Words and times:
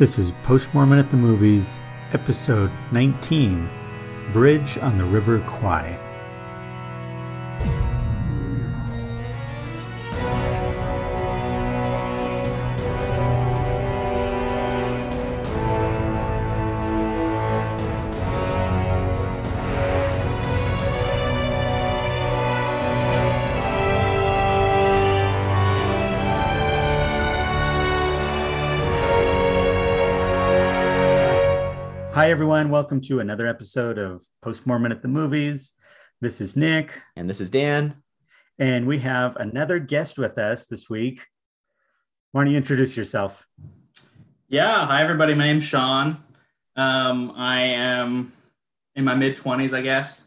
This 0.00 0.18
is 0.18 0.32
Post 0.44 0.72
Mormon 0.72 0.98
at 0.98 1.10
the 1.10 1.18
Movies, 1.18 1.78
episode 2.14 2.70
19 2.90 3.68
Bridge 4.32 4.78
on 4.78 4.96
the 4.96 5.04
River 5.04 5.40
Kwai. 5.40 6.09
Everyone. 32.40 32.70
Welcome 32.70 33.02
to 33.02 33.20
another 33.20 33.46
episode 33.46 33.98
of 33.98 34.22
Post 34.40 34.66
Mormon 34.66 34.92
at 34.92 35.02
the 35.02 35.08
Movies. 35.08 35.74
This 36.22 36.40
is 36.40 36.56
Nick, 36.56 36.98
And 37.14 37.28
this 37.28 37.38
is 37.38 37.50
Dan. 37.50 37.96
and 38.58 38.86
we 38.86 39.00
have 39.00 39.36
another 39.36 39.78
guest 39.78 40.18
with 40.18 40.38
us 40.38 40.64
this 40.64 40.88
week. 40.88 41.26
Why 42.32 42.42
don't 42.42 42.50
you 42.50 42.56
introduce 42.56 42.96
yourself? 42.96 43.46
Yeah, 44.48 44.86
hi 44.86 45.02
everybody. 45.02 45.34
My 45.34 45.48
name's 45.48 45.64
Sean. 45.64 46.16
Um, 46.76 47.34
I 47.36 47.60
am 47.60 48.32
in 48.96 49.04
my 49.04 49.14
mid 49.14 49.36
twenties, 49.36 49.74
I 49.74 49.82
guess. 49.82 50.26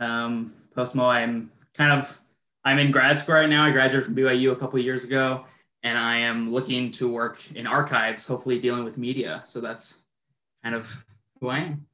Um, 0.00 0.54
Postmo, 0.76 1.04
I'm 1.08 1.52
kind 1.74 1.92
of 1.92 2.20
I'm 2.64 2.80
in 2.80 2.90
grad 2.90 3.20
school 3.20 3.36
right 3.36 3.48
now. 3.48 3.62
I 3.64 3.70
graduated 3.70 4.06
from 4.06 4.16
BYU 4.16 4.50
a 4.50 4.56
couple 4.56 4.80
of 4.80 4.84
years 4.84 5.04
ago, 5.04 5.44
and 5.84 5.96
I 5.96 6.16
am 6.16 6.52
looking 6.52 6.90
to 6.90 7.06
work 7.06 7.38
in 7.52 7.68
archives, 7.68 8.26
hopefully 8.26 8.58
dealing 8.58 8.82
with 8.82 8.98
media. 8.98 9.40
So 9.44 9.60
that's 9.60 10.02
kind 10.64 10.74
of 10.74 11.04
who 11.44 11.50
I 11.50 11.58
am. 11.58 11.86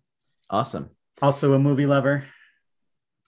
Awesome. 0.48 0.90
Also, 1.20 1.54
a 1.54 1.58
movie 1.58 1.86
lover. 1.86 2.24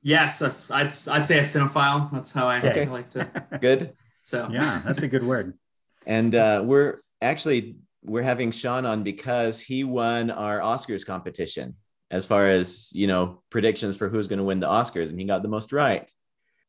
Yes, 0.02 0.40
I'd 0.70 0.86
I'd 0.86 1.26
say 1.26 1.38
a 1.38 1.42
cinephile. 1.42 2.12
That's 2.12 2.32
how 2.32 2.46
I, 2.46 2.58
Okay. 2.58 2.86
Like 2.86 3.10
to. 3.10 3.28
Good. 3.60 3.94
So 4.22 4.48
Yeah, 4.50 4.80
that's 4.84 5.02
a 5.02 5.08
good 5.08 5.24
word. 5.24 5.58
And 6.06 6.32
uh, 6.34 6.62
we're 6.64 7.00
actually 7.20 7.76
we're 8.04 8.22
having 8.22 8.52
Sean 8.52 8.86
on 8.86 9.02
because 9.02 9.60
he 9.60 9.82
won 9.82 10.30
our 10.30 10.60
Oscars 10.60 11.04
competition 11.04 11.74
as 12.10 12.24
far 12.24 12.46
as 12.46 12.90
you 12.92 13.08
know 13.08 13.42
predictions 13.50 13.96
for 13.96 14.08
who's 14.08 14.28
going 14.28 14.38
to 14.38 14.44
win 14.44 14.60
the 14.60 14.68
Oscars, 14.68 15.10
and 15.10 15.18
he 15.18 15.26
got 15.26 15.42
the 15.42 15.48
most 15.48 15.72
right. 15.72 16.08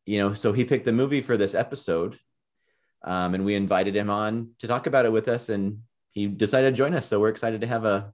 You 0.06 0.18
know, 0.18 0.34
so 0.34 0.52
he 0.52 0.66
picked 0.66 0.86
the 0.86 0.92
movie 0.92 1.22
for 1.22 1.38
this 1.38 1.54
episode, 1.54 2.18
um, 3.04 3.36
and 3.36 3.46
we 3.46 3.54
invited 3.54 3.96
him 3.96 4.10
on 4.10 4.50
to 4.60 4.68
talk 4.68 4.88
about 4.88 5.06
it 5.06 5.12
with 5.12 5.28
us, 5.28 5.50
and 5.50 5.82
he 6.12 6.26
decided 6.26 6.72
to 6.72 6.78
join 6.78 6.96
us. 6.96 7.06
So 7.06 7.20
we're 7.20 7.30
excited 7.30 7.62
to 7.62 7.68
have 7.68 7.86
a 7.86 8.14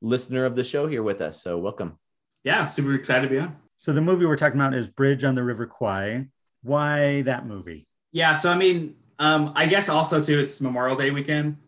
listener 0.00 0.44
of 0.44 0.56
the 0.56 0.64
show 0.64 0.86
here 0.86 1.02
with 1.02 1.20
us. 1.20 1.42
So 1.42 1.58
welcome. 1.58 1.98
yeah, 2.44 2.66
super 2.66 2.94
excited 2.94 3.28
to 3.28 3.34
be 3.34 3.38
on. 3.40 3.56
So, 3.78 3.92
the 3.92 4.00
movie 4.00 4.24
we're 4.24 4.36
talking 4.36 4.58
about 4.58 4.72
is 4.72 4.88
Bridge 4.88 5.22
on 5.24 5.34
the 5.34 5.42
River 5.42 5.66
Kwai. 5.66 6.28
Why 6.62 7.22
that 7.22 7.46
movie? 7.46 7.86
Yeah, 8.12 8.32
so 8.32 8.50
I 8.50 8.56
mean, 8.56 8.96
um, 9.18 9.52
I 9.54 9.66
guess 9.66 9.88
also 9.90 10.22
too, 10.22 10.38
it's 10.38 10.60
Memorial 10.62 10.96
Day 10.96 11.10
weekend 11.10 11.58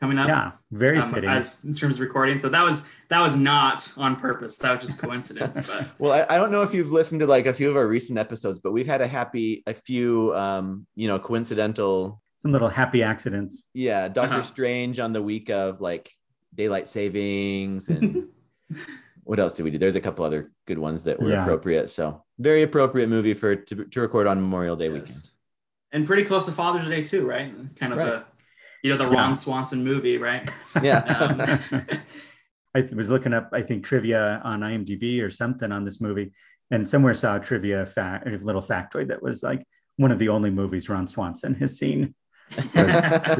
coming 0.00 0.16
up. 0.18 0.28
Yeah, 0.28 0.52
very 0.70 0.98
um, 0.98 1.12
fitting. 1.12 1.28
as 1.28 1.58
in 1.64 1.74
terms 1.74 1.96
of 1.96 2.00
recording. 2.00 2.38
So 2.38 2.48
that 2.48 2.62
was 2.62 2.84
that 3.10 3.20
was 3.20 3.36
not 3.36 3.92
on 3.98 4.16
purpose. 4.16 4.56
That 4.56 4.72
was 4.78 4.86
just 4.86 4.98
coincidence. 4.98 5.58
but 5.66 5.88
Well, 5.98 6.12
I, 6.12 6.34
I 6.34 6.38
don't 6.38 6.50
know 6.50 6.62
if 6.62 6.72
you've 6.72 6.92
listened 6.92 7.20
to 7.20 7.26
like 7.26 7.44
a 7.46 7.52
few 7.52 7.68
of 7.68 7.76
our 7.76 7.86
recent 7.86 8.18
episodes, 8.18 8.58
but 8.58 8.72
we've 8.72 8.86
had 8.86 9.02
a 9.02 9.06
happy, 9.08 9.62
a 9.66 9.74
few, 9.74 10.34
um, 10.34 10.86
you 10.94 11.08
know, 11.08 11.18
coincidental 11.18 12.22
Some 12.36 12.52
little 12.52 12.68
happy 12.68 13.02
accidents. 13.02 13.64
Yeah, 13.74 14.08
Doctor 14.08 14.36
Uh-huh. 14.36 14.42
Strange 14.42 14.98
on 15.00 15.12
the 15.12 15.20
week 15.22 15.50
of 15.50 15.80
like 15.82 16.10
daylight 16.54 16.88
savings 16.88 17.88
and 17.88 18.28
what 19.24 19.38
else 19.38 19.52
did 19.52 19.62
we 19.62 19.70
do? 19.70 19.78
There's 19.78 19.96
a 19.96 20.00
couple 20.00 20.24
other 20.24 20.46
good 20.66 20.78
ones 20.78 21.04
that 21.04 21.20
were 21.20 21.30
Yeah. 21.30 21.42
appropriate. 21.42 21.90
So 21.90 22.24
very 22.38 22.62
appropriate 22.62 23.08
movie 23.08 23.34
for 23.34 23.56
to, 23.56 23.84
to 23.84 24.00
record 24.00 24.26
on 24.26 24.40
Memorial 24.40 24.76
Day 24.76 24.88
weekend. 24.88 25.30
And 25.92 26.06
pretty 26.06 26.24
close 26.24 26.46
to 26.46 26.52
Father's 26.52 26.88
Day 26.88 27.02
too, 27.04 27.26
right? 27.26 27.52
Kind 27.76 27.92
of 27.92 27.98
Right. 27.98 28.08
a 28.08 28.24
you 28.82 28.90
know 28.90 28.96
the 28.96 29.08
Yeah. 29.10 29.14
Ron 29.20 29.36
Swanson 29.36 29.82
movie, 29.84 30.18
right? 30.18 30.48
Yeah. 30.82 31.58
Um, 31.70 32.00
I 32.74 32.82
th- 32.82 32.92
was 32.92 33.08
looking 33.10 33.32
up, 33.32 33.48
I 33.52 33.62
think, 33.62 33.82
trivia 33.82 34.40
on 34.44 34.60
IMDb 34.60 35.22
or 35.22 35.30
something 35.30 35.72
on 35.72 35.84
this 35.86 36.00
movie, 36.02 36.32
and 36.70 36.88
somewhere 36.88 37.14
saw 37.14 37.36
a 37.36 37.40
trivia 37.40 37.86
fact, 37.86 38.26
a 38.28 38.30
little 38.30 38.60
factoid 38.60 39.08
that 39.08 39.22
was 39.22 39.42
like 39.42 39.66
one 39.96 40.12
of 40.12 40.18
the 40.18 40.28
only 40.28 40.50
movies 40.50 40.88
Ron 40.88 41.06
Swanson 41.06 41.54
has 41.56 41.78
seen 41.78 42.14
was 42.56 42.66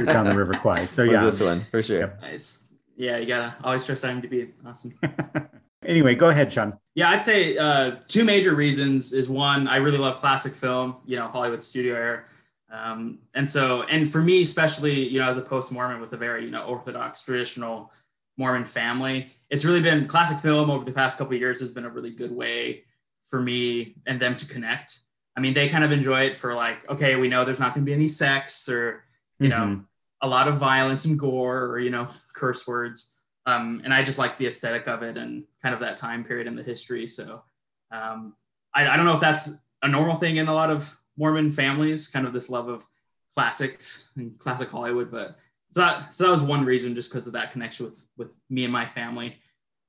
down 0.06 0.24
the 0.24 0.34
River 0.34 0.54
Kwai. 0.54 0.86
So 0.86 1.04
Was 1.04 1.12
yeah. 1.12 1.24
this 1.24 1.40
one 1.40 1.60
for 1.70 1.82
sure. 1.82 2.00
Yep. 2.00 2.22
nice. 2.22 2.64
Yeah, 2.98 3.16
you 3.18 3.26
gotta 3.26 3.54
always 3.62 3.84
trust 3.84 4.02
IMDb. 4.04 4.50
Awesome. 4.66 4.98
anyway, 5.86 6.16
go 6.16 6.28
ahead, 6.30 6.52
Sean. 6.52 6.76
Yeah, 6.96 7.10
I'd 7.10 7.22
say 7.22 7.56
uh, 7.56 7.92
two 8.08 8.24
major 8.24 8.54
reasons 8.56 9.12
is 9.12 9.28
one, 9.28 9.68
I 9.68 9.76
really 9.76 9.98
love 9.98 10.18
classic 10.18 10.54
film, 10.54 10.96
you 11.06 11.16
know, 11.16 11.28
Hollywood 11.28 11.62
studio 11.62 11.94
era. 11.94 12.24
Um, 12.70 13.20
and 13.34 13.48
so, 13.48 13.84
and 13.84 14.10
for 14.10 14.20
me, 14.20 14.42
especially, 14.42 15.08
you 15.08 15.20
know, 15.20 15.28
as 15.30 15.36
a 15.36 15.40
post 15.42 15.70
Mormon 15.70 16.00
with 16.00 16.12
a 16.12 16.16
very, 16.16 16.44
you 16.44 16.50
know, 16.50 16.64
Orthodox 16.64 17.22
traditional 17.22 17.92
Mormon 18.36 18.64
family, 18.64 19.30
it's 19.48 19.64
really 19.64 19.80
been 19.80 20.06
classic 20.06 20.38
film 20.38 20.68
over 20.68 20.84
the 20.84 20.92
past 20.92 21.18
couple 21.18 21.34
of 21.34 21.40
years 21.40 21.60
has 21.60 21.70
been 21.70 21.84
a 21.84 21.90
really 21.90 22.10
good 22.10 22.32
way 22.32 22.82
for 23.28 23.40
me 23.40 23.94
and 24.06 24.20
them 24.20 24.36
to 24.36 24.46
connect. 24.46 24.98
I 25.36 25.40
mean, 25.40 25.54
they 25.54 25.68
kind 25.68 25.84
of 25.84 25.92
enjoy 25.92 26.22
it 26.22 26.36
for 26.36 26.52
like, 26.52 26.88
okay, 26.90 27.14
we 27.14 27.28
know 27.28 27.44
there's 27.44 27.60
not 27.60 27.74
going 27.74 27.86
to 27.86 27.88
be 27.88 27.94
any 27.94 28.08
sex 28.08 28.68
or, 28.68 29.04
you 29.38 29.48
know, 29.48 29.56
Mhm. 29.56 29.84
A 30.22 30.28
lot 30.28 30.48
of 30.48 30.58
violence 30.58 31.04
and 31.04 31.18
gore 31.18 31.64
or 31.64 31.78
you 31.78 31.90
know 31.90 32.08
curse 32.34 32.66
words. 32.66 33.14
Um, 33.46 33.80
and 33.82 33.94
i 33.94 34.02
just 34.02 34.18
like 34.18 34.36
the 34.36 34.46
aesthetic 34.46 34.86
of 34.88 35.02
it 35.02 35.16
and 35.16 35.44
kind 35.62 35.74
of 35.74 35.80
that 35.80 35.96
time 35.96 36.22
period 36.22 36.46
in 36.46 36.54
the 36.54 36.62
history. 36.62 37.08
So 37.08 37.42
um, 37.90 38.34
I, 38.74 38.86
I 38.86 38.96
don't 38.96 39.06
know 39.06 39.14
if 39.14 39.22
that's 39.22 39.50
a 39.82 39.88
normal 39.88 40.16
thing 40.16 40.36
in 40.36 40.48
a 40.48 40.54
lot 40.54 40.70
of 40.70 40.98
mormon 41.16 41.50
families 41.50 42.08
kind 42.08 42.26
of 42.26 42.32
this 42.32 42.48
love 42.48 42.68
of 42.68 42.86
classics 43.34 44.10
and 44.16 44.38
classic 44.38 44.68
hollywood 44.68 45.10
but 45.10 45.36
so 45.70 45.80
that, 45.80 46.14
so 46.14 46.24
that 46.24 46.30
was 46.30 46.42
one 46.42 46.64
reason 46.64 46.94
just 46.94 47.10
because 47.10 47.26
of 47.26 47.32
that 47.34 47.50
connection 47.50 47.86
with 47.86 48.02
with 48.16 48.28
me 48.48 48.64
and 48.64 48.72
my 48.72 48.86
family. 48.86 49.36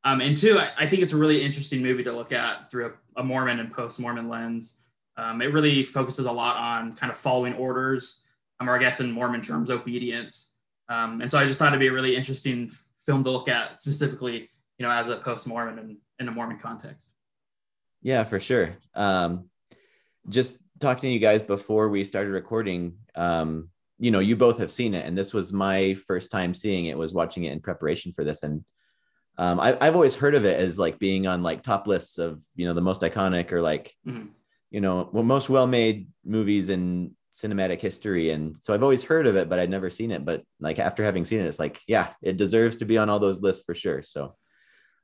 Um, 0.04 0.22
and 0.22 0.36
two 0.36 0.60
I, 0.60 0.70
I 0.78 0.86
think 0.86 1.02
it's 1.02 1.14
a 1.14 1.18
really 1.18 1.44
interesting 1.44 1.82
movie 1.82 2.04
to 2.04 2.12
look 2.12 2.32
at 2.32 2.70
through 2.70 2.88
a, 2.88 3.22
a 3.22 3.24
mormon 3.24 3.60
and 3.60 3.72
post-mormon 3.72 4.30
lens. 4.30 4.78
Um, 5.18 5.42
it 5.42 5.52
really 5.54 5.84
focuses 5.84 6.26
a 6.26 6.32
lot 6.32 6.58
on 6.58 6.96
kind 6.96 7.12
of 7.12 7.18
following 7.18 7.54
orders 7.54 8.22
um, 8.60 8.70
or 8.70 8.76
I 8.76 8.80
guess 8.80 9.00
in 9.00 9.12
Mormon 9.12 9.42
terms, 9.42 9.70
obedience. 9.70 10.54
Um, 10.88 11.22
and 11.22 11.30
so 11.30 11.38
I 11.38 11.46
just 11.46 11.60
thought 11.60 11.70
it'd 11.70 11.80
be 11.80 11.88
a 11.88 11.94
really 11.94 12.16
interesting 12.16 12.70
film 13.06 13.24
to 13.24 13.32
look 13.32 13.48
at 13.48 13.82
specifically, 13.82 14.50
you 14.78 14.86
know, 14.86 14.92
as 14.92 15.10
a 15.10 15.18
post-Mormon 15.18 15.80
and 15.80 15.98
in 16.20 16.28
a 16.28 16.32
Mormon 16.32 16.58
context. 16.58 17.14
Yeah, 18.02 18.24
for 18.24 18.40
sure. 18.40 18.78
Um, 18.96 19.50
just 20.28 20.58
talking 20.80 21.10
to 21.10 21.14
you 21.14 21.20
guys 21.20 21.42
before 21.42 21.90
we 21.90 22.04
started 22.04 22.32
recording, 22.32 22.96
um, 23.16 23.70
you 24.00 24.12
know, 24.12 24.20
you 24.20 24.36
both 24.36 24.60
have 24.60 24.72
seen 24.72 24.94
it, 24.94 25.06
and 25.06 25.18
this 25.18 25.34
was 25.34 25.52
my 25.52 25.94
first 25.94 26.32
time 26.32 26.54
seeing 26.54 26.86
it. 26.86 26.98
Was 26.98 27.14
watching 27.14 27.44
it 27.44 27.52
in 27.52 27.60
preparation 27.60 28.14
for 28.14 28.24
this, 28.24 28.44
and 28.44 28.64
um, 29.38 29.60
I, 29.60 29.78
I've 29.80 29.96
always 29.96 30.16
heard 30.16 30.36
of 30.36 30.46
it 30.46 30.60
as 30.60 30.80
like 30.80 31.00
being 31.00 31.28
on 31.28 31.44
like 31.44 31.64
top 31.64 31.88
lists 31.88 32.18
of 32.18 32.42
you 32.56 32.66
know 32.66 32.74
the 32.74 32.82
most 32.82 33.02
iconic 33.02 33.52
or 33.52 33.62
like 33.62 33.94
Mhm. 34.08 34.30
you 34.72 34.80
know 34.80 35.10
well, 35.12 35.24
most 35.24 35.50
well-made 35.50 36.08
movies 36.24 36.70
in 36.70 37.16
cinematic 37.34 37.80
history, 37.80 38.32
and 38.32 38.56
so 38.60 38.74
I've 38.74 38.84
always 38.84 39.04
heard 39.04 39.28
of 39.28 39.36
it, 39.36 39.50
but 39.50 39.60
I'd 39.60 39.70
never 39.70 39.90
seen 39.90 40.12
it. 40.12 40.26
But 40.26 40.44
like 40.60 40.80
after 40.80 41.04
having 41.04 41.26
seen 41.26 41.40
it, 41.40 41.46
it's 41.48 41.60
like 41.60 41.80
yeah, 41.88 42.10
it 42.22 42.38
deserves 42.38 42.78
to 42.78 42.86
be 42.86 42.98
on 42.98 43.10
all 43.10 43.20
those 43.20 43.42
lists 43.42 43.64
for 43.66 43.76
sure. 43.76 44.02
So 44.02 44.36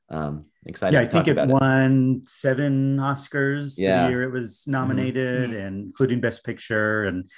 um, 0.08 0.46
excited. 0.64 0.94
Yeah, 0.96 1.02
I 1.02 1.06
think 1.06 1.26
it 1.28 1.36
won 1.48 2.22
seven 2.26 2.96
Oscars 2.98 3.74
Yeah. 3.76 4.04
the 4.04 4.10
year 4.10 4.22
it 4.22 4.30
was 4.32 4.64
nominated, 4.66 5.50
Mhm. 5.50 5.66
and 5.66 5.84
including 5.86 6.20
Best 6.20 6.44
Picture 6.44 7.04
and 7.04 7.28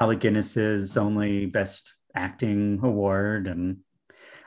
Alec 0.00 0.20
Guinness's 0.20 0.96
only 0.96 1.46
Best 1.46 1.94
Acting 2.14 2.80
award. 2.82 3.46
And 3.46 3.78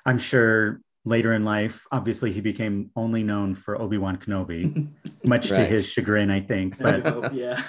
I'm 0.05 0.17
sure 0.17 0.81
later 1.03 1.33
in 1.33 1.43
life, 1.43 1.85
obviously, 1.91 2.31
he 2.31 2.41
became 2.41 2.91
only 2.95 3.23
known 3.23 3.55
for 3.55 3.79
Obi 3.81 3.97
Wan 3.97 4.17
Kenobi, 4.17 4.87
much 5.23 5.49
to 5.49 5.65
his 5.65 5.87
chagrin, 5.87 6.29
I 6.29 6.41
think. 6.41 6.77
But 6.77 7.03
But, 7.03 7.33
yeah, 7.33 7.61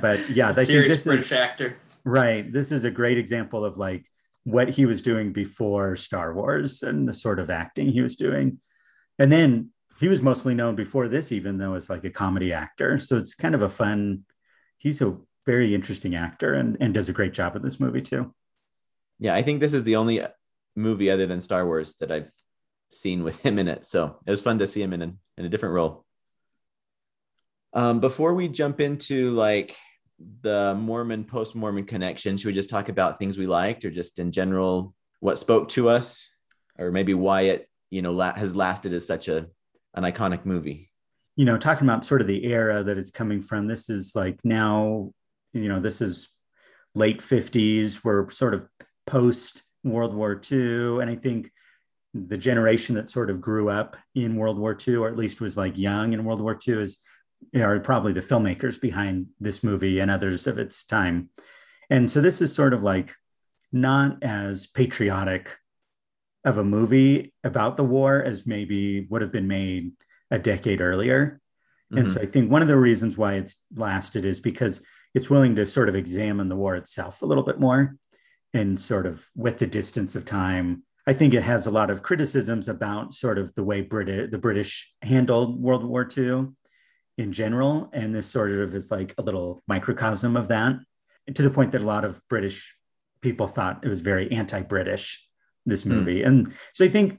but 0.00 0.30
yeah, 0.30 0.48
I 0.48 0.50
a 0.50 0.54
think 0.54 0.88
this 0.88 1.04
British 1.04 1.26
is 1.26 1.32
actor. 1.32 1.76
right. 2.04 2.50
This 2.50 2.72
is 2.72 2.84
a 2.84 2.90
great 2.90 3.18
example 3.18 3.64
of 3.64 3.76
like 3.76 4.06
what 4.44 4.70
he 4.70 4.86
was 4.86 5.02
doing 5.02 5.32
before 5.32 5.96
Star 5.96 6.32
Wars 6.32 6.82
and 6.82 7.06
the 7.08 7.14
sort 7.14 7.38
of 7.38 7.50
acting 7.50 7.90
he 7.90 8.00
was 8.00 8.16
doing. 8.16 8.60
And 9.18 9.30
then 9.30 9.70
he 10.00 10.08
was 10.08 10.22
mostly 10.22 10.54
known 10.54 10.74
before 10.76 11.08
this, 11.08 11.32
even 11.32 11.58
though 11.58 11.74
as 11.74 11.90
like 11.90 12.04
a 12.04 12.10
comedy 12.10 12.52
actor. 12.52 12.98
So 12.98 13.16
it's 13.16 13.34
kind 13.34 13.54
of 13.54 13.62
a 13.62 13.68
fun. 13.68 14.24
He's 14.78 15.02
a 15.02 15.18
very 15.44 15.74
interesting 15.74 16.14
actor 16.14 16.54
and 16.54 16.76
and 16.80 16.94
does 16.94 17.08
a 17.08 17.12
great 17.12 17.32
job 17.32 17.56
in 17.56 17.62
this 17.62 17.80
movie 17.80 18.02
too. 18.02 18.34
Yeah, 19.18 19.34
I 19.34 19.42
think 19.42 19.60
this 19.60 19.74
is 19.74 19.84
the 19.84 19.96
only 19.96 20.22
movie 20.76 21.10
other 21.10 21.26
than 21.26 21.40
Star 21.40 21.66
Wars 21.66 21.94
that 21.96 22.12
I've 22.12 22.30
seen 22.90 23.24
with 23.24 23.42
him 23.44 23.58
in 23.58 23.68
it. 23.68 23.86
So 23.86 24.18
it 24.26 24.30
was 24.30 24.42
fun 24.42 24.58
to 24.60 24.66
see 24.66 24.82
him 24.82 24.92
in 24.92 25.02
a, 25.02 25.12
in 25.36 25.44
a 25.44 25.48
different 25.48 25.74
role. 25.74 26.04
Um, 27.74 28.00
before 28.00 28.34
we 28.34 28.48
jump 28.48 28.80
into 28.80 29.30
like 29.32 29.76
the 30.42 30.74
Mormon 30.78 31.24
post 31.24 31.54
Mormon 31.54 31.84
connection, 31.84 32.36
should 32.36 32.46
we 32.46 32.52
just 32.54 32.70
talk 32.70 32.88
about 32.88 33.18
things 33.18 33.36
we 33.36 33.46
liked 33.46 33.84
or 33.84 33.90
just 33.90 34.18
in 34.18 34.32
general 34.32 34.94
what 35.20 35.38
spoke 35.38 35.68
to 35.70 35.88
us? 35.88 36.28
or 36.78 36.92
maybe 36.92 37.14
why 37.14 37.42
it 37.42 37.68
you 37.90 38.02
know 38.02 38.12
la- 38.12 38.34
has 38.34 38.56
lasted 38.56 38.92
as 38.92 39.06
such 39.06 39.28
a 39.28 39.46
an 39.94 40.04
iconic 40.04 40.44
movie. 40.44 40.90
You 41.36 41.44
know, 41.44 41.58
talking 41.58 41.86
about 41.86 42.04
sort 42.04 42.20
of 42.20 42.26
the 42.26 42.44
era 42.44 42.82
that 42.82 42.98
it's 42.98 43.10
coming 43.10 43.40
from. 43.40 43.66
This 43.66 43.88
is 43.88 44.12
like 44.14 44.38
now, 44.44 45.12
you 45.52 45.68
know, 45.68 45.78
this 45.78 46.00
is 46.00 46.34
late 46.94 47.20
50s. 47.20 48.02
We're 48.02 48.30
sort 48.30 48.54
of 48.54 48.66
post 49.06 49.62
World 49.84 50.14
War 50.14 50.40
II. 50.50 51.00
And 51.00 51.08
I 51.08 51.14
think 51.14 51.52
the 52.14 52.38
generation 52.38 52.94
that 52.94 53.10
sort 53.10 53.30
of 53.30 53.40
grew 53.40 53.68
up 53.68 53.96
in 54.14 54.36
World 54.36 54.58
War 54.58 54.76
II, 54.86 54.96
or 54.96 55.08
at 55.08 55.16
least 55.16 55.40
was 55.40 55.56
like 55.56 55.76
young 55.76 56.12
in 56.12 56.24
World 56.24 56.40
War 56.40 56.58
II, 56.66 56.80
is 56.80 56.98
are 57.56 57.78
probably 57.80 58.12
the 58.12 58.20
filmmakers 58.20 58.80
behind 58.80 59.26
this 59.38 59.62
movie 59.62 60.00
and 60.00 60.10
others 60.10 60.46
of 60.46 60.58
its 60.58 60.84
time. 60.84 61.30
And 61.90 62.10
so 62.10 62.20
this 62.20 62.40
is 62.40 62.54
sort 62.54 62.74
of 62.74 62.82
like 62.82 63.14
not 63.72 64.22
as 64.22 64.66
patriotic 64.66 65.56
of 66.44 66.58
a 66.58 66.64
movie 66.64 67.32
about 67.44 67.76
the 67.76 67.84
war 67.84 68.22
as 68.22 68.46
maybe 68.46 69.06
would 69.10 69.22
have 69.22 69.32
been 69.32 69.48
made 69.48 69.92
a 70.30 70.38
decade 70.38 70.80
earlier. 70.80 71.40
Mm-hmm. 71.92 71.98
And 71.98 72.10
so 72.10 72.20
I 72.20 72.26
think 72.26 72.50
one 72.50 72.62
of 72.62 72.68
the 72.68 72.76
reasons 72.76 73.16
why 73.16 73.34
it's 73.34 73.56
lasted 73.74 74.24
is 74.24 74.40
because 74.40 74.82
it's 75.14 75.30
willing 75.30 75.56
to 75.56 75.66
sort 75.66 75.88
of 75.88 75.94
examine 75.94 76.48
the 76.48 76.56
war 76.56 76.76
itself 76.76 77.22
a 77.22 77.26
little 77.26 77.44
bit 77.44 77.58
more 77.58 77.96
and 78.52 78.78
sort 78.78 79.06
of 79.06 79.26
with 79.34 79.58
the 79.58 79.66
distance 79.66 80.14
of 80.14 80.24
time. 80.24 80.82
I 81.08 81.14
think 81.14 81.32
it 81.32 81.42
has 81.42 81.66
a 81.66 81.70
lot 81.70 81.88
of 81.88 82.02
criticisms 82.02 82.68
about 82.68 83.14
sort 83.14 83.38
of 83.38 83.54
the 83.54 83.64
way 83.64 83.80
Brit- 83.80 84.30
the 84.30 84.36
British 84.36 84.92
handled 85.00 85.58
World 85.58 85.82
War 85.82 86.06
II 86.06 86.48
in 87.16 87.32
general. 87.32 87.88
And 87.94 88.14
this 88.14 88.26
sort 88.26 88.52
of 88.52 88.74
is 88.74 88.90
like 88.90 89.14
a 89.16 89.22
little 89.22 89.62
microcosm 89.66 90.36
of 90.36 90.48
that 90.48 90.76
to 91.34 91.42
the 91.42 91.48
point 91.48 91.72
that 91.72 91.80
a 91.80 91.86
lot 91.86 92.04
of 92.04 92.20
British 92.28 92.76
people 93.22 93.46
thought 93.46 93.80
it 93.84 93.88
was 93.88 94.02
very 94.02 94.30
anti 94.30 94.60
British, 94.60 95.26
this 95.64 95.84
hmm. 95.84 95.92
movie. 95.92 96.20
Mm. 96.20 96.26
And 96.26 96.54
so 96.74 96.84
I 96.84 96.88
think 96.88 97.18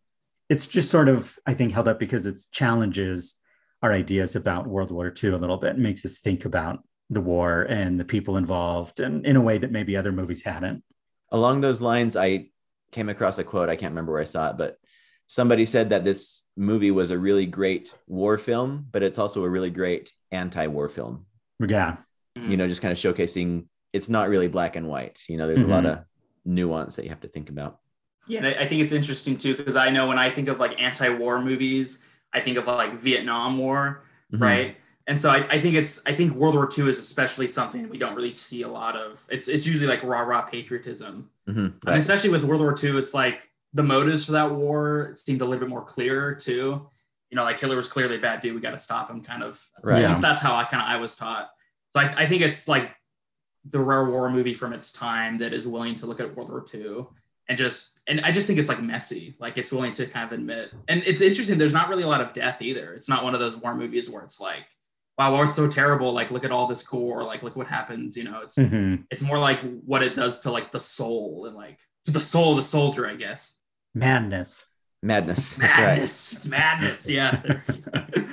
it's 0.49 0.67
just 0.67 0.91
sort 0.91 1.09
of, 1.09 1.39
I 1.47 1.55
think, 1.55 1.73
held 1.73 1.87
up 1.87 1.97
because 1.97 2.27
it 2.27 2.39
challenges 2.51 3.41
our 3.81 3.91
ideas 3.91 4.35
about 4.35 4.67
World 4.67 4.91
War 4.91 5.11
II 5.11 5.31
a 5.31 5.37
little 5.37 5.57
bit 5.57 5.79
makes 5.79 6.05
us 6.05 6.19
think 6.19 6.45
about 6.45 6.83
the 7.09 7.21
war 7.21 7.63
and 7.63 7.99
the 7.99 8.05
people 8.05 8.37
involved 8.37 8.99
and 8.99 9.25
in 9.25 9.35
a 9.35 9.41
way 9.41 9.57
that 9.57 9.71
maybe 9.71 9.97
other 9.97 10.11
movies 10.11 10.43
hadn't. 10.43 10.83
Along 11.31 11.61
those 11.61 11.81
lines, 11.81 12.15
I 12.15 12.49
came 12.91 13.09
across 13.09 13.37
a 13.37 13.43
quote. 13.43 13.69
I 13.69 13.75
can't 13.75 13.91
remember 13.91 14.11
where 14.11 14.21
I 14.21 14.25
saw 14.25 14.49
it, 14.49 14.57
but 14.57 14.77
somebody 15.27 15.65
said 15.65 15.89
that 15.89 16.03
this 16.03 16.43
movie 16.57 16.91
was 16.91 17.11
a 17.11 17.17
really 17.17 17.45
great 17.45 17.93
war 18.07 18.37
film, 18.37 18.87
but 18.91 19.03
it's 19.03 19.19
also 19.19 19.43
a 19.43 19.49
really 19.49 19.69
great 19.69 20.11
anti-war 20.31 20.89
film. 20.89 21.25
Yeah. 21.59 21.97
You 22.35 22.57
know, 22.57 22.67
just 22.67 22.81
kind 22.81 22.91
of 22.91 22.97
showcasing 22.97 23.65
it's 23.93 24.09
not 24.09 24.29
really 24.29 24.47
black 24.47 24.75
and 24.75 24.87
white. 24.87 25.21
You 25.27 25.37
know, 25.37 25.47
there's 25.47 25.61
mm-hmm. 25.61 25.71
a 25.71 25.75
lot 25.75 25.85
of 25.85 25.99
nuance 26.45 26.95
that 26.95 27.03
you 27.03 27.09
have 27.09 27.21
to 27.21 27.27
think 27.27 27.49
about. 27.49 27.79
Yeah, 28.27 28.47
I 28.59 28.67
think 28.67 28.83
it's 28.83 28.91
interesting 28.91 29.37
too 29.37 29.55
because 29.55 29.75
I 29.75 29.89
know 29.89 30.07
when 30.07 30.19
I 30.19 30.29
think 30.29 30.47
of 30.47 30.59
like 30.59 30.79
anti-war 30.79 31.41
movies, 31.41 31.99
I 32.31 32.41
think 32.41 32.57
of 32.57 32.67
like 32.67 32.93
Vietnam 32.93 33.57
War, 33.57 34.03
mm-hmm. 34.31 34.43
right? 34.43 34.77
And 35.09 35.19
so 35.19 35.31
I, 35.31 35.45
I, 35.49 35.59
think 35.59 35.73
it's 35.73 35.99
I 36.05 36.13
think 36.13 36.35
World 36.35 36.53
War 36.53 36.69
II 36.77 36.87
is 36.87 36.99
especially 36.99 37.47
something 37.47 37.89
we 37.89 37.97
don't 37.97 38.15
really 38.15 38.31
see 38.31 38.61
a 38.61 38.67
lot 38.67 38.95
of. 38.95 39.25
It's 39.31 39.47
it's 39.47 39.65
usually 39.65 39.89
like 39.89 40.03
rah 40.03 40.21
rah 40.21 40.43
patriotism, 40.43 41.31
mm-hmm. 41.47 41.61
right. 41.61 41.93
and 41.93 41.99
especially 41.99 42.29
with 42.29 42.43
World 42.43 42.61
War 42.61 42.75
II, 42.81 42.95
it's 42.97 43.15
like 43.15 43.49
the 43.73 43.81
motives 43.81 44.25
for 44.25 44.33
that 44.33 44.51
war 44.51 45.11
seemed 45.15 45.41
a 45.41 45.45
little 45.45 45.59
bit 45.59 45.67
more 45.67 45.83
clear 45.83 46.35
too. 46.35 46.87
You 47.31 47.35
know, 47.35 47.43
like 47.43 47.57
Hitler 47.57 47.75
was 47.75 47.87
clearly 47.87 48.17
a 48.17 48.19
bad 48.19 48.39
dude. 48.39 48.53
We 48.53 48.61
got 48.61 48.71
to 48.71 48.79
stop 48.79 49.09
him, 49.09 49.23
kind 49.23 49.41
of. 49.41 49.59
Right. 49.81 50.03
At 50.03 50.09
least 50.09 50.21
that's 50.21 50.43
how 50.43 50.55
I 50.55 50.63
kind 50.63 50.83
of 50.83 50.87
I 50.87 50.97
was 50.97 51.15
taught. 51.15 51.49
So 51.89 52.01
I, 52.01 52.13
I 52.15 52.27
think 52.27 52.43
it's 52.43 52.67
like 52.67 52.91
the 53.67 53.79
rare 53.79 54.05
war 54.05 54.29
movie 54.29 54.53
from 54.53 54.73
its 54.73 54.91
time 54.91 55.39
that 55.39 55.53
is 55.53 55.67
willing 55.67 55.95
to 55.95 56.05
look 56.05 56.19
at 56.19 56.35
World 56.35 56.49
War 56.49 56.63
II 56.71 57.07
and 57.47 57.57
just 57.57 58.01
and 58.07 58.21
I 58.21 58.31
just 58.31 58.45
think 58.45 58.59
it's 58.59 58.69
like 58.69 58.81
messy. 58.81 59.35
Like 59.39 59.57
it's 59.57 59.71
willing 59.71 59.93
to 59.93 60.05
kind 60.05 60.31
of 60.31 60.37
admit. 60.37 60.71
And 60.87 61.01
it's 61.07 61.21
interesting, 61.21 61.57
there's 61.57 61.73
not 61.73 61.89
really 61.89 62.03
a 62.03 62.07
lot 62.07 62.21
of 62.21 62.33
death 62.33 62.61
either. 62.61 62.93
It's 62.93 63.09
not 63.09 63.23
one 63.23 63.33
of 63.33 63.39
those 63.39 63.57
war 63.57 63.73
movies 63.73 64.07
where 64.07 64.23
it's 64.23 64.39
like, 64.39 64.65
wow, 65.19 65.33
war's 65.33 65.53
so 65.53 65.67
terrible. 65.67 66.13
Like 66.13 66.31
look 66.31 66.45
at 66.45 66.51
all 66.51 66.65
this 66.65 66.81
gore, 66.81 67.23
like 67.23 67.43
look 67.43 67.55
what 67.55 67.67
happens. 67.67 68.15
You 68.15 68.23
know, 68.23 68.39
it's 68.41 68.57
mm-hmm. 68.57 69.03
it's 69.11 69.21
more 69.21 69.37
like 69.37 69.59
what 69.85 70.01
it 70.01 70.15
does 70.15 70.39
to 70.41 70.51
like 70.51 70.71
the 70.71 70.79
soul 70.79 71.45
and 71.45 71.55
like 71.55 71.77
to 72.05 72.11
the 72.11 72.21
soul 72.21 72.51
of 72.51 72.57
the 72.57 72.63
soldier, 72.63 73.05
I 73.05 73.15
guess. 73.15 73.57
Madness. 73.93 74.65
Madness. 75.03 75.57
Madness. 75.57 75.79
Right. 75.79 76.37
It's 76.37 76.47
madness. 76.47 77.09
Yeah. 77.09 77.41
a 77.93 78.25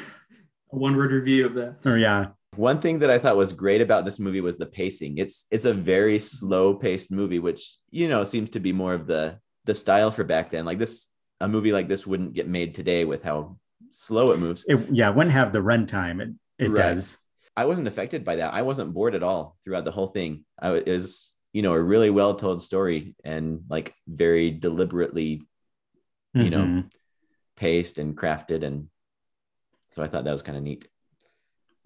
one 0.68 0.96
word 0.96 1.10
review 1.10 1.46
of 1.46 1.54
that. 1.54 1.78
Oh 1.84 1.96
yeah. 1.96 2.28
One 2.54 2.80
thing 2.80 3.00
that 3.00 3.10
I 3.10 3.18
thought 3.18 3.36
was 3.36 3.52
great 3.52 3.82
about 3.82 4.04
this 4.04 4.18
movie 4.18 4.40
was 4.40 4.56
the 4.56 4.66
pacing. 4.66 5.18
It's 5.18 5.46
it's 5.50 5.64
a 5.64 5.74
very 5.74 6.20
slow 6.20 6.74
paced 6.74 7.10
movie, 7.10 7.40
which 7.40 7.76
you 7.90 8.08
know 8.08 8.22
seems 8.22 8.50
to 8.50 8.60
be 8.60 8.72
more 8.72 8.94
of 8.94 9.08
the 9.08 9.40
the 9.64 9.74
style 9.74 10.12
for 10.12 10.22
back 10.22 10.52
then. 10.52 10.64
Like 10.64 10.78
this, 10.78 11.08
a 11.40 11.48
movie 11.48 11.72
like 11.72 11.88
this 11.88 12.06
wouldn't 12.06 12.34
get 12.34 12.46
made 12.46 12.74
today 12.76 13.04
with 13.04 13.24
how 13.24 13.58
slow 13.90 14.30
it 14.30 14.38
moves. 14.38 14.64
It, 14.68 14.78
yeah, 14.92 15.10
it 15.10 15.16
wouldn't 15.16 15.34
have 15.34 15.52
the 15.52 15.58
runtime. 15.58 16.36
It 16.58 16.68
right. 16.68 16.76
does. 16.76 17.18
I 17.56 17.64
wasn't 17.64 17.88
affected 17.88 18.24
by 18.24 18.36
that. 18.36 18.52
I 18.52 18.62
wasn't 18.62 18.92
bored 18.92 19.14
at 19.14 19.22
all 19.22 19.56
throughout 19.64 19.84
the 19.84 19.90
whole 19.90 20.08
thing. 20.08 20.44
I 20.60 20.70
was, 20.70 21.34
you 21.52 21.62
know, 21.62 21.72
a 21.72 21.80
really 21.80 22.10
well 22.10 22.34
told 22.34 22.62
story 22.62 23.16
and 23.24 23.64
like 23.68 23.94
very 24.06 24.50
deliberately, 24.50 25.42
you 26.34 26.42
mm-hmm. 26.42 26.50
know, 26.50 26.84
paced 27.56 27.98
and 27.98 28.16
crafted. 28.16 28.62
And 28.62 28.88
so 29.90 30.02
I 30.02 30.08
thought 30.08 30.24
that 30.24 30.32
was 30.32 30.42
kind 30.42 30.58
of 30.58 30.64
neat. 30.64 30.86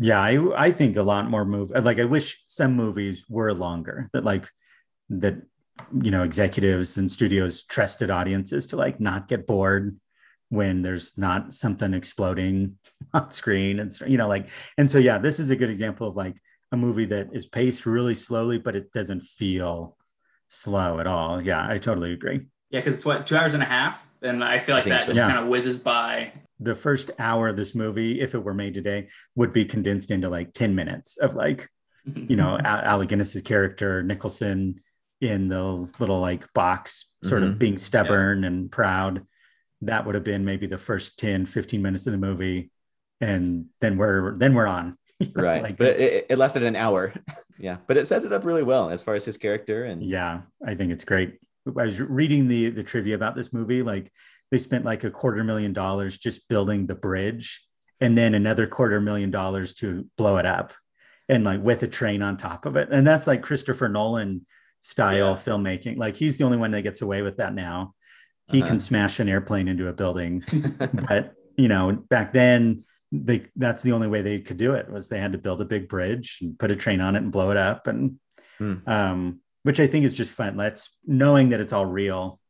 Yeah, 0.01 0.19
I 0.19 0.67
I 0.67 0.73
think 0.73 0.97
a 0.97 1.03
lot 1.03 1.29
more 1.29 1.45
move 1.45 1.71
like 1.71 1.99
I 1.99 2.05
wish 2.05 2.43
some 2.47 2.75
movies 2.75 3.27
were 3.29 3.53
longer 3.53 4.09
that 4.15 4.25
like 4.25 4.49
that 5.11 5.43
you 6.03 6.11
know 6.11 6.23
executives 6.23 6.97
and 6.97 7.11
studios 7.11 7.65
trusted 7.65 8.11
audiences 8.11 8.67
to 8.69 8.77
like 8.77 8.99
not 8.99 9.29
get 9.29 9.47
bored 9.47 10.01
when 10.51 10.83
there's 10.83 11.17
not 11.17 11.53
something 11.55 11.95
exploding 11.95 12.77
on 13.15 13.31
screen 13.31 13.81
and 13.81 13.93
you 14.07 14.19
know 14.19 14.29
like 14.29 14.49
and 14.79 14.91
so 14.91 14.99
yeah 14.99 15.19
this 15.19 15.39
is 15.39 15.51
a 15.51 15.57
good 15.57 15.71
example 15.71 16.07
of 16.07 16.17
like 16.17 16.37
a 16.73 16.77
movie 16.77 17.07
that 17.07 17.29
is 17.33 17.47
paced 17.47 17.87
really 17.87 18.15
slowly 18.15 18.59
but 18.59 18.77
it 18.77 18.93
doesn't 18.93 19.21
feel 19.21 19.97
slow 20.49 21.01
at 21.01 21.07
all 21.07 21.41
yeah 21.41 21.67
i 21.69 21.79
totally 21.79 22.13
agree 22.13 22.47
yeah 22.71 22.81
because 22.81 22.95
it's 22.95 23.05
what 23.05 23.27
two 23.27 23.37
hours 23.37 23.55
and 23.55 23.63
a 23.63 23.67
half 23.67 24.07
and 24.23 24.45
i 24.45 24.59
feel 24.59 24.77
like 24.77 24.87
I 24.87 24.91
that 24.91 25.03
so. 25.03 25.07
just 25.09 25.19
yeah. 25.19 25.29
kind 25.29 25.39
of 25.39 25.49
whizzes 25.49 25.79
by 25.79 26.33
the 26.61 26.75
first 26.75 27.11
hour 27.19 27.49
of 27.49 27.57
this 27.57 27.75
movie, 27.75 28.21
if 28.21 28.35
it 28.35 28.45
were 28.45 28.55
made 28.55 28.75
today, 28.75 29.09
would 29.35 29.53
be 29.53 29.65
condensed 29.65 30.11
into 30.11 30.29
like 30.29 30.53
10 30.53 30.75
minutes 30.75 31.17
of 31.17 31.35
like, 31.35 31.69
you 32.15 32.37
know, 32.37 32.59
Alec 32.63 33.09
Guinness's 33.09 33.43
character, 33.43 34.03
Nicholson 34.03 34.81
in 35.21 35.49
the 35.49 35.89
little 35.99 36.21
like 36.21 36.51
box, 36.53 37.07
sort 37.25 37.43
mm-hmm. 37.43 37.53
of 37.53 37.59
being 37.59 37.79
stubborn 37.79 38.43
yeah. 38.43 38.47
and 38.49 38.71
proud. 38.71 39.27
That 39.83 40.07
would 40.07 40.15
have 40.15 40.25
been 40.25 40.45
maybe 40.45 40.67
the 40.67 40.79
first 40.79 41.19
10, 41.19 41.47
15 41.47 41.81
minutes 41.81 42.07
of 42.07 42.13
the 42.13 42.19
movie. 42.19 42.71
And 43.21 43.67
then 43.81 43.97
we're, 43.97 44.37
then 44.37 44.55
we're 44.55 44.67
on. 44.67 44.97
right. 45.35 45.63
like, 45.63 45.77
but 45.77 46.01
it, 46.01 46.27
it 46.31 46.39
lasted 46.39 46.63
an 46.63 46.77
hour. 46.77 47.13
yeah. 47.59 47.79
But 47.87 47.97
it 47.97 48.07
sets 48.07 48.25
it 48.25 48.33
up 48.33 48.45
really 48.45 48.63
well 48.63 48.91
as 48.91 49.03
far 49.03 49.15
as 49.15 49.25
his 49.25 49.37
character. 49.37 49.85
And 49.85 50.03
yeah, 50.03 50.43
I 50.67 50.75
think 50.75 50.93
it's 50.93 51.05
great. 51.05 51.39
I 51.67 51.85
was 51.85 52.01
reading 52.01 52.49
the, 52.49 52.71
the 52.71 52.83
trivia 52.83 53.15
about 53.15 53.37
this 53.37 53.53
movie. 53.53 53.83
Like 53.83 54.11
they 54.51 54.59
spent 54.59 54.85
like 54.85 55.05
a 55.05 55.11
quarter 55.11 55.45
million 55.45 55.73
dollars 55.73 56.19
just 56.19 56.49
building 56.49 56.87
the 56.87 56.95
bridge 56.95 57.65
and 58.01 58.17
then 58.17 58.35
another 58.35 58.67
quarter 58.67 59.01
million 59.01 59.31
dollars 59.31 59.75
to 59.75 60.07
blow 60.17 60.39
it 60.39 60.47
up 60.47 60.73
and 61.29 61.45
like 61.45 61.63
with 61.63 61.83
a 61.83 61.89
train 61.89 62.23
on 62.23 62.37
top 62.37 62.67
of 62.67 62.77
it 62.77 62.89
and 62.91 63.07
that's 63.07 63.27
like 63.27 63.43
christopher 63.43 63.89
nolan 63.89 64.45
style 64.81 65.31
yeah. 65.31 65.35
filmmaking 65.35 65.97
like 65.97 66.17
he's 66.17 66.37
the 66.37 66.45
only 66.45 66.57
one 66.57 66.71
that 66.71 66.83
gets 66.83 67.03
away 67.03 67.23
with 67.23 67.37
that 67.37 67.55
now 67.55 67.95
he 68.51 68.61
uh-huh. 68.61 68.69
can 68.69 68.81
smash 68.81 69.21
an 69.21 69.29
airplane 69.29 69.69
into 69.69 69.89
a 69.89 69.93
building 69.93 70.43
but 71.09 71.35
you 71.57 71.69
know 71.69 71.93
back 71.93 72.33
then 72.33 72.83
they 73.13 73.43
that's 73.57 73.83
the 73.83 73.93
only 73.93 74.07
way 74.07 74.23
they 74.23 74.39
could 74.39 74.57
do 74.57 74.75
it 74.75 74.89
was 74.91 75.09
they 75.09 75.19
had 75.19 75.33
to 75.33 75.39
build 75.39 75.61
a 75.61 75.65
big 75.65 75.89
bridge 75.89 76.39
and 76.41 76.59
put 76.59 76.71
a 76.71 76.77
train 76.77 77.01
on 77.01 77.17
it 77.17 77.23
and 77.23 77.33
blow 77.33 77.51
it 77.51 77.57
up 77.57 77.87
and 77.87 78.17
mm. 78.61 78.87
um 78.89 79.41
which 79.63 79.81
i 79.81 79.87
think 79.87 80.05
is 80.05 80.15
just 80.15 80.33
fun 80.33 80.57
let's 80.57 80.97
knowing 81.07 81.49
that 81.49 81.61
it's 81.61 81.73
all 81.73 81.87
real 81.87 82.41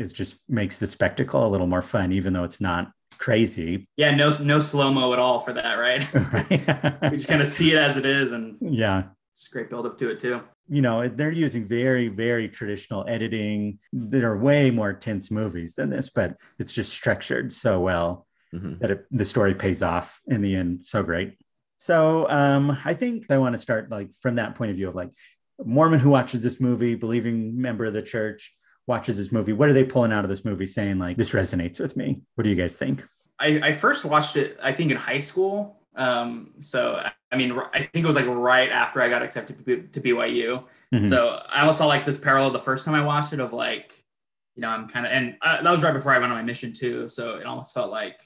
is 0.00 0.12
just 0.12 0.36
makes 0.48 0.78
the 0.78 0.86
spectacle 0.86 1.46
a 1.46 1.48
little 1.48 1.66
more 1.66 1.82
fun, 1.82 2.10
even 2.10 2.32
though 2.32 2.44
it's 2.44 2.60
not 2.60 2.90
crazy. 3.18 3.86
Yeah, 3.96 4.12
no 4.14 4.32
no 4.42 4.58
slow 4.58 4.90
mo 4.90 5.12
at 5.12 5.18
all 5.18 5.38
for 5.40 5.52
that, 5.52 5.74
right? 5.74 6.02
we 7.10 7.16
just 7.18 7.28
kind 7.28 7.42
of 7.42 7.46
see 7.46 7.72
it 7.72 7.78
as 7.78 7.96
it 7.96 8.06
is, 8.06 8.32
and 8.32 8.56
yeah, 8.60 9.04
it's 9.40 9.48
great 9.48 9.70
build 9.70 9.86
up 9.86 9.96
to 9.98 10.10
it 10.10 10.20
too. 10.20 10.42
You 10.68 10.82
know, 10.82 11.08
they're 11.08 11.32
using 11.32 11.64
very 11.64 12.08
very 12.08 12.48
traditional 12.48 13.06
editing. 13.08 13.78
There 13.92 14.30
are 14.30 14.36
way 14.36 14.70
more 14.70 14.92
tense 14.92 15.30
movies 15.30 15.74
than 15.74 15.88
this, 15.88 16.10
but 16.10 16.36
it's 16.58 16.72
just 16.72 16.92
structured 16.92 17.50
so 17.50 17.80
well 17.80 18.26
mm-hmm. 18.54 18.78
that 18.80 18.90
it, 18.90 19.06
the 19.10 19.24
story 19.24 19.54
pays 19.54 19.82
off 19.82 20.20
in 20.26 20.42
the 20.42 20.54
end. 20.54 20.84
So 20.84 21.02
great. 21.02 21.38
So 21.78 22.28
um, 22.28 22.76
I 22.84 22.92
think 22.92 23.30
I 23.30 23.38
want 23.38 23.54
to 23.54 23.62
start 23.62 23.90
like 23.90 24.12
from 24.12 24.34
that 24.34 24.56
point 24.56 24.72
of 24.72 24.76
view 24.76 24.88
of 24.88 24.94
like 24.94 25.10
Mormon 25.64 26.00
who 26.00 26.10
watches 26.10 26.42
this 26.42 26.60
movie, 26.60 26.94
believing 26.94 27.60
member 27.60 27.86
of 27.86 27.94
the 27.94 28.02
church 28.02 28.54
watches 28.86 29.16
this 29.16 29.32
movie, 29.32 29.54
what 29.54 29.70
are 29.70 29.72
they 29.72 29.84
pulling 29.84 30.12
out 30.12 30.24
of 30.24 30.30
this 30.30 30.44
movie 30.44 30.66
saying 30.66 30.98
like 30.98 31.16
this 31.16 31.32
resonates 31.32 31.80
with 31.80 31.96
me? 31.96 32.20
What 32.34 32.44
do 32.44 32.50
you 32.50 32.56
guys 32.56 32.76
think? 32.76 33.06
I, 33.38 33.60
I 33.62 33.72
first 33.72 34.04
watched 34.04 34.36
it, 34.36 34.58
I 34.62 34.74
think 34.74 34.90
in 34.90 34.98
high 34.98 35.20
school. 35.20 35.80
Um, 35.96 36.52
so 36.58 37.02
I 37.32 37.36
mean, 37.36 37.58
I 37.72 37.78
think 37.78 38.04
it 38.04 38.06
was 38.06 38.16
like 38.16 38.26
right 38.26 38.70
after 38.70 39.00
I 39.00 39.08
got 39.08 39.22
accepted 39.22 39.64
to, 39.64 40.00
BYU. 40.00 40.64
Mm-hmm. 40.92 41.04
So 41.04 41.40
I 41.48 41.62
also 41.64 41.78
saw 41.78 41.86
like 41.86 42.04
this 42.04 42.18
parallel 42.18 42.50
the 42.50 42.58
first 42.58 42.84
time 42.84 42.94
I 42.94 43.04
watched 43.04 43.32
it 43.32 43.40
of 43.40 43.52
like 43.52 44.00
you 44.60 44.62
know, 44.62 44.68
I'm 44.68 44.88
kind 44.88 45.06
of, 45.06 45.12
and 45.12 45.36
uh, 45.40 45.62
that 45.62 45.70
was 45.70 45.82
right 45.82 45.94
before 45.94 46.14
I 46.14 46.18
went 46.18 46.32
on 46.32 46.38
my 46.38 46.44
mission 46.44 46.72
too. 46.72 47.08
So 47.08 47.36
it 47.36 47.46
almost 47.46 47.72
felt 47.72 47.90
like 47.90 48.20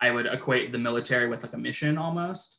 I 0.00 0.10
would 0.10 0.26
equate 0.26 0.72
the 0.72 0.78
military 0.78 1.28
with 1.28 1.42
like 1.42 1.52
a 1.52 1.58
mission 1.58 1.96
almost. 1.96 2.58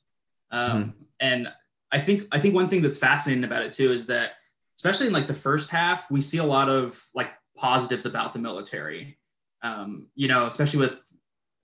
Um, 0.49 0.71
mm-hmm. 0.71 0.89
And 1.19 1.47
I 1.91 1.99
think, 1.99 2.21
I 2.31 2.39
think 2.39 2.55
one 2.55 2.69
thing 2.69 2.81
that's 2.81 2.97
fascinating 2.97 3.43
about 3.43 3.63
it 3.63 3.73
too 3.73 3.91
is 3.91 4.05
that, 4.07 4.35
especially 4.77 5.07
in 5.07 5.13
like 5.13 5.27
the 5.27 5.33
first 5.33 5.69
half, 5.69 6.09
we 6.09 6.21
see 6.21 6.37
a 6.37 6.43
lot 6.43 6.69
of 6.69 7.03
like 7.13 7.31
positives 7.57 8.05
about 8.05 8.31
the 8.31 8.39
military. 8.39 9.17
Um, 9.61 10.07
you 10.15 10.29
know, 10.29 10.45
especially 10.45 10.79
with 10.79 10.93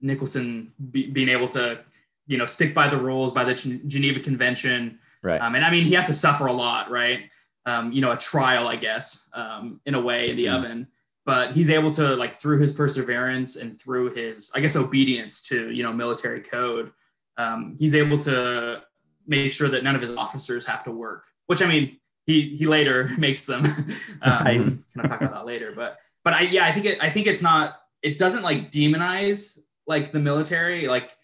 Nicholson 0.02 0.74
be, 0.92 1.08
being 1.08 1.30
able 1.30 1.48
to, 1.50 1.80
you 2.27 2.38
know, 2.38 2.46
stick 2.46 2.74
by 2.74 2.88
the 2.88 2.98
rules 2.98 3.32
by 3.32 3.44
the 3.44 3.53
Geneva 3.53 4.20
Convention. 4.20 5.00
Right. 5.22 5.39
Um, 5.39 5.56
and 5.56 5.65
I 5.65 5.72
mean, 5.72 5.86
he 5.86 5.94
has 5.94 6.08
to 6.08 6.13
suffer 6.13 6.48
a 6.48 6.53
lot, 6.53 6.89
right? 6.89 7.30
Um, 7.65 7.92
you 7.92 8.01
know, 8.01 8.12
a 8.12 8.18
trial, 8.18 8.68
I 8.68 8.75
guess, 8.75 9.30
um, 9.34 9.80
in 9.86 9.96
a 9.96 10.01
way 10.01 10.30
in 10.30 10.36
the 10.36 10.46
mm. 10.46 10.56
oven. 10.56 10.88
But 11.25 11.53
he's 11.53 11.70
able 11.70 11.92
to, 11.92 12.15
like, 12.18 12.39
through 12.39 12.60
his 12.60 12.74
perseverance 12.74 13.56
and 13.56 13.80
through 13.80 14.13
his, 14.13 14.51
I 14.53 14.60
guess, 14.60 14.75
obedience 14.75 15.42
to, 15.44 15.72
you 15.72 15.82
know, 15.82 15.94
military 15.94 16.42
code, 16.42 16.92
um, 17.38 17.77
he's 17.80 17.96
able 17.96 18.18
to 18.20 18.84
make 19.25 19.53
sure 19.53 19.70
that 19.70 19.84
none 19.84 19.96
of 19.96 20.01
his 20.01 20.15
officers 20.15 20.65
have 20.65 20.84
to 20.84 20.92
work. 20.92 21.25
Which 21.48 21.62
I 21.62 21.65
mean, 21.65 21.98
he 22.25 22.56
he 22.56 22.65
later 22.65 23.10
makes 23.18 23.46
them. 23.46 23.65
um, 24.22 24.46
right. 24.46 24.58
Can 24.58 24.84
I 25.00 25.08
talk 25.08 25.22
about 25.22 25.34
that 25.34 25.46
later? 25.46 25.74
But 25.75 26.00
but 26.24 26.34
I 26.34 26.42
yeah, 26.42 26.65
I 26.65 26.72
think 26.72 26.86
it 26.86 27.03
I 27.03 27.10
think 27.10 27.27
it's 27.27 27.42
not. 27.42 27.80
It 28.01 28.18
doesn't 28.18 28.44
like 28.44 28.72
demonize 28.72 29.60
like 29.88 30.12
the 30.12 30.20
military 30.20 30.88
like 30.88 31.18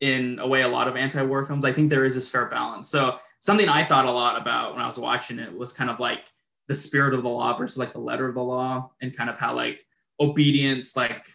in 0.00 0.38
a 0.40 0.46
way 0.46 0.62
a 0.62 0.68
lot 0.68 0.88
of 0.88 0.96
anti-war 0.96 1.44
films 1.44 1.64
i 1.64 1.72
think 1.72 1.88
there 1.88 2.04
is 2.04 2.14
this 2.14 2.30
fair 2.30 2.46
balance 2.46 2.88
so 2.88 3.18
something 3.40 3.68
i 3.68 3.82
thought 3.82 4.04
a 4.04 4.10
lot 4.10 4.40
about 4.40 4.74
when 4.74 4.82
i 4.82 4.86
was 4.86 4.98
watching 4.98 5.38
it 5.38 5.56
was 5.56 5.72
kind 5.72 5.90
of 5.90 5.98
like 5.98 6.30
the 6.68 6.74
spirit 6.74 7.14
of 7.14 7.22
the 7.22 7.28
law 7.28 7.56
versus 7.56 7.78
like 7.78 7.92
the 7.92 7.98
letter 7.98 8.28
of 8.28 8.34
the 8.34 8.42
law 8.42 8.90
and 9.00 9.16
kind 9.16 9.30
of 9.30 9.38
how 9.38 9.54
like 9.54 9.84
obedience 10.20 10.96
like 10.96 11.26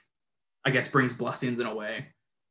i 0.65 0.70
guess 0.70 0.88
brings 0.88 1.13
blessings 1.13 1.60
in 1.60 1.65
a 1.65 1.74
way 1.74 2.06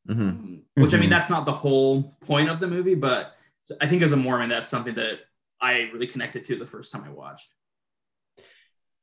mm-hmm. 0.09 0.21
Um, 0.21 0.62
which 0.75 0.95
i 0.95 0.97
mean 0.97 1.05
mm-hmm. 1.05 1.11
that's 1.11 1.31
not 1.31 1.45
the 1.47 1.52
whole 1.52 2.17
point 2.21 2.50
of 2.50 2.61
the 2.61 2.67
movie 2.67 2.95
but 2.95 3.35
i 3.81 3.87
think 3.87 4.02
as 4.02 4.12
a 4.12 4.17
mormon 4.17 4.49
that's 4.49 4.69
something 4.69 4.95
that 4.97 5.21
i 5.61 5.90
really 5.93 6.07
connected 6.07 6.45
to 6.47 6.57
the 6.57 6.67
first 6.67 6.93
time 6.93 7.05
i 7.05 7.11
watched 7.11 7.49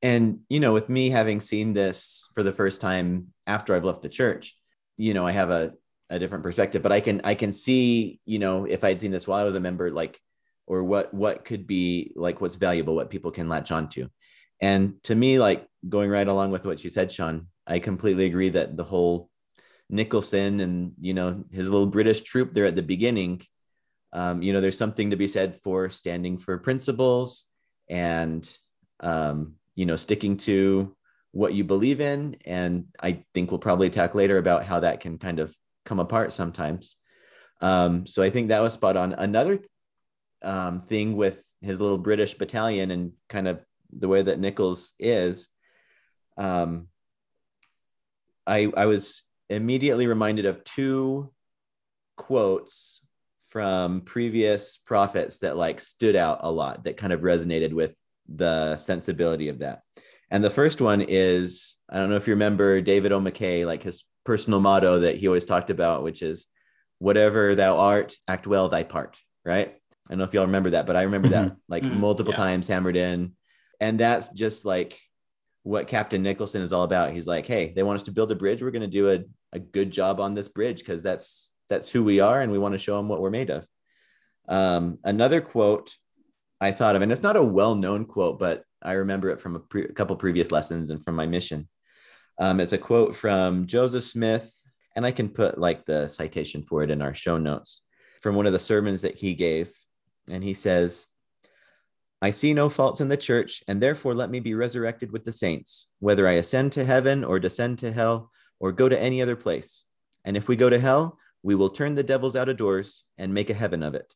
and 0.02 0.40
you 0.50 0.60
know 0.60 0.74
with 0.74 0.90
me 0.90 1.10
having 1.10 1.40
seen 1.40 1.74
this 1.74 2.30
for 2.34 2.44
the 2.44 2.54
first 2.54 2.82
time 2.82 3.28
after 3.46 3.74
i've 3.74 3.86
left 3.86 4.02
the 4.02 4.10
church 4.10 4.58
you 4.98 5.14
know, 5.14 5.26
I 5.26 5.32
have 5.32 5.52
a, 5.52 5.74
a 6.10 6.20
different 6.20 6.44
perspective, 6.44 6.82
but 6.82 6.92
I 6.92 7.00
can, 7.00 7.22
I 7.24 7.36
can 7.36 7.52
see, 7.52 8.20
you 8.26 8.40
know, 8.40 8.66
if 8.66 8.84
I'd 8.84 9.00
seen 9.00 9.12
this 9.12 9.28
while 9.28 9.40
I 9.40 9.44
was 9.44 9.56
a 9.56 9.60
member, 9.60 9.92
like, 9.92 10.20
or 10.66 10.84
what, 10.84 11.14
what 11.14 11.46
could 11.46 11.68
be 11.68 12.12
like, 12.16 12.42
what's 12.42 12.56
valuable, 12.56 12.96
what 12.96 13.10
people 13.10 13.32
can 13.32 13.50
latch 13.50 13.72
on 13.72 13.90
to 13.90 14.10
And 14.60 15.02
to 15.04 15.16
me, 15.16 15.40
like 15.40 15.68
going 15.88 16.10
right 16.10 16.28
along 16.28 16.52
with 16.52 16.66
what 16.66 16.84
you 16.84 16.90
said, 16.90 17.12
Sean, 17.12 17.48
I 17.66 17.80
completely 17.80 18.26
agree 18.26 18.50
that 18.50 18.76
the 18.76 18.84
whole 18.84 19.30
Nicholson 19.90 20.60
and, 20.60 20.94
you 21.00 21.14
know, 21.14 21.44
his 21.52 21.70
little 21.70 21.88
British 21.88 22.22
troop 22.22 22.54
there 22.54 22.66
at 22.66 22.76
the 22.76 22.82
beginning, 22.82 23.42
um, 24.14 24.42
you 24.42 24.54
know, 24.54 24.62
there's 24.62 24.78
something 24.78 25.12
to 25.12 25.16
be 25.16 25.28
said 25.28 25.56
for 25.56 25.90
standing 25.90 26.38
for 26.38 26.58
principles 26.58 27.46
and, 27.90 28.50
um, 29.00 29.56
you 29.76 29.86
know, 29.86 29.96
sticking 29.96 30.38
to 30.38 30.96
what 31.32 31.54
you 31.54 31.64
believe 31.64 32.02
in. 32.02 32.38
And 32.46 32.86
I 33.00 33.24
think 33.34 33.52
we'll 33.52 33.60
probably 33.60 33.90
talk 33.90 34.16
later 34.16 34.38
about 34.38 34.66
how 34.66 34.80
that 34.80 35.02
can 35.02 35.18
kind 35.18 35.40
of 35.40 35.56
come 35.88 36.00
apart 36.00 36.34
sometimes. 36.34 36.96
Um, 37.62 38.06
so 38.06 38.22
I 38.22 38.30
think 38.30 38.50
that 38.50 38.62
was 38.62 38.74
spot 38.74 38.98
on. 38.98 39.14
Another 39.14 39.58
um, 40.44 40.82
thing 40.82 41.16
with 41.16 41.42
his 41.62 41.82
little 41.82 41.98
British 41.98 42.36
battalion 42.36 42.92
and 42.92 43.14
kind 43.30 43.48
of 43.48 43.64
the 43.92 44.08
way 44.08 44.22
that 44.22 44.40
Nichols 44.40 44.94
is, 45.00 45.50
um, 46.38 46.88
I, 48.46 48.72
I 48.76 48.86
was 48.86 49.24
immediately 49.50 50.08
reminded 50.08 50.46
of 50.46 50.64
two 50.64 51.32
quotes 52.18 53.02
from 53.50 54.02
previous 54.02 54.78
prophets 54.78 55.40
that 55.40 55.58
like 55.58 55.80
stood 55.80 56.16
out 56.16 56.40
a 56.42 56.52
lot 56.52 56.84
that 56.84 56.98
kind 56.98 57.14
of 57.14 57.22
resonated 57.22 57.74
with 57.74 57.96
the 58.28 58.76
sensibility 58.76 59.48
of 59.48 59.60
that. 59.60 59.84
And 60.30 60.44
the 60.44 60.50
first 60.50 60.82
one 60.82 61.02
is 61.02 61.76
I 61.90 61.98
don't 61.98 62.10
know 62.10 62.18
if 62.18 62.28
you 62.28 62.34
remember 62.34 62.82
David 62.82 63.14
O. 63.14 63.20
McKay, 63.22 63.66
like 63.66 63.84
his 63.84 64.04
personal 64.28 64.60
motto 64.60 65.00
that 65.00 65.16
he 65.16 65.28
always 65.28 65.46
talked 65.46 65.70
about, 65.70 66.04
which 66.04 66.22
is 66.22 66.48
whatever 67.00 67.56
thou 67.56 67.78
art, 67.78 68.14
act 68.28 68.46
well 68.46 68.68
thy 68.68 68.84
part, 68.84 69.18
right? 69.46 69.70
I 69.70 70.10
don't 70.10 70.20
know 70.20 70.26
if 70.26 70.34
y'all 70.34 70.46
remember 70.46 70.72
that, 70.72 70.86
but 70.86 70.98
I 70.98 71.04
remember 71.04 71.30
mm-hmm. 71.30 71.48
that 71.48 71.56
like 71.70 71.84
mm-hmm. 71.84 72.02
multiple 72.02 72.34
yeah. 72.34 72.38
times 72.38 72.68
hammered 72.68 72.98
in. 72.98 73.32
And 73.80 73.98
that's 73.98 74.28
just 74.30 74.66
like 74.66 75.00
what 75.64 75.88
Captain 75.88 76.22
Nicholson 76.22 76.62
is 76.62 76.74
all 76.74 76.84
about. 76.84 77.14
He's 77.14 77.26
like, 77.26 77.48
hey, 77.48 77.72
they 77.74 77.84
want 77.84 78.02
us 78.02 78.04
to 78.04 78.12
build 78.12 78.30
a 78.34 78.36
bridge. 78.36 78.62
We're 78.62 78.72
going 78.72 78.82
to 78.82 78.88
do 78.88 79.12
a, 79.12 79.20
a 79.54 79.60
good 79.60 79.92
job 79.92 80.20
on 80.20 80.34
this 80.34 80.50
bridge 80.50 80.80
because 80.80 81.02
that's 81.02 81.56
that's 81.70 81.90
who 81.90 82.04
we 82.04 82.20
are 82.20 82.42
and 82.42 82.52
we 82.52 82.60
want 82.60 82.74
to 82.74 82.80
show 82.80 82.98
them 82.98 83.08
what 83.08 83.22
we're 83.22 83.30
made 83.30 83.50
of. 83.50 83.66
Um, 84.50 85.00
another 85.06 85.40
quote 85.40 85.96
I 86.60 86.72
thought 86.74 86.98
of, 86.98 87.02
and 87.02 87.12
it's 87.12 87.24
not 87.24 87.38
a 87.38 87.44
well-known 87.44 88.06
quote, 88.06 88.40
but 88.40 88.64
I 88.82 88.94
remember 88.94 89.30
it 89.30 89.40
from 89.40 89.56
a, 89.56 89.60
pre- 89.60 89.86
a 89.86 89.94
couple 89.94 90.16
previous 90.16 90.52
lessons 90.52 90.90
and 90.90 91.04
from 91.04 91.16
my 91.16 91.28
mission. 91.28 91.70
Um, 92.40 92.60
it's 92.60 92.72
a 92.72 92.78
quote 92.78 93.16
from 93.16 93.66
Joseph 93.66 94.04
Smith, 94.04 94.54
and 94.96 95.06
I 95.06 95.12
can 95.12 95.30
put 95.30 95.58
like 95.58 95.86
the 95.86 96.08
citation 96.08 96.64
for 96.64 96.84
it 96.84 96.92
in 96.92 97.02
our 97.02 97.14
show 97.14 97.38
notes 97.38 97.82
from 98.22 98.36
one 98.36 98.46
of 98.46 98.54
the 98.54 98.60
sermons 98.60 99.02
that 99.02 99.16
he 99.16 99.34
gave. 99.34 99.72
And 100.30 100.44
he 100.44 100.54
says, 100.54 101.08
I 102.22 102.32
see 102.32 102.54
no 102.54 102.68
faults 102.68 103.00
in 103.00 103.08
the 103.08 103.18
church, 103.18 103.64
and 103.68 103.82
therefore 103.82 104.16
let 104.16 104.30
me 104.30 104.40
be 104.40 104.56
resurrected 104.56 105.12
with 105.12 105.24
the 105.24 105.32
saints, 105.32 105.92
whether 106.00 106.28
I 106.28 106.34
ascend 106.34 106.74
to 106.74 106.86
heaven 106.86 107.24
or 107.24 107.40
descend 107.40 107.80
to 107.80 107.92
hell 107.92 108.32
or 108.60 108.72
go 108.72 108.90
to 108.90 109.00
any 109.00 109.22
other 109.22 109.36
place. 109.36 109.84
And 110.26 110.36
if 110.36 110.48
we 110.48 110.56
go 110.56 110.70
to 110.70 110.80
hell, 110.80 111.20
we 111.44 111.56
will 111.56 111.70
turn 111.70 111.96
the 111.96 112.04
devils 112.04 112.36
out 112.36 112.50
of 112.50 112.58
doors 112.58 113.04
and 113.18 113.34
make 113.34 113.50
a 113.50 113.54
heaven 113.54 113.84
of 113.84 113.94
it. 113.94 114.14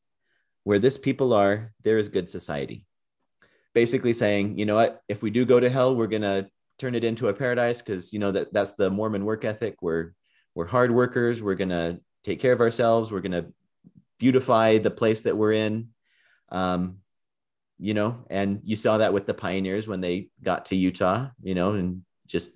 Where 0.63 0.79
this 0.79 0.97
people 0.97 1.33
are, 1.33 1.73
there 1.83 1.97
is 1.97 2.09
good 2.09 2.27
society. 2.27 2.85
Basically 3.73 4.13
saying, 4.13 4.57
you 4.57 4.65
know 4.65 4.75
what, 4.75 5.01
if 5.07 5.21
we 5.21 5.29
do 5.29 5.45
go 5.45 5.59
to 5.59 5.69
hell, 5.69 5.95
we're 5.95 6.07
gonna 6.07 6.47
turn 6.79 6.95
it 6.95 7.03
into 7.03 7.27
a 7.27 7.33
paradise 7.33 7.81
because 7.81 8.13
you 8.13 8.19
know 8.19 8.31
that 8.31 8.53
that's 8.53 8.73
the 8.73 8.89
Mormon 8.89 9.25
work 9.25 9.45
ethic. 9.45 9.81
We're 9.81 10.13
we're 10.55 10.67
hard 10.67 10.91
workers. 10.91 11.41
We're 11.41 11.55
gonna 11.55 11.99
take 12.23 12.39
care 12.39 12.53
of 12.53 12.61
ourselves. 12.61 13.11
We're 13.11 13.21
gonna 13.21 13.47
beautify 14.19 14.77
the 14.77 14.91
place 14.91 15.23
that 15.23 15.37
we're 15.37 15.53
in. 15.53 15.89
Um, 16.49 16.97
you 17.79 17.93
know, 17.93 18.25
and 18.29 18.61
you 18.63 18.75
saw 18.75 18.99
that 18.99 19.13
with 19.13 19.25
the 19.25 19.33
pioneers 19.33 19.87
when 19.87 20.01
they 20.01 20.29
got 20.43 20.65
to 20.65 20.75
Utah, 20.75 21.29
you 21.41 21.55
know, 21.55 21.73
and 21.73 22.03
just 22.27 22.51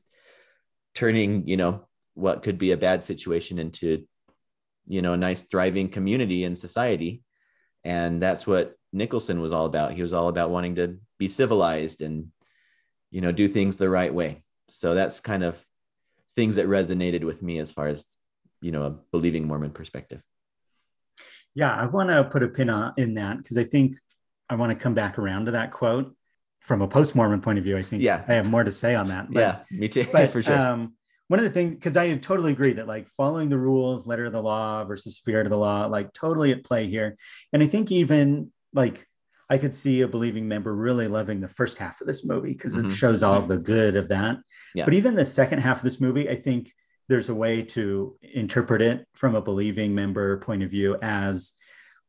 turning, 0.93 1.48
you 1.48 1.57
know, 1.57 1.88
what 2.13 2.43
could 2.43 2.60
be 2.60 2.72
a 2.72 2.77
bad 2.77 3.03
situation 3.03 3.57
into, 3.57 4.05
you 4.86 5.01
know, 5.01 5.13
a 5.13 5.17
nice 5.17 5.43
thriving 5.43 5.89
community 5.89 6.43
and 6.43 6.57
society 6.57 7.24
and 7.86 8.22
that's 8.22 8.45
what 8.45 8.74
nicholson 8.91 9.39
was 9.39 9.53
all 9.53 9.65
about 9.65 9.93
he 9.93 10.01
was 10.01 10.12
all 10.12 10.27
about 10.27 10.50
wanting 10.50 10.75
to 10.75 10.98
be 11.17 11.27
civilized 11.27 12.01
and 12.01 12.27
you 13.12 13.21
know 13.21 13.31
do 13.31 13.47
things 13.47 13.77
the 13.77 13.89
right 13.89 14.13
way. 14.13 14.43
So 14.67 14.95
that's 14.95 15.19
kind 15.19 15.43
of 15.43 15.63
things 16.35 16.55
that 16.55 16.67
resonated 16.67 17.24
with 17.24 17.41
me 17.41 17.59
as 17.59 17.71
far 17.71 17.88
as 17.88 18.17
you 18.62 18.71
know 18.71 18.83
a 18.83 18.89
believing 19.12 19.47
mormon 19.47 19.71
perspective. 19.71 20.24
Yeah 21.53 21.74
i 21.74 21.85
want 21.85 22.09
to 22.09 22.24
put 22.24 22.43
a 22.43 22.47
pin 22.47 22.69
on 22.69 22.93
in 22.97 23.13
that 23.13 23.38
because 23.38 23.57
i 23.57 23.63
think 23.63 23.95
i 24.50 24.55
want 24.55 24.71
to 24.71 24.75
come 24.75 24.93
back 24.93 25.17
around 25.17 25.45
to 25.45 25.51
that 25.51 25.71
quote 25.71 26.13
from 26.59 26.81
a 26.81 26.88
post-mormon 26.88 27.41
point 27.41 27.57
of 27.57 27.63
view 27.63 27.77
i 27.77 27.81
think. 27.81 28.03
Yeah. 28.03 28.24
I 28.27 28.33
have 28.33 28.50
more 28.50 28.63
to 28.63 28.71
say 28.71 28.95
on 28.95 29.07
that 29.07 29.31
but, 29.31 29.39
yeah 29.39 29.59
me 29.71 29.88
too 29.88 30.05
but, 30.12 30.29
for 30.31 30.41
sure. 30.41 30.57
um, 30.57 30.95
one 31.27 31.39
of 31.39 31.45
the 31.45 31.51
things 31.51 31.75
because 31.75 31.95
i 31.95 32.13
totally 32.17 32.51
agree 32.51 32.74
that 32.74 32.88
like 32.88 33.07
following 33.07 33.50
the 33.50 33.57
rules 33.57 34.05
letter 34.05 34.25
of 34.25 34.33
the 34.33 34.41
law 34.41 34.83
versus 34.83 35.15
spirit 35.15 35.45
of 35.45 35.51
the 35.51 35.57
law 35.57 35.85
like 35.85 36.12
totally 36.12 36.51
at 36.51 36.63
play 36.65 36.88
here. 36.88 37.17
And 37.53 37.63
i 37.63 37.67
think 37.67 37.91
even 37.91 38.51
like 38.74 39.07
i 39.49 39.57
could 39.57 39.75
see 39.75 40.01
a 40.01 40.07
believing 40.07 40.47
member 40.47 40.73
really 40.73 41.07
loving 41.07 41.39
the 41.39 41.47
first 41.47 41.77
half 41.77 42.01
of 42.01 42.07
this 42.07 42.25
movie 42.25 42.53
because 42.53 42.75
mm-hmm. 42.75 42.87
it 42.87 42.91
shows 42.91 43.23
all 43.23 43.41
the 43.41 43.57
good 43.57 43.95
of 43.95 44.09
that 44.09 44.37
yeah. 44.73 44.85
but 44.85 44.93
even 44.93 45.15
the 45.15 45.25
second 45.25 45.59
half 45.59 45.77
of 45.77 45.83
this 45.83 46.01
movie 46.01 46.29
i 46.29 46.35
think 46.35 46.71
there's 47.07 47.29
a 47.29 47.35
way 47.35 47.61
to 47.61 48.17
interpret 48.21 48.81
it 48.81 49.05
from 49.13 49.35
a 49.35 49.41
believing 49.41 49.93
member 49.93 50.37
point 50.39 50.63
of 50.63 50.69
view 50.69 50.97
as 51.01 51.53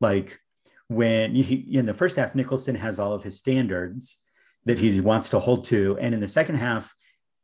like 0.01 0.39
when 0.87 1.35
he, 1.35 1.55
in 1.55 1.85
the 1.85 1.93
first 1.93 2.15
half 2.15 2.35
nicholson 2.35 2.75
has 2.75 2.99
all 2.99 3.13
of 3.13 3.23
his 3.23 3.37
standards 3.37 4.23
that 4.65 4.79
he 4.79 4.99
wants 5.01 5.29
to 5.29 5.39
hold 5.39 5.65
to 5.65 5.97
and 5.99 6.13
in 6.13 6.19
the 6.19 6.27
second 6.27 6.55
half 6.55 6.93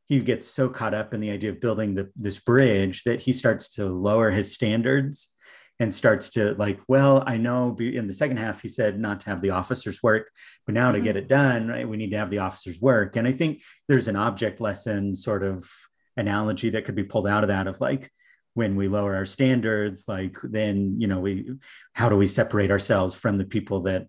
he 0.06 0.20
gets 0.20 0.46
so 0.46 0.68
caught 0.68 0.94
up 0.94 1.14
in 1.14 1.22
the 1.22 1.32
idea 1.32 1.50
of 1.50 1.62
building 1.62 1.96
the, 1.96 2.10
this 2.16 2.40
bridge 2.40 3.04
that 3.04 3.22
he 3.22 3.32
starts 3.32 3.76
to 3.76 3.86
lower 3.86 4.30
his 4.30 4.54
standards 4.54 5.34
and 5.80 5.94
starts 5.94 6.30
to 6.30 6.54
like 6.56 6.80
well 6.88 7.24
i 7.26 7.38
know 7.38 7.76
in 7.80 8.08
the 8.08 8.14
second 8.14 8.38
half 8.38 8.62
he 8.62 8.68
said 8.68 9.00
not 9.00 9.20
to 9.20 9.30
have 9.30 9.42
the 9.42 9.50
officers 9.50 10.02
work 10.04 10.30
but 10.66 10.76
now 10.76 10.92
mm-hmm. 10.92 10.98
to 10.98 11.04
get 11.04 11.16
it 11.16 11.28
done 11.28 11.68
right 11.68 11.88
we 11.88 11.98
need 11.98 12.12
to 12.12 12.18
have 12.18 12.30
the 12.30 12.38
officers 12.38 12.80
work 12.80 13.16
and 13.16 13.28
i 13.28 13.32
think 13.32 13.62
there's 13.88 14.08
an 14.08 14.16
object 14.16 14.62
lesson 14.62 15.16
sort 15.16 15.44
of 15.44 15.70
analogy 16.16 16.70
that 16.70 16.86
could 16.86 16.96
be 16.96 17.04
pulled 17.04 17.28
out 17.28 17.44
of 17.44 17.50
that 17.50 17.68
of 17.68 17.82
like 17.82 18.12
when 18.54 18.76
we 18.76 18.88
lower 18.88 19.16
our 19.16 19.26
standards 19.26 20.06
like 20.08 20.38
then 20.44 20.96
you 21.00 21.08
know 21.08 21.20
we 21.20 21.50
how 21.94 22.08
do 22.08 22.16
we 22.16 22.28
separate 22.28 22.70
ourselves 22.70 23.16
from 23.16 23.38
the 23.38 23.46
people 23.46 23.82
that 23.82 24.08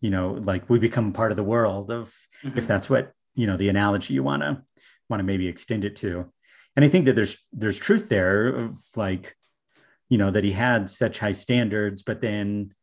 you 0.00 0.10
know 0.10 0.32
like 0.44 0.70
we 0.70 0.78
become 0.78 1.12
part 1.12 1.32
of 1.32 1.36
the 1.36 1.42
world 1.42 1.90
of 1.90 2.14
mm-hmm. 2.44 2.56
if 2.56 2.68
that's 2.68 2.88
what 2.88 3.12
you 3.34 3.48
know 3.48 3.56
the 3.56 3.68
analogy 3.68 4.14
you 4.14 4.22
want 4.22 4.42
to 4.42 4.62
want 5.10 5.20
to 5.20 5.24
maybe 5.24 5.48
extend 5.48 5.84
it 5.84 5.96
to. 5.96 6.32
And 6.76 6.84
I 6.84 6.88
think 6.88 7.04
that 7.06 7.16
there's 7.16 7.44
there's 7.52 7.78
truth 7.78 8.08
there 8.08 8.46
of 8.46 8.78
like, 8.96 9.36
you 10.10 10.18
know, 10.18 10.30
that 10.30 10.44
he 10.44 10.52
had 10.52 10.90
such 10.90 11.18
high 11.18 11.32
standards, 11.32 12.02
but 12.02 12.20
then 12.20 12.74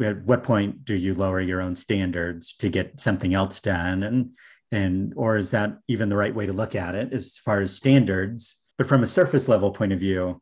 at 0.00 0.22
what 0.22 0.44
point 0.44 0.84
do 0.84 0.94
you 0.94 1.14
lower 1.14 1.40
your 1.40 1.60
own 1.60 1.74
standards 1.74 2.54
to 2.58 2.68
get 2.68 3.00
something 3.00 3.34
else 3.34 3.60
done? 3.60 4.04
And 4.04 4.30
and 4.70 5.12
or 5.16 5.36
is 5.36 5.50
that 5.52 5.78
even 5.88 6.08
the 6.08 6.16
right 6.16 6.34
way 6.34 6.46
to 6.46 6.52
look 6.52 6.74
at 6.74 6.94
it 6.94 7.12
as 7.12 7.38
far 7.38 7.60
as 7.60 7.74
standards? 7.74 8.62
But 8.76 8.86
from 8.86 9.02
a 9.02 9.08
surface 9.08 9.48
level 9.48 9.70
point 9.70 9.92
of 9.92 10.00
view, 10.00 10.40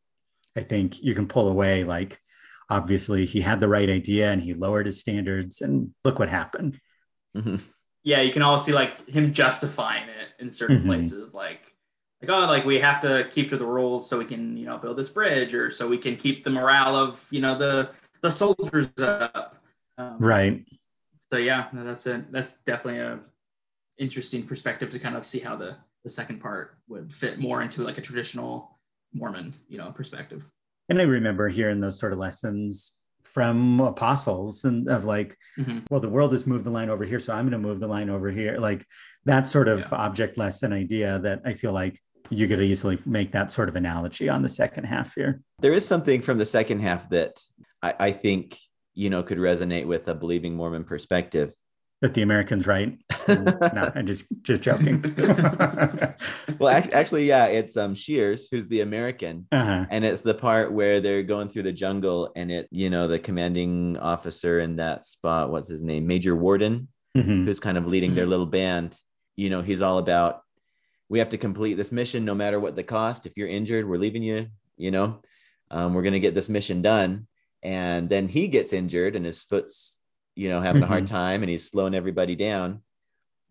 I 0.57 0.63
think 0.63 1.03
you 1.03 1.15
can 1.15 1.29
pull 1.29 1.49
away 1.49 1.85
like 1.85 2.19
obviously 2.69 3.27
he 3.27 3.41
had 3.41 3.61
the 3.61 3.69
right 3.69 3.89
idea 3.89 4.31
and 4.31 4.43
he 4.43 4.55
lowered 4.55 4.87
his 4.87 5.01
standards 5.01 5.61
and 5.61 5.91
look 6.05 6.19
what 6.19 6.29
happened. 6.29 6.81
Mm-hmm. 7.37 7.57
Yeah, 8.05 8.23
you 8.23 8.33
can 8.33 8.43
all 8.43 8.59
see 8.59 8.73
like 8.73 9.09
him 9.09 9.33
justifying 9.33 10.09
it 10.09 10.29
in 10.43 10.51
certain 10.51 10.79
mm-hmm. 10.79 10.89
places, 10.89 11.35
like 11.35 11.72
like 12.23 12.31
oh, 12.31 12.47
like 12.47 12.65
we 12.65 12.79
have 12.79 13.01
to 13.01 13.29
keep 13.31 13.49
to 13.49 13.57
the 13.57 13.67
rules 13.67 14.09
so 14.09 14.19
we 14.19 14.25
can 14.25 14.57
you 14.57 14.65
know 14.65 14.79
build 14.79 14.97
this 14.97 15.09
bridge 15.09 15.55
or 15.55 15.71
so 15.71 15.89
we 15.89 15.99
can 15.99 16.17
keep 16.17 16.45
the 16.45 16.51
morale 16.51 16.95
of 16.95 17.27
you 17.31 17.41
know 17.41 17.57
the 17.57 17.91
the 18.23 18.31
soldiers 18.31 18.89
up. 18.99 19.57
Um, 19.99 20.17
right. 20.19 20.65
So 21.31 21.39
yeah, 21.39 21.69
that's 21.73 22.07
a 22.07 22.25
that's 22.31 22.63
definitely 22.63 23.01
a 23.01 23.21
interesting 23.99 24.45
perspective 24.45 24.91
to 24.91 24.99
kind 24.99 25.17
of 25.17 25.27
see 25.27 25.41
how 25.41 25.57
the 25.57 25.77
the 26.05 26.11
second 26.11 26.41
part 26.41 26.77
would 26.89 27.13
fit 27.13 27.39
more 27.39 27.63
into 27.63 27.83
like 27.83 27.99
a 27.99 28.03
traditional 28.03 28.79
Mormon, 29.13 29.55
you 29.69 29.79
know, 29.79 29.91
perspective. 29.91 30.45
And 30.89 31.01
I 31.01 31.05
remember 31.05 31.49
hearing 31.49 31.81
those 31.81 31.99
sort 31.99 32.13
of 32.13 32.19
lessons 32.19 32.97
from 33.23 33.81
apostles 33.81 34.65
and 34.65 34.89
of 34.89 35.05
like, 35.05 35.37
mm-hmm. 35.59 35.81
well, 35.91 36.01
the 36.01 36.09
world 36.09 36.33
has 36.33 36.47
moved 36.47 36.65
the 36.65 36.71
line 36.71 36.91
over 36.91 37.05
here, 37.05 37.21
so 37.21 37.33
I'm 37.33 37.49
going 37.49 37.63
to 37.63 37.69
move 37.69 37.81
the 37.81 37.87
line 37.87 38.11
over 38.11 38.31
here. 38.31 38.59
Like 38.59 38.85
that 39.25 39.47
sort 39.47 39.69
of 39.69 39.81
yeah. 39.81 39.89
object 39.93 40.37
lesson 40.37 40.73
idea 40.73 41.19
that 41.21 41.43
I 41.45 41.55
feel 41.55 41.73
like 41.73 42.01
you 42.33 42.49
could 42.49 42.61
easily 42.61 42.99
make 43.05 43.33
that 43.33 43.53
sort 43.53 43.69
of 43.69 43.77
analogy 43.77 44.29
on 44.29 44.43
the 44.43 44.49
second 44.49 44.85
half 44.85 45.15
here. 45.15 45.43
There 45.61 45.73
is 45.73 45.87
something 45.87 46.23
from 46.23 46.39
the 46.39 46.47
second 46.47 46.81
half 46.81 47.09
that 47.11 47.41
I, 47.83 47.95
I 47.99 48.13
think 48.13 48.59
you 48.95 49.11
know 49.11 49.23
could 49.23 49.39
resonate 49.39 49.87
with 49.87 50.09
a 50.09 50.15
believing 50.15 50.55
Mormon 50.55 50.85
perspective 50.85 51.53
that 52.03 52.15
the 52.15 52.23
Americans 52.23 52.67
right. 52.67 52.99
no, 53.29 53.93
I'm 53.95 54.07
just 54.07 54.25
just 54.43 54.61
joking. 54.61 55.03
well, 56.59 56.69
actually, 56.69 57.27
yeah, 57.27 57.47
it's 57.47 57.77
um 57.77 57.95
Shears 57.95 58.49
who's 58.51 58.69
the 58.69 58.81
American, 58.81 59.47
uh-huh. 59.53 59.87
and 59.89 60.05
it's 60.05 60.23
the 60.23 60.35
part 60.35 60.73
where 60.73 61.01
they're 61.01 61.23
going 61.23 61.49
through 61.49 61.63
the 61.63 61.73
jungle, 61.73 62.33
and 62.35 62.51
it 62.51 62.69
you 62.73 62.91
know 62.91 63.07
the 63.07 63.21
commanding 63.21 63.97
officer 63.99 64.61
in 64.61 64.77
that 64.77 65.07
spot, 65.07 65.51
what's 65.51 65.69
his 65.69 65.83
name, 65.83 66.07
Major 66.07 66.35
Warden, 66.35 66.89
mm-hmm. 67.17 67.45
who's 67.45 67.61
kind 67.61 67.79
of 67.79 67.87
leading 67.87 68.15
their 68.15 68.27
little 68.27 68.47
band. 68.47 68.99
You 69.37 69.49
know, 69.49 69.63
he's 69.63 69.81
all 69.81 69.99
about 69.99 70.43
we 71.13 71.19
have 71.21 71.29
to 71.29 71.39
complete 71.39 71.75
this 71.75 71.93
mission 71.93 72.25
no 72.25 72.35
matter 72.35 72.59
what 72.59 72.75
the 72.75 72.83
cost. 72.83 73.27
If 73.27 73.37
you're 73.37 73.49
injured, 73.49 73.89
we're 73.89 73.99
leaving 73.99 74.23
you. 74.23 74.49
You 74.77 74.91
know, 74.91 75.23
um, 75.71 75.95
we're 75.95 76.03
gonna 76.03 76.19
get 76.19 76.35
this 76.35 76.49
mission 76.49 76.83
done. 76.83 77.29
And 77.63 78.09
then 78.09 78.27
he 78.27 78.49
gets 78.49 78.73
injured, 78.73 79.15
and 79.15 79.25
his 79.25 79.41
foot's 79.41 80.01
you 80.35 80.49
know, 80.49 80.61
having 80.61 80.83
mm-hmm. 80.83 80.85
a 80.85 80.89
hard 80.89 81.05
mm-hmm. 81.05 81.15
time 81.15 81.43
and 81.43 81.51
he's 81.51 81.69
slowing 81.69 81.95
everybody 81.95 82.37
down. 82.37 82.83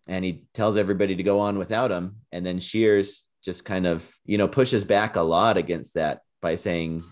And 0.08 0.26
he 0.26 0.46
tells 0.54 0.78
everybody 0.78 1.16
to 1.16 1.24
go 1.24 1.40
on 1.40 1.58
without 1.58 1.92
him. 1.92 2.18
And 2.32 2.46
then 2.46 2.60
Shears 2.60 3.24
just 3.44 3.66
kind 3.66 3.86
of, 3.86 4.12
you 4.26 4.38
know, 4.38 4.48
pushes 4.48 4.84
back 4.84 5.16
a 5.16 5.22
lot 5.22 5.58
against 5.58 5.94
that 5.94 6.22
by 6.42 6.56
saying, 6.56 7.04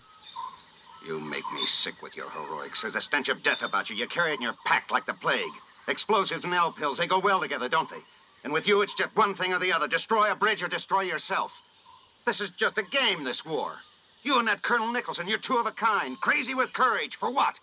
You 1.06 1.20
make 1.20 1.44
me 1.54 1.64
sick 1.66 1.94
with 2.02 2.16
your 2.16 2.28
heroics. 2.30 2.82
There's 2.82 2.96
a 2.96 3.00
stench 3.00 3.28
of 3.28 3.42
death 3.42 3.64
about 3.64 3.90
you. 3.90 3.96
You 3.96 4.06
carry 4.06 4.32
it 4.32 4.34
in 4.34 4.42
your 4.42 4.54
pack 4.66 4.90
like 4.90 5.06
the 5.06 5.14
plague. 5.14 5.52
Explosives 5.88 6.44
and 6.44 6.52
L 6.52 6.72
pills, 6.72 6.98
they 6.98 7.06
go 7.06 7.18
well 7.18 7.40
together, 7.40 7.68
don't 7.68 7.88
they? 7.88 8.00
And 8.44 8.52
with 8.52 8.66
you, 8.66 8.80
it's 8.82 8.94
just 8.94 9.14
one 9.16 9.34
thing 9.34 9.52
or 9.52 9.58
the 9.58 9.72
other 9.72 9.86
destroy 9.86 10.30
a 10.30 10.36
bridge 10.36 10.62
or 10.62 10.68
destroy 10.68 11.02
yourself. 11.02 11.60
This 12.24 12.40
is 12.40 12.50
just 12.50 12.78
a 12.78 12.82
game, 12.82 13.24
this 13.24 13.44
war. 13.44 13.72
You 14.22 14.38
and 14.38 14.48
that 14.48 14.62
Colonel 14.62 14.92
Nicholson, 14.92 15.28
you're 15.28 15.38
two 15.38 15.58
of 15.58 15.66
a 15.66 15.70
kind, 15.70 16.20
crazy 16.20 16.54
with 16.54 16.72
courage. 16.72 17.16
For 17.16 17.30
what? 17.30 17.60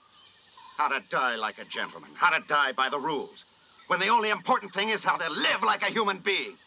How 0.77 0.87
to 0.87 1.01
die 1.09 1.35
like 1.35 1.59
a 1.59 1.65
gentleman. 1.65 2.11
How 2.15 2.29
to 2.29 2.43
die 2.47 2.71
by 2.71 2.89
the 2.89 2.99
rules. 2.99 3.45
When 3.87 3.99
the 3.99 4.07
only 4.07 4.29
important 4.29 4.73
thing 4.73 4.89
is 4.89 5.03
how 5.03 5.17
to 5.17 5.29
live 5.29 5.63
like 5.63 5.81
a 5.81 5.91
human 5.91 6.19
being. 6.19 6.57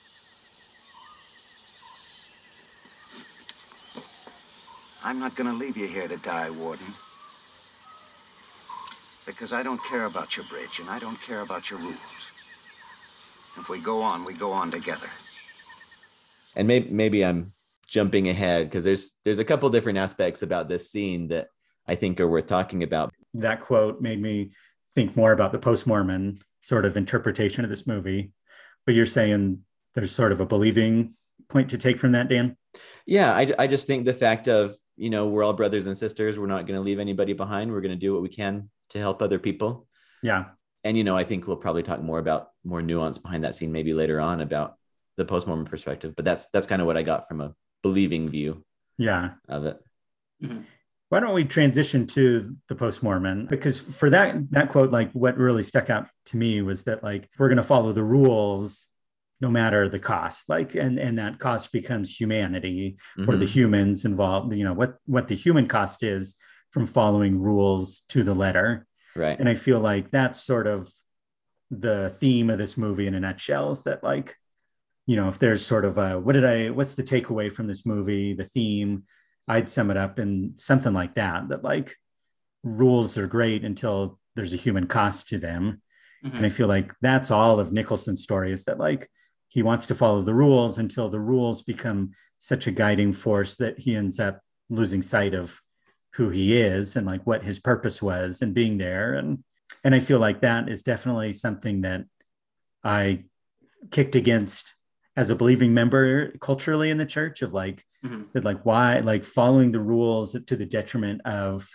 I'm 5.02 5.18
not 5.18 5.34
going 5.34 5.50
to 5.50 5.56
leave 5.56 5.76
you 5.76 5.86
here 5.86 6.08
to 6.08 6.16
die, 6.18 6.50
Warden. 6.50 6.94
Because 9.24 9.52
I 9.52 9.62
don't 9.62 9.82
care 9.84 10.04
about 10.04 10.36
your 10.36 10.46
bridge, 10.46 10.78
and 10.78 10.90
I 10.90 10.98
don't 10.98 11.20
care 11.20 11.40
about 11.40 11.70
your 11.70 11.78
rules. 11.78 12.32
If 13.58 13.68
we 13.68 13.78
go 13.78 14.02
on, 14.02 14.24
we 14.24 14.34
go 14.34 14.52
on 14.52 14.70
together. 14.70 15.10
And 16.56 16.66
maybe, 16.66 16.90
maybe 16.90 17.24
I'm 17.24 17.52
jumping 17.86 18.28
ahead 18.28 18.68
because 18.68 18.84
there's 18.84 19.12
there's 19.24 19.38
a 19.38 19.44
couple 19.44 19.68
different 19.70 19.98
aspects 19.98 20.42
about 20.42 20.68
this 20.68 20.90
scene 20.90 21.28
that 21.28 21.48
I 21.86 21.94
think 21.94 22.20
are 22.20 22.28
worth 22.28 22.46
talking 22.46 22.82
about 22.82 23.12
that 23.34 23.60
quote 23.60 24.00
made 24.00 24.20
me 24.20 24.52
think 24.94 25.16
more 25.16 25.32
about 25.32 25.52
the 25.52 25.58
post 25.58 25.86
Mormon 25.86 26.40
sort 26.62 26.84
of 26.84 26.96
interpretation 26.96 27.64
of 27.64 27.70
this 27.70 27.86
movie. 27.86 28.32
But 28.86 28.94
you're 28.94 29.06
saying 29.06 29.60
there's 29.94 30.12
sort 30.12 30.32
of 30.32 30.40
a 30.40 30.46
believing 30.46 31.14
point 31.48 31.70
to 31.70 31.78
take 31.78 31.98
from 31.98 32.12
that, 32.12 32.28
Dan? 32.28 32.56
Yeah, 33.06 33.32
I, 33.32 33.52
I 33.58 33.66
just 33.66 33.86
think 33.86 34.04
the 34.04 34.14
fact 34.14 34.48
of, 34.48 34.76
you 34.96 35.10
know, 35.10 35.28
we're 35.28 35.42
all 35.42 35.52
brothers 35.52 35.86
and 35.86 35.96
sisters. 35.96 36.38
We're 36.38 36.46
not 36.46 36.66
going 36.66 36.78
to 36.78 36.84
leave 36.84 36.98
anybody 36.98 37.32
behind. 37.32 37.70
We're 37.70 37.80
going 37.80 37.94
to 37.94 37.96
do 37.96 38.12
what 38.12 38.22
we 38.22 38.28
can 38.28 38.70
to 38.90 38.98
help 38.98 39.22
other 39.22 39.38
people. 39.38 39.86
Yeah. 40.22 40.46
And, 40.84 40.96
you 40.96 41.04
know, 41.04 41.16
I 41.16 41.24
think 41.24 41.46
we'll 41.46 41.56
probably 41.56 41.82
talk 41.82 42.02
more 42.02 42.18
about 42.18 42.50
more 42.64 42.82
nuance 42.82 43.18
behind 43.18 43.44
that 43.44 43.54
scene 43.54 43.72
maybe 43.72 43.92
later 43.92 44.20
on 44.20 44.40
about 44.40 44.76
the 45.16 45.24
post 45.24 45.46
Mormon 45.46 45.66
perspective. 45.66 46.14
But 46.16 46.24
that's 46.24 46.48
that's 46.48 46.66
kind 46.66 46.80
of 46.80 46.86
what 46.86 46.96
I 46.96 47.02
got 47.02 47.28
from 47.28 47.40
a 47.40 47.54
believing 47.82 48.28
view. 48.28 48.64
Yeah. 48.98 49.32
Of 49.48 49.66
it. 49.66 49.80
Mm-hmm 50.42 50.62
why 51.10 51.18
don't 51.18 51.34
we 51.34 51.44
transition 51.44 52.06
to 52.06 52.56
the 52.68 52.74
post-mormon 52.74 53.46
because 53.46 53.78
for 53.78 54.08
that 54.10 54.50
that 54.52 54.70
quote 54.70 54.90
like 54.90 55.12
what 55.12 55.36
really 55.36 55.62
stuck 55.62 55.90
out 55.90 56.06
to 56.24 56.36
me 56.36 56.62
was 56.62 56.84
that 56.84 57.04
like 57.04 57.28
we're 57.38 57.48
going 57.48 57.56
to 57.56 57.62
follow 57.62 57.92
the 57.92 58.02
rules 58.02 58.86
no 59.40 59.50
matter 59.50 59.88
the 59.88 59.98
cost 59.98 60.48
like 60.48 60.74
and 60.74 60.98
and 60.98 61.18
that 61.18 61.38
cost 61.38 61.72
becomes 61.72 62.16
humanity 62.16 62.96
mm-hmm. 63.18 63.28
or 63.28 63.36
the 63.36 63.44
mm-hmm. 63.44 63.52
humans 63.52 64.04
involved 64.04 64.54
you 64.54 64.64
know 64.64 64.72
what 64.72 64.96
what 65.04 65.28
the 65.28 65.34
human 65.34 65.66
cost 65.66 66.02
is 66.02 66.36
from 66.70 66.86
following 66.86 67.38
rules 67.38 68.00
to 68.08 68.22
the 68.22 68.34
letter 68.34 68.86
right 69.16 69.38
and 69.38 69.48
i 69.48 69.54
feel 69.54 69.80
like 69.80 70.10
that's 70.10 70.42
sort 70.42 70.66
of 70.66 70.90
the 71.70 72.10
theme 72.18 72.50
of 72.50 72.58
this 72.58 72.76
movie 72.76 73.06
in 73.06 73.14
a 73.14 73.20
nutshell 73.20 73.70
is 73.70 73.82
that 73.82 74.02
like 74.02 74.36
you 75.06 75.16
know 75.16 75.28
if 75.28 75.38
there's 75.38 75.64
sort 75.64 75.84
of 75.84 75.98
a 75.98 76.18
what 76.18 76.32
did 76.32 76.44
i 76.44 76.70
what's 76.70 76.94
the 76.94 77.02
takeaway 77.02 77.50
from 77.50 77.66
this 77.66 77.86
movie 77.86 78.34
the 78.34 78.44
theme 78.44 79.04
I'd 79.50 79.68
sum 79.68 79.90
it 79.90 79.96
up 79.96 80.20
in 80.20 80.52
something 80.56 80.92
like 80.92 81.14
that 81.14 81.48
that 81.48 81.64
like 81.64 81.96
rules 82.62 83.18
are 83.18 83.26
great 83.26 83.64
until 83.64 84.20
there's 84.36 84.52
a 84.52 84.56
human 84.56 84.86
cost 84.86 85.28
to 85.30 85.38
them. 85.38 85.82
Mm-hmm. 86.24 86.36
And 86.36 86.46
I 86.46 86.50
feel 86.50 86.68
like 86.68 86.94
that's 87.00 87.32
all 87.32 87.58
of 87.58 87.72
Nicholson's 87.72 88.22
story 88.22 88.52
is 88.52 88.64
that 88.66 88.78
like 88.78 89.10
he 89.48 89.64
wants 89.64 89.86
to 89.86 89.94
follow 89.96 90.22
the 90.22 90.34
rules 90.34 90.78
until 90.78 91.08
the 91.08 91.18
rules 91.18 91.62
become 91.62 92.12
such 92.38 92.68
a 92.68 92.70
guiding 92.70 93.12
force 93.12 93.56
that 93.56 93.76
he 93.76 93.96
ends 93.96 94.20
up 94.20 94.40
losing 94.68 95.02
sight 95.02 95.34
of 95.34 95.60
who 96.14 96.30
he 96.30 96.56
is 96.56 96.96
and 96.96 97.06
like 97.06 97.26
what 97.26 97.44
his 97.44 97.58
purpose 97.58 98.02
was 98.02 98.42
and 98.42 98.54
being 98.54 98.78
there 98.78 99.14
and 99.14 99.42
and 99.84 99.94
I 99.94 100.00
feel 100.00 100.18
like 100.18 100.40
that 100.40 100.68
is 100.68 100.82
definitely 100.82 101.32
something 101.32 101.82
that 101.82 102.04
I 102.84 103.24
kicked 103.90 104.16
against 104.16 104.74
as 105.16 105.30
a 105.30 105.34
believing 105.34 105.74
member 105.74 106.32
culturally 106.40 106.90
in 106.90 106.98
the 106.98 107.06
church 107.06 107.42
of 107.42 107.54
like 107.54 107.84
mm-hmm. 108.04 108.22
that 108.32 108.44
like 108.44 108.64
why 108.64 109.00
like 109.00 109.24
following 109.24 109.72
the 109.72 109.80
rules 109.80 110.36
to 110.46 110.56
the 110.56 110.66
detriment 110.66 111.20
of 111.24 111.68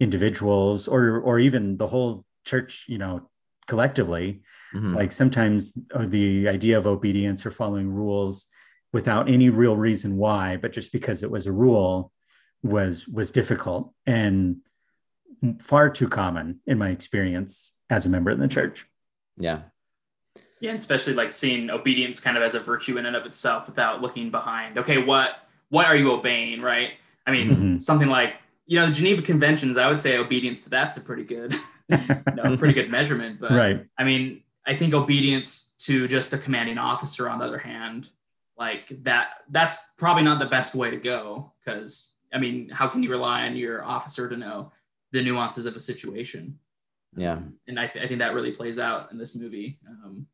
individuals 0.00 0.88
or 0.88 1.20
or 1.20 1.38
even 1.38 1.76
the 1.76 1.86
whole 1.86 2.24
church 2.44 2.84
you 2.88 2.98
know 2.98 3.28
collectively 3.66 4.42
mm-hmm. 4.74 4.94
like 4.94 5.12
sometimes 5.12 5.76
uh, 5.94 6.06
the 6.06 6.48
idea 6.48 6.76
of 6.76 6.86
obedience 6.86 7.46
or 7.46 7.50
following 7.50 7.88
rules 7.88 8.48
without 8.92 9.28
any 9.28 9.48
real 9.48 9.76
reason 9.76 10.16
why 10.16 10.56
but 10.56 10.72
just 10.72 10.92
because 10.92 11.22
it 11.22 11.30
was 11.30 11.46
a 11.46 11.52
rule 11.52 12.12
was 12.64 13.06
was 13.06 13.30
difficult 13.30 13.92
and 14.06 14.56
far 15.60 15.90
too 15.90 16.08
common 16.08 16.58
in 16.66 16.78
my 16.78 16.88
experience 16.88 17.78
as 17.90 18.06
a 18.06 18.08
member 18.08 18.30
in 18.30 18.40
the 18.40 18.48
church 18.48 18.86
yeah 19.36 19.60
yeah, 20.64 20.70
and 20.70 20.78
especially 20.78 21.12
like 21.12 21.30
seeing 21.30 21.68
obedience 21.68 22.20
kind 22.20 22.38
of 22.38 22.42
as 22.42 22.54
a 22.54 22.60
virtue 22.60 22.96
in 22.96 23.04
and 23.04 23.14
of 23.14 23.26
itself 23.26 23.66
without 23.66 24.00
looking 24.00 24.30
behind. 24.30 24.78
Okay, 24.78 24.96
what 24.96 25.40
what 25.68 25.84
are 25.84 25.94
you 25.94 26.10
obeying, 26.10 26.62
right? 26.62 26.92
I 27.26 27.32
mean, 27.32 27.50
mm-hmm. 27.50 27.78
something 27.80 28.08
like 28.08 28.36
you 28.66 28.80
know 28.80 28.86
the 28.86 28.92
Geneva 28.92 29.20
Conventions. 29.20 29.76
I 29.76 29.88
would 29.88 30.00
say 30.00 30.16
obedience 30.16 30.64
to 30.64 30.70
that's 30.70 30.96
a 30.96 31.02
pretty 31.02 31.24
good, 31.24 31.54
no, 31.88 32.56
pretty 32.56 32.72
good 32.72 32.90
measurement. 32.90 33.40
But 33.40 33.50
right. 33.50 33.84
I 33.98 34.04
mean, 34.04 34.42
I 34.66 34.74
think 34.74 34.94
obedience 34.94 35.74
to 35.80 36.08
just 36.08 36.32
a 36.32 36.38
commanding 36.38 36.78
officer, 36.78 37.28
on 37.28 37.40
the 37.40 37.44
other 37.44 37.58
hand, 37.58 38.08
like 38.56 38.88
that, 39.02 39.34
that's 39.50 39.76
probably 39.98 40.22
not 40.22 40.38
the 40.38 40.46
best 40.46 40.74
way 40.74 40.90
to 40.90 40.96
go. 40.96 41.52
Because 41.62 42.10
I 42.34 42.38
mean, 42.38 42.68
how 42.68 42.88
can 42.88 43.02
you 43.02 43.10
rely 43.10 43.46
on 43.46 43.56
your 43.56 43.84
officer 43.84 44.28
to 44.28 44.36
know 44.36 44.72
the 45.12 45.22
nuances 45.22 45.66
of 45.66 45.76
a 45.76 45.80
situation? 45.80 46.58
Yeah, 47.16 47.38
and 47.68 47.78
I, 47.78 47.86
th- 47.86 48.04
I 48.04 48.08
think 48.08 48.18
that 48.18 48.34
really 48.34 48.50
plays 48.50 48.78
out 48.78 49.12
in 49.12 49.18
this 49.18 49.36
movie. 49.36 49.78
Um, 49.88 50.26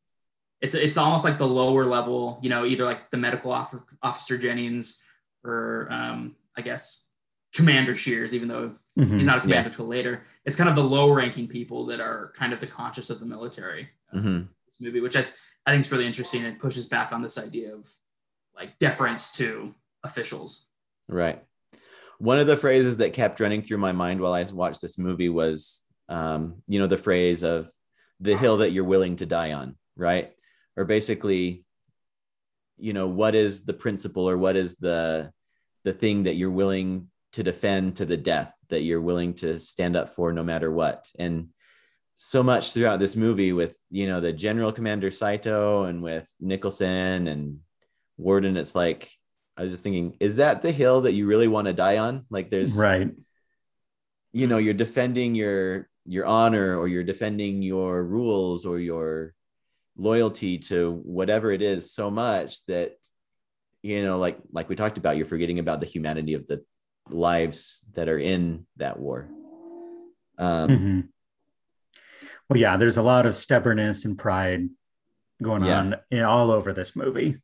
it's 0.61 0.75
it's 0.75 0.97
almost 0.97 1.25
like 1.25 1.39
the 1.39 1.47
lower 1.47 1.85
level, 1.85 2.39
you 2.43 2.51
know, 2.51 2.65
either 2.65 2.85
like 2.85 3.11
the 3.11 3.17
medical 3.17 3.53
officer 3.53 4.39
Jennings 4.39 5.03
or 5.45 5.89
um, 5.91 6.37
I 6.57 6.63
guess 6.63 7.07
Commander 7.55 7.95
Shears, 7.95 8.35
even 8.35 8.49
though 8.49 8.75
mm-hmm. 8.99 9.19
he's 9.19 9.27
not 9.27 9.39
a 9.39 9.41
commander 9.41 9.71
until 9.71 9.87
yeah. 9.87 9.91
later. 9.91 10.23
It's 10.45 10.57
kind 10.57 10.69
of 10.69 10.77
the 10.77 10.85
low 10.85 11.13
ranking 11.13 11.49
people 11.49 11.87
that 11.87 12.01
are 12.01 12.33
kind 12.37 12.53
of 12.53 12.61
the 12.61 12.67
conscious 12.67 13.11
of 13.11 13.21
the 13.21 13.27
military. 13.27 13.89
Uh, 14.13 14.17
mm-hmm. 14.17 14.43
This 14.67 14.81
movie, 14.81 15.01
which 15.01 15.17
I, 15.17 15.27
I 15.67 15.73
think 15.73 15.85
is 15.85 15.93
really 15.93 16.07
interesting 16.07 16.45
and 16.45 16.59
pushes 16.59 16.87
back 16.87 17.13
on 17.13 17.23
this 17.23 17.39
idea 17.39 17.75
of 17.75 17.89
like 18.55 18.79
deference 18.79 19.33
to 19.33 19.75
officials. 20.05 20.67
Right. 21.09 21.43
One 22.21 22.39
of 22.39 22.47
the 22.47 22.57
phrases 22.57 22.99
that 22.99 23.15
kept 23.15 23.41
running 23.41 23.63
through 23.63 23.79
my 23.79 23.93
mind 23.93 24.21
while 24.21 24.35
I 24.35 24.45
watched 24.45 24.83
this 24.83 24.99
movie 24.99 25.31
was, 25.31 25.81
um, 26.11 26.63
you 26.69 26.79
know, 26.79 26.87
the 26.87 26.99
phrase 26.99 27.43
of 27.43 27.71
the 28.21 28.37
hill 28.37 28.59
that 28.59 28.73
you're 28.73 28.85
willing 28.85 29.17
to 29.17 29.27
die 29.27 29.53
on, 29.53 29.77
right? 29.97 30.31
Or 30.77 30.85
basically, 30.85 31.65
you 32.77 32.93
know, 32.93 33.07
what 33.07 33.35
is 33.35 33.65
the 33.65 33.73
principle 33.73 34.29
or 34.29 34.37
what 34.37 34.55
is 34.55 34.77
the 34.77 35.33
the 35.85 35.95
thing 35.95 36.25
that 36.25 36.37
you're 36.37 36.51
willing 36.51 37.09
to 37.33 37.43
defend 37.43 37.97
to 37.97 38.05
the 38.05 38.19
death, 38.19 38.53
that 38.69 38.83
you're 38.83 39.01
willing 39.01 39.33
to 39.33 39.59
stand 39.59 39.97
up 39.97 40.11
for 40.11 40.31
no 40.31 40.45
matter 40.45 40.71
what. 40.71 41.09
And 41.19 41.49
so 42.17 42.43
much 42.43 42.73
throughout 42.73 43.01
this 43.01 43.17
movie 43.17 43.55
with, 43.55 43.75
you 43.91 44.07
know, 44.07 44.21
the 44.21 44.35
General 44.35 44.73
Commander 44.73 45.11
Saito 45.11 45.85
and 45.85 46.03
with 46.03 46.29
Nicholson 46.39 47.29
and 47.29 47.61
Warden, 48.19 48.59
it's 48.59 48.75
like 48.75 49.11
I 49.61 49.65
was 49.65 49.73
just 49.73 49.83
thinking, 49.83 50.17
is 50.21 50.37
that 50.37 50.63
the 50.63 50.73
hill 50.73 51.03
that 51.03 51.13
you 51.13 51.27
really 51.27 51.47
want 51.47 51.67
to 51.67 51.75
die 51.75 51.99
on? 51.99 52.25
Like 52.31 52.49
there's 52.49 52.73
right. 52.73 53.11
You 54.33 54.47
know, 54.47 54.57
you're 54.57 54.73
defending 54.73 55.35
your 55.35 55.87
your 56.07 56.25
honor 56.25 56.79
or 56.79 56.89
you're 56.89 57.05
defending 57.05 57.61
your 57.61 58.03
rules 58.03 58.65
or 58.65 58.79
your 58.79 59.35
loyalty 59.99 60.57
to 60.57 61.03
whatever 61.05 61.53
it 61.53 61.61
is 61.61 61.93
so 61.93 62.11
much 62.11 62.65
that 62.67 62.95
you 63.83 64.03
know 64.03 64.19
like 64.19 64.39
like 64.51 64.71
we 64.71 64.77
talked 64.77 64.97
about 64.97 65.19
you're 65.19 65.27
forgetting 65.27 65.59
about 65.59 65.81
the 65.81 65.87
humanity 65.87 66.33
of 66.33 66.47
the 66.47 66.65
lives 67.11 67.85
that 67.93 68.09
are 68.09 68.19
in 68.19 68.67
that 68.79 68.99
war 68.99 69.29
um 70.39 70.71
mm-hmm. 70.71 71.01
well 72.49 72.59
yeah 72.59 72.79
there's 72.79 72.97
a 72.97 73.03
lot 73.03 73.27
of 73.27 73.35
stubbornness 73.35 74.07
and 74.07 74.17
pride 74.17 74.69
going 75.43 75.65
yeah. 75.65 75.79
on 75.79 75.97
in, 76.11 76.23
all 76.23 76.51
over 76.51 76.73
this 76.73 76.97
movie 76.97 77.37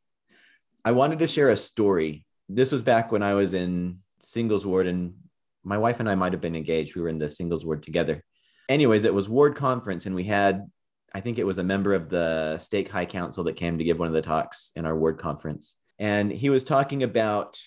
I 0.87 0.91
wanted 0.91 1.19
to 1.19 1.27
share 1.27 1.49
a 1.49 1.57
story. 1.57 2.25
This 2.47 2.71
was 2.71 2.81
back 2.81 3.11
when 3.11 3.21
I 3.21 3.33
was 3.33 3.53
in 3.53 3.97
singles 4.21 4.65
ward, 4.65 4.87
and 4.87 5.15
my 5.61 5.77
wife 5.77 5.99
and 5.99 6.07
I 6.07 6.15
might 6.15 6.31
have 6.31 6.39
been 6.39 6.55
engaged. 6.55 6.95
We 6.95 7.01
were 7.01 7.09
in 7.09 7.17
the 7.17 7.29
singles 7.29 7.65
ward 7.65 7.83
together. 7.83 8.23
Anyways, 8.69 9.03
it 9.03 9.13
was 9.13 9.27
ward 9.27 9.57
conference, 9.57 10.05
and 10.05 10.15
we 10.15 10.23
had, 10.23 10.65
I 11.13 11.19
think 11.19 11.39
it 11.39 11.45
was 11.45 11.57
a 11.57 11.63
member 11.63 11.93
of 11.93 12.07
the 12.07 12.57
stake 12.59 12.87
high 12.87 13.05
council 13.05 13.43
that 13.43 13.57
came 13.57 13.77
to 13.77 13.83
give 13.83 13.99
one 13.99 14.07
of 14.07 14.13
the 14.13 14.21
talks 14.21 14.71
in 14.77 14.85
our 14.85 14.97
ward 14.97 15.19
conference. 15.19 15.75
And 15.99 16.31
he 16.31 16.49
was 16.49 16.63
talking 16.63 17.03
about 17.03 17.59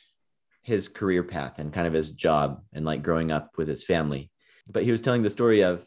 his 0.62 0.88
career 0.88 1.22
path 1.22 1.59
and 1.59 1.74
kind 1.74 1.87
of 1.87 1.92
his 1.92 2.12
job 2.12 2.62
and 2.72 2.87
like 2.87 3.02
growing 3.02 3.30
up 3.30 3.50
with 3.59 3.68
his 3.68 3.85
family. 3.85 4.30
But 4.66 4.85
he 4.85 4.92
was 4.92 5.02
telling 5.02 5.20
the 5.20 5.28
story 5.28 5.61
of 5.61 5.87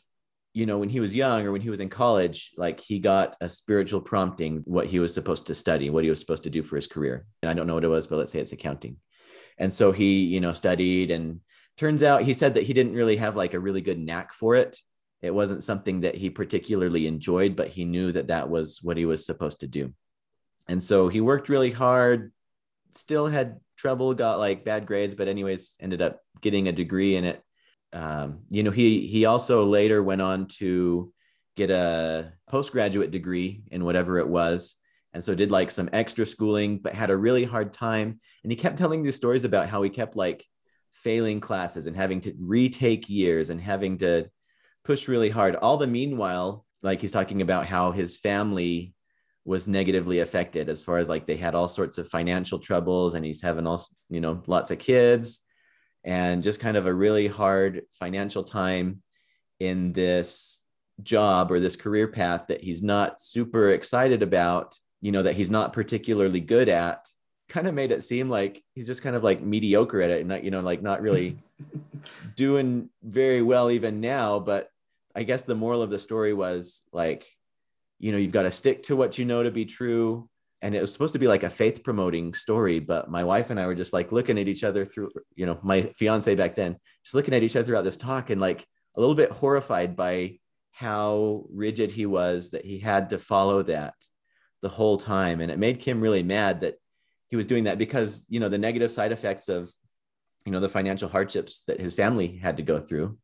you 0.54 0.68
know, 0.68 0.78
when 0.78 0.90
he 0.90 1.00
was 1.00 1.16
young 1.16 1.46
or 1.46 1.52
when 1.52 1.62
he 1.62 1.72
was 1.72 1.80
in 1.80 1.90
college, 1.90 2.52
like 2.58 2.80
he 2.80 3.00
got 3.00 3.36
a 3.42 3.50
spiritual 3.50 4.02
prompting 4.02 4.62
what 4.66 4.86
he 4.86 5.00
was 5.00 5.14
supposed 5.14 5.48
to 5.48 5.56
study, 5.56 5.90
what 5.90 6.04
he 6.04 6.12
was 6.12 6.20
supposed 6.20 6.44
to 6.44 6.50
do 6.52 6.62
for 6.62 6.76
his 6.76 6.86
career. 6.86 7.26
And 7.42 7.50
I 7.50 7.54
don't 7.54 7.66
know 7.66 7.74
what 7.74 7.84
it 7.84 7.90
was, 7.90 8.06
but 8.06 8.18
let's 8.18 8.32
say 8.32 8.40
it's 8.40 8.52
accounting. 8.52 8.98
And 9.58 9.74
so 9.74 9.92
he, 9.92 10.26
you 10.26 10.40
know, 10.40 10.54
studied 10.54 11.10
and 11.10 11.40
turns 11.78 12.04
out 12.04 12.22
he 12.22 12.36
said 12.36 12.54
that 12.54 12.64
he 12.64 12.74
didn't 12.74 12.94
really 12.94 13.18
have 13.18 13.36
like 13.36 13.56
a 13.56 13.60
really 13.60 13.82
good 13.82 13.98
knack 13.98 14.32
for 14.32 14.56
it. 14.56 14.78
It 15.24 15.34
wasn't 15.34 15.64
something 15.64 16.02
that 16.02 16.16
he 16.16 16.30
particularly 16.30 17.08
enjoyed, 17.08 17.56
but 17.56 17.70
he 17.70 17.84
knew 17.84 18.12
that 18.12 18.28
that 18.28 18.50
was 18.50 18.80
what 18.84 18.98
he 18.98 19.06
was 19.06 19.26
supposed 19.26 19.62
to 19.62 19.68
do. 19.68 19.94
And 20.68 20.84
so 20.84 21.08
he 21.08 21.20
worked 21.20 21.50
really 21.50 21.72
hard, 21.72 22.32
still 22.94 23.26
had 23.26 23.60
trouble, 23.76 24.14
got 24.14 24.38
like 24.38 24.66
bad 24.66 24.86
grades, 24.86 25.16
but 25.16 25.28
anyways, 25.28 25.78
ended 25.80 26.02
up 26.02 26.20
getting 26.42 26.68
a 26.68 26.72
degree 26.72 27.16
in 27.16 27.26
it 27.26 27.42
um, 27.94 28.40
you 28.50 28.64
know, 28.64 28.72
he 28.72 29.08
he 29.08 29.26
also 29.26 29.66
later 29.66 30.02
went 30.02 30.22
on 30.22 30.48
to 30.60 31.14
get 31.56 31.70
a 31.70 32.34
postgraduate 32.48 33.12
degree 33.12 33.64
in 33.72 33.86
whatever 33.86 34.18
it 34.18 34.28
was, 34.28 34.76
and 35.14 35.24
so 35.24 35.36
did 35.36 35.52
like 35.52 35.70
some 35.70 35.90
extra 35.94 36.26
schooling, 36.26 36.80
but 36.80 36.96
had 36.96 37.12
a 37.12 37.18
really 37.18 37.44
hard 37.44 37.72
time. 37.72 38.20
And 38.44 38.52
he 38.52 38.56
kept 38.56 38.78
telling 38.78 39.04
these 39.04 39.16
stories 39.16 39.46
about 39.46 39.70
how 39.70 39.84
he 39.84 39.90
kept 39.90 40.16
like 40.16 40.44
failing 40.92 41.40
classes 41.40 41.86
and 41.86 41.96
having 41.96 42.22
to 42.22 42.34
retake 42.40 43.10
years 43.10 43.50
and 43.50 43.62
having 43.62 43.98
to 44.00 44.28
push 44.84 45.08
really 45.08 45.30
hard. 45.30 45.56
All 45.56 45.78
the 45.78 45.88
meanwhile, 45.88 46.66
like 46.82 47.00
he's 47.00 47.12
talking 47.12 47.42
about 47.42 47.68
how 47.68 47.92
his 47.92 48.18
family 48.18 48.96
was 49.46 49.68
negatively 49.68 50.20
affected 50.20 50.70
as 50.70 50.82
far 50.82 50.98
as 50.98 51.10
like 51.10 51.26
they 51.26 51.36
had 51.36 51.54
all 51.54 51.68
sorts 51.68 51.98
of 51.98 52.08
financial 52.08 52.60
troubles 52.60 53.14
and 53.14 53.26
he's 53.26 53.42
having 53.42 53.68
all 53.68 53.84
you 54.10 54.22
know 54.22 54.42
lots 54.48 54.72
of 54.72 54.80
kids 54.80 55.42
and 56.04 56.44
just 56.44 56.60
kind 56.60 56.78
of 56.78 56.86
a 56.86 56.94
really 56.94 57.28
hard 57.28 57.84
financial 58.00 58.44
time 58.44 59.02
in 59.60 59.94
this 59.94 60.62
job 61.02 61.52
or 61.52 61.60
this 61.60 61.76
career 61.76 62.08
path 62.08 62.46
that 62.48 62.62
he's 62.62 62.84
not 62.84 63.20
super 63.20 63.70
excited 63.70 64.22
about, 64.22 64.78
you 65.02 65.12
know, 65.12 65.24
that 65.24 65.36
he's 65.36 65.52
not 65.52 65.74
particularly 65.74 66.40
good 66.40 66.70
at, 66.70 67.08
kind 67.50 67.68
of 67.68 67.74
made 67.74 67.92
it 67.92 68.04
seem 68.04 68.30
like 68.30 68.64
he's 68.74 68.86
just 68.86 69.02
kind 69.02 69.16
of 69.16 69.24
like 69.24 69.42
mediocre 69.42 70.02
at 70.02 70.10
it 70.10 70.20
and 70.20 70.30
not, 70.30 70.44
you 70.44 70.52
know, 70.52 70.60
like 70.60 70.82
not 70.82 71.02
really 71.02 71.38
doing 72.36 72.90
very 73.02 73.42
well 73.42 73.72
even 73.72 74.02
now. 74.02 74.40
But 74.40 74.70
I 75.16 75.24
guess 75.24 75.44
the 75.44 75.56
moral 75.56 75.82
of 75.82 75.90
the 75.90 76.00
story 76.00 76.34
was 76.34 76.82
like, 76.92 77.28
you 78.00 78.12
know, 78.12 78.18
you've 78.18 78.32
got 78.32 78.44
to 78.44 78.52
stick 78.52 78.84
to 78.84 78.96
what 78.96 79.18
you 79.18 79.26
know 79.26 79.44
to 79.44 79.52
be 79.52 79.66
true 79.66 80.30
and 80.64 80.74
it 80.74 80.82
was 80.82 80.92
supposed 80.92 81.14
to 81.14 81.20
be 81.20 81.28
like 81.28 81.44
a 81.44 81.50
faith 81.50 81.84
promoting 81.84 82.34
story 82.34 82.80
but 82.80 83.12
my 83.12 83.24
wife 83.24 83.52
and 83.52 83.60
i 83.60 83.68
were 83.68 83.76
just 83.76 83.94
like 83.94 84.12
looking 84.12 84.40
at 84.40 84.48
each 84.48 84.64
other 84.64 84.84
through 84.86 85.12
you 85.36 85.46
know 85.46 85.60
my 85.62 85.82
fiance 85.98 86.34
back 86.34 86.56
then 86.56 86.76
just 87.04 87.14
looking 87.14 87.36
at 87.36 87.44
each 87.44 87.56
other 87.56 87.66
throughout 87.66 87.84
this 87.84 87.98
talk 87.98 88.30
and 88.32 88.42
like 88.42 88.66
a 88.96 89.00
little 89.00 89.16
bit 89.16 89.32
horrified 89.32 89.96
by 89.96 90.38
how 90.74 91.46
rigid 91.52 91.92
he 91.92 92.06
was 92.06 92.52
that 92.52 92.66
he 92.66 92.80
had 92.80 93.12
to 93.12 93.20
follow 93.20 93.62
that 93.64 93.94
the 94.62 94.70
whole 94.70 94.98
time. 94.98 95.40
And 95.40 95.52
it 95.52 95.60
made 95.60 95.80
kim 95.80 96.02
really 96.02 96.24
mad 96.24 96.62
that 96.62 96.76
he 97.30 97.36
was 97.36 97.46
doing 97.46 97.66
that 97.66 97.78
because 97.78 98.26
you 98.28 98.40
know 98.40 98.50
the 98.50 98.58
negative 98.58 98.92
side 98.92 99.12
effects 99.12 99.50
of 99.50 99.72
you 100.46 100.52
know 100.52 100.60
the 100.60 100.70
financial 100.70 101.10
hardships 101.10 101.62
that 101.68 101.80
his 101.80 101.94
family 101.94 102.38
had 102.38 102.58
to 102.58 102.64
go 102.64 102.80
through. 102.80 103.18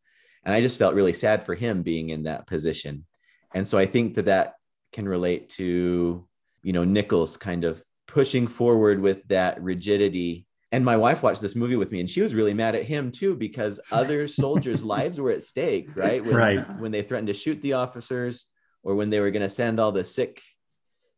And 0.43 0.56
i 0.56 0.62
just 0.62 0.80
felt 0.80 0.95
really 0.95 1.13
sad 1.13 1.43
for 1.43 1.54
him 1.56 1.84
being 1.84 2.10
in 2.10 2.23
that 2.23 2.47
position. 2.47 3.06
And 3.54 3.67
so 3.67 3.78
i 3.78 3.86
think 3.86 4.15
that 4.15 4.25
that 4.25 4.54
can 4.93 5.08
relate 5.08 5.49
to 5.52 6.28
you 6.63 6.74
know 6.74 6.84
Nichols 6.84 7.38
kind 7.38 7.63
of 7.63 7.84
pushing 8.10 8.48
forward 8.48 9.00
with 9.00 9.28
that 9.28 9.62
rigidity. 9.62 10.48
And 10.72 10.84
my 10.84 10.98
wife 10.98 11.22
watched 11.22 11.41
this 11.41 11.56
movie 11.56 11.76
with 11.76 11.91
me 11.91 12.00
and 12.00 12.10
she 12.10 12.22
was 12.22 12.34
really 12.34 12.56
mad 12.56 12.76
at 12.76 12.84
him 12.84 13.12
too 13.12 13.36
because 13.36 13.80
other 13.91 14.28
soldiers 14.28 14.84
lives 14.84 15.19
were 15.19 15.32
at 15.32 15.43
stake 15.43 15.89
right? 15.95 16.24
When, 16.24 16.36
right. 16.36 16.80
when 16.80 16.91
they 16.91 17.04
threatened 17.04 17.28
to 17.28 17.34
shoot 17.34 17.62
the 17.62 17.74
officers 17.74 18.48
or 18.82 18.95
when 18.95 19.12
they 19.12 19.19
were 19.19 19.30
going 19.30 19.43
to 19.43 19.50
send 19.50 19.80
all 19.80 19.91
the 19.91 20.04
sick 20.04 20.41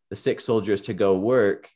the 0.09 0.15
sick 0.17 0.41
soldiers 0.41 0.81
to 0.81 0.93
go 0.93 1.15
work 1.15 1.69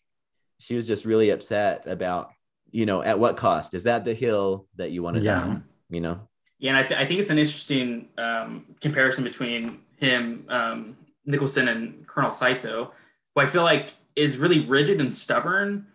she 0.59 0.75
was 0.75 0.85
just 0.85 1.05
really 1.05 1.29
upset 1.29 1.87
about 1.87 2.31
you 2.71 2.85
know 2.85 3.01
at 3.01 3.17
what 3.17 3.37
cost? 3.37 3.73
Is 3.73 3.83
that 3.83 4.03
the 4.03 4.13
hill 4.13 4.67
that 4.75 4.91
you 4.91 5.01
want 5.01 5.15
to 5.15 5.23
yeah. 5.23 5.39
die 5.39 5.61
you 5.89 6.01
know? 6.01 6.19
Yeah 6.59 6.71
and 6.71 6.77
I, 6.77 6.83
th- 6.83 6.99
I 6.99 7.05
think 7.05 7.21
it's 7.21 7.29
an 7.29 7.37
interesting 7.37 8.09
um, 8.17 8.65
comparison 8.81 9.23
between 9.23 9.79
him 9.97 10.45
um, 10.49 10.97
nicholson 11.25 11.69
and 11.69 12.05
colonel 12.05 12.31
saito 12.31 12.91
who 13.35 13.41
I 13.41 13.45
feel 13.45 13.63
like 13.63 13.93
is 14.15 14.37
really 14.37 14.65
rigid 14.65 14.99
and 15.01 15.13
stubborn, 15.13 15.87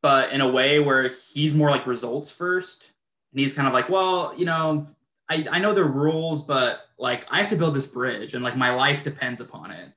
but 0.00 0.32
in 0.32 0.40
a 0.40 0.48
way 0.48 0.78
where 0.78 1.08
he's 1.08 1.52
more 1.54 1.70
like 1.70 1.86
results 1.86 2.30
first. 2.30 2.90
And 3.32 3.40
he's 3.40 3.52
kind 3.52 3.66
of 3.66 3.74
like, 3.74 3.88
well, 3.88 4.32
you 4.36 4.46
know, 4.46 4.86
I, 5.28 5.46
I 5.50 5.58
know 5.58 5.72
the 5.72 5.84
rules, 5.84 6.42
but 6.42 6.86
like 6.98 7.26
I 7.30 7.40
have 7.40 7.50
to 7.50 7.56
build 7.56 7.74
this 7.74 7.86
bridge 7.86 8.34
and 8.34 8.44
like 8.44 8.56
my 8.56 8.70
life 8.70 9.02
depends 9.02 9.40
upon 9.40 9.72
it. 9.72 9.88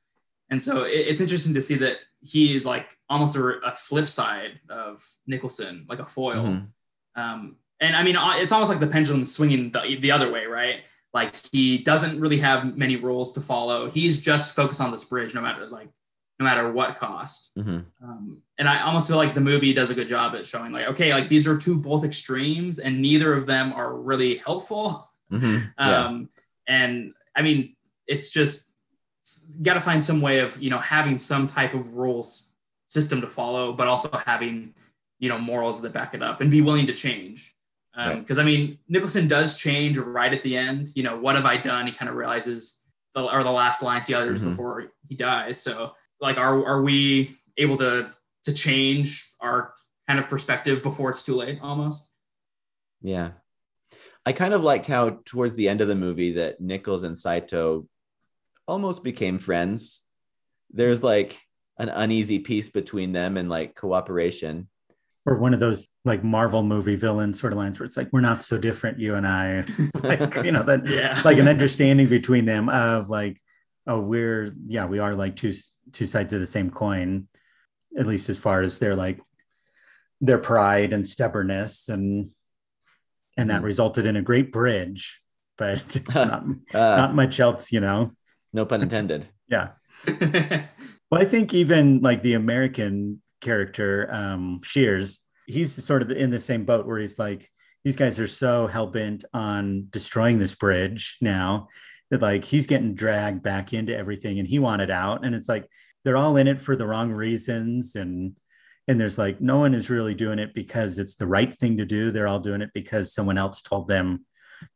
And 0.50 0.62
so 0.62 0.84
it, 0.84 0.92
it's 1.08 1.22
interesting 1.22 1.54
to 1.54 1.62
see 1.62 1.76
that 1.76 1.98
he 2.22 2.56
is 2.56 2.66
like 2.66 2.98
almost 3.10 3.36
a, 3.36 3.46
a, 3.60 3.76
flip 3.76 4.08
side 4.08 4.60
of 4.70 5.06
Nicholson, 5.28 5.86
like 5.88 6.00
a 6.00 6.06
foil. 6.06 6.46
Mm-hmm. 6.46 7.22
Um, 7.22 7.58
and 7.80 7.96
I 7.96 8.02
mean, 8.02 8.16
it's 8.20 8.52
almost 8.52 8.72
like 8.72 8.80
the 8.80 8.88
pendulum 8.88 9.24
swinging 9.24 9.72
the, 9.72 9.98
the 10.00 10.12
other 10.12 10.32
way, 10.32 10.46
right? 10.46 10.78
Like 11.14 11.36
he 11.52 11.78
doesn't 11.78 12.20
really 12.20 12.40
have 12.40 12.76
many 12.76 12.96
rules 12.96 13.34
to 13.34 13.42
follow. 13.42 13.90
He's 13.90 14.20
just 14.20 14.56
focused 14.56 14.82
on 14.82 14.92
this 14.92 15.04
bridge, 15.04 15.36
no 15.36 15.42
matter 15.42 15.66
like 15.68 15.90
no 16.40 16.44
matter 16.44 16.72
what 16.72 16.96
cost. 16.96 17.52
Mm-hmm. 17.58 17.80
Um, 18.04 18.42
and 18.58 18.68
I 18.68 18.82
almost 18.82 19.08
feel 19.08 19.18
like 19.18 19.34
the 19.34 19.42
movie 19.42 19.74
does 19.74 19.90
a 19.90 19.96
good 19.96 20.08
job 20.08 20.36
at 20.36 20.46
showing 20.46 20.72
like, 20.72 20.88
okay, 20.88 21.14
like 21.14 21.30
these 21.30 21.48
are 21.48 21.58
two 21.58 21.80
both 21.80 22.04
extremes, 22.04 22.80
and 22.80 23.02
neither 23.02 23.34
of 23.34 23.46
them 23.46 23.74
are 23.74 23.96
really 23.96 24.38
helpful. 24.38 25.08
Mm-hmm. 25.32 25.58
Yeah. 25.80 26.06
Um, 26.06 26.30
and 26.68 27.14
I 27.36 27.42
mean, 27.42 27.76
it's 28.08 28.30
just 28.30 28.72
got 29.62 29.76
to 29.76 29.82
find 29.82 30.04
some 30.04 30.22
way 30.22 30.40
of 30.40 30.62
you 30.62 30.70
know 30.70 30.80
having 30.80 31.20
some 31.20 31.48
type 31.48 31.74
of 31.74 31.94
rules 31.94 32.50
system 32.88 33.22
to 33.22 33.28
follow, 33.28 33.74
but 33.74 33.88
also 33.88 34.10
having 34.26 34.74
you 35.20 35.30
know 35.30 35.38
morals 35.38 35.82
that 35.82 35.94
back 35.94 36.14
it 36.14 36.22
up 36.22 36.42
and 36.42 36.52
be 36.52 36.62
willing 36.62 36.88
to 36.88 36.94
change. 36.94 37.56
Because 37.96 38.38
um, 38.38 38.46
right. 38.46 38.54
I 38.54 38.58
mean, 38.58 38.78
Nicholson 38.88 39.28
does 39.28 39.58
change 39.58 39.98
right 39.98 40.32
at 40.32 40.44
the 40.44 40.56
end. 40.56 40.92
You 40.94 41.04
know, 41.04 41.18
what 41.18 41.36
have 41.36 41.46
I 41.46 41.58
done? 41.58 41.88
He 41.88 41.92
kind 41.92 42.10
of 42.10 42.16
realizes, 42.16 42.80
the, 43.16 43.24
or 43.24 43.44
the 43.44 43.52
last 43.52 43.82
lines 43.82 44.06
he 44.06 44.14
utters 44.14 44.40
mm-hmm. 44.40 44.52
before 44.52 44.92
he 45.10 45.16
dies. 45.16 45.60
So 45.60 45.94
like 46.22 46.38
are 46.38 46.66
are 46.66 46.82
we 46.82 47.38
able 47.58 47.78
to 47.78 48.10
to 48.44 48.54
change 48.54 49.30
our 49.42 49.74
kind 50.08 50.20
of 50.20 50.28
perspective 50.30 50.82
before 50.82 51.10
it's 51.10 51.24
too 51.24 51.36
late 51.36 51.60
almost 51.62 52.10
Yeah. 53.02 53.32
I 54.26 54.34
kind 54.34 54.54
of 54.54 54.62
liked 54.62 54.88
how 54.88 55.20
towards 55.26 55.56
the 55.56 55.70
end 55.70 55.80
of 55.80 55.88
the 55.88 55.96
movie 55.96 56.34
that 56.34 56.60
Nichols 56.60 57.04
and 57.04 57.18
Saito 57.18 57.88
almost 58.68 59.02
became 59.02 59.38
friends. 59.40 60.02
There's 60.70 61.02
like 61.02 61.40
an 61.78 61.88
uneasy 61.88 62.40
peace 62.40 62.70
between 62.70 63.14
them 63.14 63.38
and 63.38 63.48
like 63.50 63.76
cooperation. 63.76 64.68
or 65.26 65.38
one 65.38 65.54
of 65.54 65.62
those 65.62 65.88
like 66.04 66.24
Marvel 66.24 66.64
movie 66.64 66.96
villain 66.96 67.34
sort 67.34 67.54
of 67.54 67.60
lines 67.60 67.80
where 67.80 67.86
it's 67.86 67.96
like 67.96 68.10
we're 68.12 68.20
not 68.22 68.42
so 68.42 68.58
different, 68.58 69.00
you 69.00 69.16
and 69.16 69.26
I. 69.28 69.64
like 70.04 70.36
you 70.44 70.52
know 70.52 70.64
that 70.64 70.86
yeah 70.88 71.22
like 71.24 71.38
an 71.38 71.48
understanding 71.48 72.08
between 72.08 72.44
them 72.46 72.68
of 72.68 73.10
like 73.10 73.40
oh 73.88 74.02
we're 74.02 74.54
yeah 74.66 74.86
we 74.88 75.00
are 75.00 75.16
like 75.16 75.36
two 75.38 75.54
two 75.94 76.06
sides 76.06 76.34
of 76.34 76.40
the 76.40 76.48
same 76.48 76.70
coin 76.70 77.28
at 77.98 78.06
least 78.08 78.30
as 78.30 78.38
far 78.38 78.62
as 78.62 78.80
their 78.80 78.96
like 78.96 79.20
their 80.22 80.38
pride 80.38 80.94
and 80.94 81.06
stubbornness 81.06 81.90
and 81.90 82.32
and 83.38 83.50
that 83.50 83.62
Mhm. 83.62 83.66
resulted 83.66 84.06
in 84.06 84.16
a 84.16 84.22
great 84.22 84.52
bridge 84.52 85.22
but 85.58 85.84
not, 86.16 86.44
Uh, 86.74 86.98
not 86.98 87.16
much 87.16 87.40
else 87.40 87.72
you 87.72 87.80
know 87.80 88.12
no 88.54 88.66
pun 88.66 88.82
intended. 88.82 89.26
yeah 89.48 89.70
well 90.08 91.22
i 91.22 91.26
think 91.26 91.54
even 91.54 92.02
like 92.02 92.22
the 92.22 92.34
american 92.34 93.22
character 93.42 94.08
um 94.14 94.62
shears 94.64 95.22
he's 95.48 95.72
sort 95.84 96.02
of 96.02 96.12
in 96.12 96.30
the 96.30 96.40
same 96.40 96.66
boat 96.66 96.86
where 96.86 97.00
he's 97.00 97.18
like 97.18 97.50
these 97.84 97.96
guys 97.96 98.20
are 98.20 98.28
so 98.28 98.68
hell-bent 98.68 99.24
on 99.34 99.88
destroying 99.92 100.40
this 100.40 100.54
bridge 100.56 101.18
now 101.22 101.68
that 102.10 102.22
like 102.22 102.46
he's 102.46 102.68
getting 102.68 102.94
dragged 102.96 103.44
back 103.44 103.74
into 103.74 103.96
everything 103.96 104.40
and 104.40 104.48
he 104.48 104.60
wanted 104.60 104.90
out. 104.90 105.26
And 105.26 105.36
it's 105.36 105.50
like 105.50 105.68
they're 106.04 106.18
all 106.18 106.38
in 106.38 106.48
it 106.48 106.62
for 106.62 106.76
the 106.76 106.86
wrong 106.88 107.12
reasons. 107.12 107.96
And 107.96 108.36
and 108.88 109.00
there's 109.00 109.18
like 109.18 109.42
no 109.42 109.58
one 109.58 109.74
is 109.74 109.90
really 109.90 110.14
doing 110.16 110.40
it 110.40 110.54
because 110.54 110.98
it's 110.98 111.16
the 111.16 111.28
right 111.28 111.54
thing 111.54 111.78
to 111.78 111.86
do. 111.86 112.12
They're 112.12 112.28
all 112.28 112.40
doing 112.40 112.62
it 112.62 112.70
because 112.74 113.14
someone 113.14 113.38
else 113.38 113.62
told 113.62 113.88
them 113.88 114.26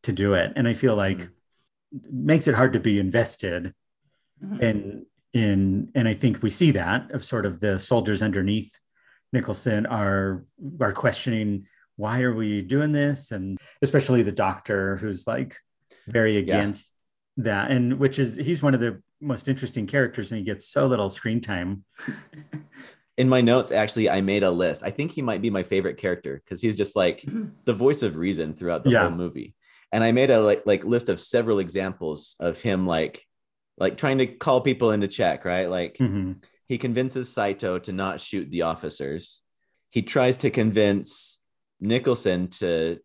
to 0.03 0.11
do 0.11 0.33
it. 0.35 0.51
And 0.55 0.67
i 0.67 0.73
feel 0.73 0.95
like 0.95 1.19
Mhm. 1.19 1.29
makes 2.11 2.47
it 2.47 2.55
hard 2.55 2.73
to 2.73 2.79
be 2.79 2.99
invested 2.99 3.73
Mhm. 4.43 4.61
and 4.61 5.05
in 5.33 5.89
and 5.95 6.07
I 6.07 6.13
think 6.13 6.43
we 6.43 6.49
see 6.49 6.71
that 6.71 7.09
of 7.11 7.23
sort 7.23 7.45
of 7.45 7.59
the 7.61 7.79
soldiers 7.79 8.21
underneath 8.21 8.77
Nicholson 9.31 9.85
are 9.85 10.45
are 10.81 10.91
questioning 10.91 11.67
why 11.95 12.21
are 12.21 12.33
we 12.33 12.61
doing 12.61 12.91
this? 12.91 13.31
And 13.31 13.57
especially 13.81 14.23
the 14.23 14.31
doctor 14.31 14.97
who's 14.97 15.25
like 15.27 15.55
very 16.07 16.35
against 16.37 16.90
that 17.37 17.71
and 17.71 17.97
which 17.99 18.19
is 18.19 18.35
he's 18.35 18.61
one 18.61 18.73
of 18.73 18.79
the 18.79 19.01
most 19.21 19.47
interesting 19.47 19.87
characters 19.87 20.31
and 20.31 20.39
he 20.39 20.43
gets 20.45 20.67
so 20.67 20.85
little 20.87 21.09
screen 21.09 21.39
time 21.41 21.83
In 23.17 23.27
my 23.29 23.41
notes, 23.41 23.71
actually, 23.71 24.09
I 24.09 24.21
made 24.21 24.41
a 24.41 24.49
list. 24.49 24.81
I 24.83 24.89
think 24.89 25.11
he 25.11 25.21
might 25.21 25.41
be 25.41 25.49
my 25.51 25.61
favorite 25.63 25.97
character 25.97 26.41
because 26.43 26.59
he's 26.61 26.77
just 26.77 26.95
like 26.95 27.23
the 27.65 27.73
voice 27.73 28.01
of 28.03 28.15
reason 28.15 28.53
throughout 28.55 28.83
the 28.83 28.89
Yeah. 28.89 29.01
whole 29.01 29.11
movie. 29.11 29.53
And 29.91 30.03
I 30.03 30.11
made 30.13 30.31
a 30.31 30.41
like 30.41 30.63
like 30.65 30.85
list 30.85 31.09
of 31.09 31.19
several 31.19 31.59
examples 31.59 32.35
of 32.39 32.59
him 32.61 32.87
like 32.87 33.27
like 33.77 33.97
trying 33.97 34.17
to 34.19 34.25
call 34.27 34.61
people 34.61 34.91
into 34.91 35.07
check, 35.09 35.43
right? 35.45 35.69
Like 35.69 35.97
Mhm. 35.99 36.41
he 36.67 36.77
convinces 36.79 37.31
Saito 37.31 37.77
to 37.79 37.91
not 37.91 38.21
shoot 38.21 38.49
the 38.49 38.63
officers. 38.63 39.41
He 39.89 40.01
tries 40.01 40.37
to 40.37 40.49
convince 40.49 41.39
Nicholson 41.81 42.47
to 42.61 42.99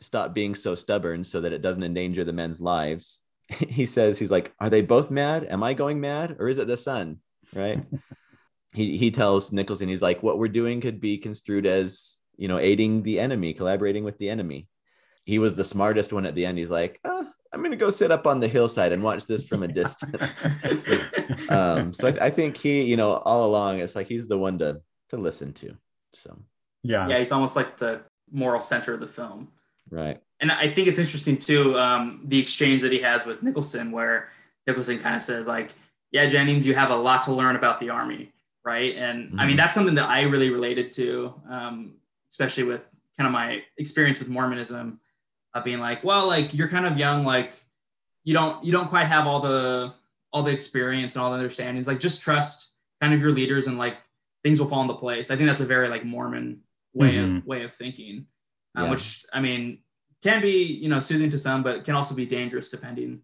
stop 0.00 0.34
being 0.34 0.54
so 0.56 0.74
stubborn 0.74 1.22
so 1.24 1.40
that 1.40 1.52
it 1.52 1.62
doesn't 1.62 1.84
endanger 1.84 2.24
the 2.24 2.32
men's 2.32 2.60
lives. 2.60 3.21
He 3.68 3.86
says 3.86 4.18
he's 4.18 4.30
like, 4.30 4.52
"Are 4.58 4.70
they 4.70 4.82
both 4.82 5.10
mad? 5.10 5.46
Am 5.48 5.62
I 5.62 5.74
going 5.74 6.00
mad, 6.00 6.36
or 6.38 6.48
is 6.48 6.58
it 6.58 6.66
the 6.66 6.76
sun?" 6.76 7.18
Right? 7.54 7.84
he 8.74 8.96
he 8.96 9.10
tells 9.10 9.52
Nicholson 9.52 9.88
he's 9.88 10.02
like, 10.02 10.22
"What 10.22 10.38
we're 10.38 10.48
doing 10.48 10.80
could 10.80 11.00
be 11.00 11.18
construed 11.18 11.66
as 11.66 12.18
you 12.36 12.48
know 12.48 12.58
aiding 12.58 13.02
the 13.02 13.20
enemy, 13.20 13.54
collaborating 13.54 14.04
with 14.04 14.18
the 14.18 14.30
enemy." 14.30 14.68
He 15.24 15.38
was 15.38 15.54
the 15.54 15.64
smartest 15.64 16.12
one 16.12 16.26
at 16.26 16.34
the 16.34 16.44
end. 16.44 16.58
He's 16.58 16.70
like, 16.70 17.00
"Ah, 17.04 17.30
"I'm 17.52 17.62
gonna 17.62 17.76
go 17.76 17.90
sit 17.90 18.10
up 18.10 18.26
on 18.26 18.40
the 18.40 18.48
hillside 18.48 18.92
and 18.92 19.02
watch 19.02 19.26
this 19.26 19.46
from 19.46 19.62
a 19.62 19.68
distance." 19.68 20.40
um, 21.48 21.92
so 21.94 22.08
I, 22.08 22.26
I 22.26 22.30
think 22.30 22.56
he, 22.56 22.82
you 22.82 22.96
know, 22.96 23.16
all 23.16 23.46
along, 23.46 23.80
it's 23.80 23.94
like 23.94 24.08
he's 24.08 24.28
the 24.28 24.38
one 24.38 24.58
to 24.58 24.80
to 25.10 25.16
listen 25.16 25.52
to. 25.54 25.76
So 26.12 26.36
yeah 26.82 27.08
yeah 27.08 27.18
he's 27.18 27.32
almost 27.32 27.56
like 27.56 27.76
the 27.76 28.02
moral 28.30 28.60
center 28.60 28.94
of 28.94 29.00
the 29.00 29.06
film 29.06 29.48
right, 29.90 30.20
and 30.42 30.50
I 30.52 30.68
think 30.68 30.88
it's 30.88 30.98
interesting 30.98 31.38
too 31.38 31.78
um, 31.78 32.20
the 32.24 32.38
exchange 32.38 32.82
that 32.82 32.92
he 32.92 32.98
has 32.98 33.24
with 33.24 33.42
Nicholson, 33.42 33.92
where 33.92 34.28
Nicholson 34.66 34.98
kind 34.98 35.16
of 35.16 35.22
says 35.22 35.46
like, 35.46 35.70
"Yeah, 36.10 36.26
Jennings, 36.26 36.66
you 36.66 36.74
have 36.74 36.90
a 36.90 36.96
lot 36.96 37.22
to 37.24 37.32
learn 37.32 37.54
about 37.56 37.78
the 37.80 37.90
army, 37.90 38.32
right?" 38.64 38.94
And 38.96 39.40
I 39.40 39.46
mean 39.46 39.54
Mhm. 39.54 39.58
that's 39.58 39.74
something 39.74 39.94
that 39.94 40.08
I 40.08 40.22
really 40.22 40.50
related 40.50 40.90
to, 40.92 41.32
um, 41.48 41.94
especially 42.28 42.64
with 42.64 42.82
kind 43.16 43.26
of 43.28 43.32
my 43.32 43.62
experience 43.78 44.18
with 44.18 44.28
Mormonism, 44.28 44.98
uh, 45.54 45.62
being 45.62 45.78
like, 45.78 46.02
"Well, 46.02 46.26
like 46.26 46.52
you're 46.52 46.68
kind 46.68 46.86
of 46.86 46.98
young, 46.98 47.24
like 47.24 47.54
you 48.24 48.34
don't 48.34 48.62
you 48.64 48.72
don't 48.72 48.88
quite 48.88 49.06
have 49.06 49.26
all 49.28 49.40
the 49.40 49.94
all 50.32 50.42
the 50.42 50.50
experience 50.50 51.14
and 51.14 51.22
all 51.22 51.30
the 51.30 51.36
understandings. 51.36 51.86
Like 51.86 52.00
just 52.00 52.20
trust 52.20 52.72
kind 53.00 53.14
of 53.14 53.20
your 53.20 53.30
leaders 53.30 53.66
and 53.68 53.78
like 53.78 53.98
things 54.42 54.58
will 54.58 54.66
fall 54.66 54.82
into 54.82 54.94
place." 54.94 55.30
I 55.30 55.36
think 55.36 55.46
that's 55.48 55.60
a 55.60 55.66
very 55.66 55.88
like 55.88 56.04
Mormon 56.04 56.62
way 56.94 57.14
Mhm. 57.14 57.38
of 57.38 57.46
way 57.46 57.62
of 57.62 57.72
thinking 57.72 58.26
uh, 58.76 58.82
Yeah. 58.84 58.90
which 58.90 59.24
I 59.32 59.40
mean 59.40 59.78
can 60.22 60.40
be 60.40 60.64
you 60.64 60.88
know 60.88 61.00
soothing 61.00 61.30
to 61.30 61.38
some, 61.38 61.62
but 61.62 61.76
it 61.76 61.84
can 61.84 61.94
also 61.94 62.14
be 62.14 62.26
dangerous 62.26 62.68
depending 62.68 63.20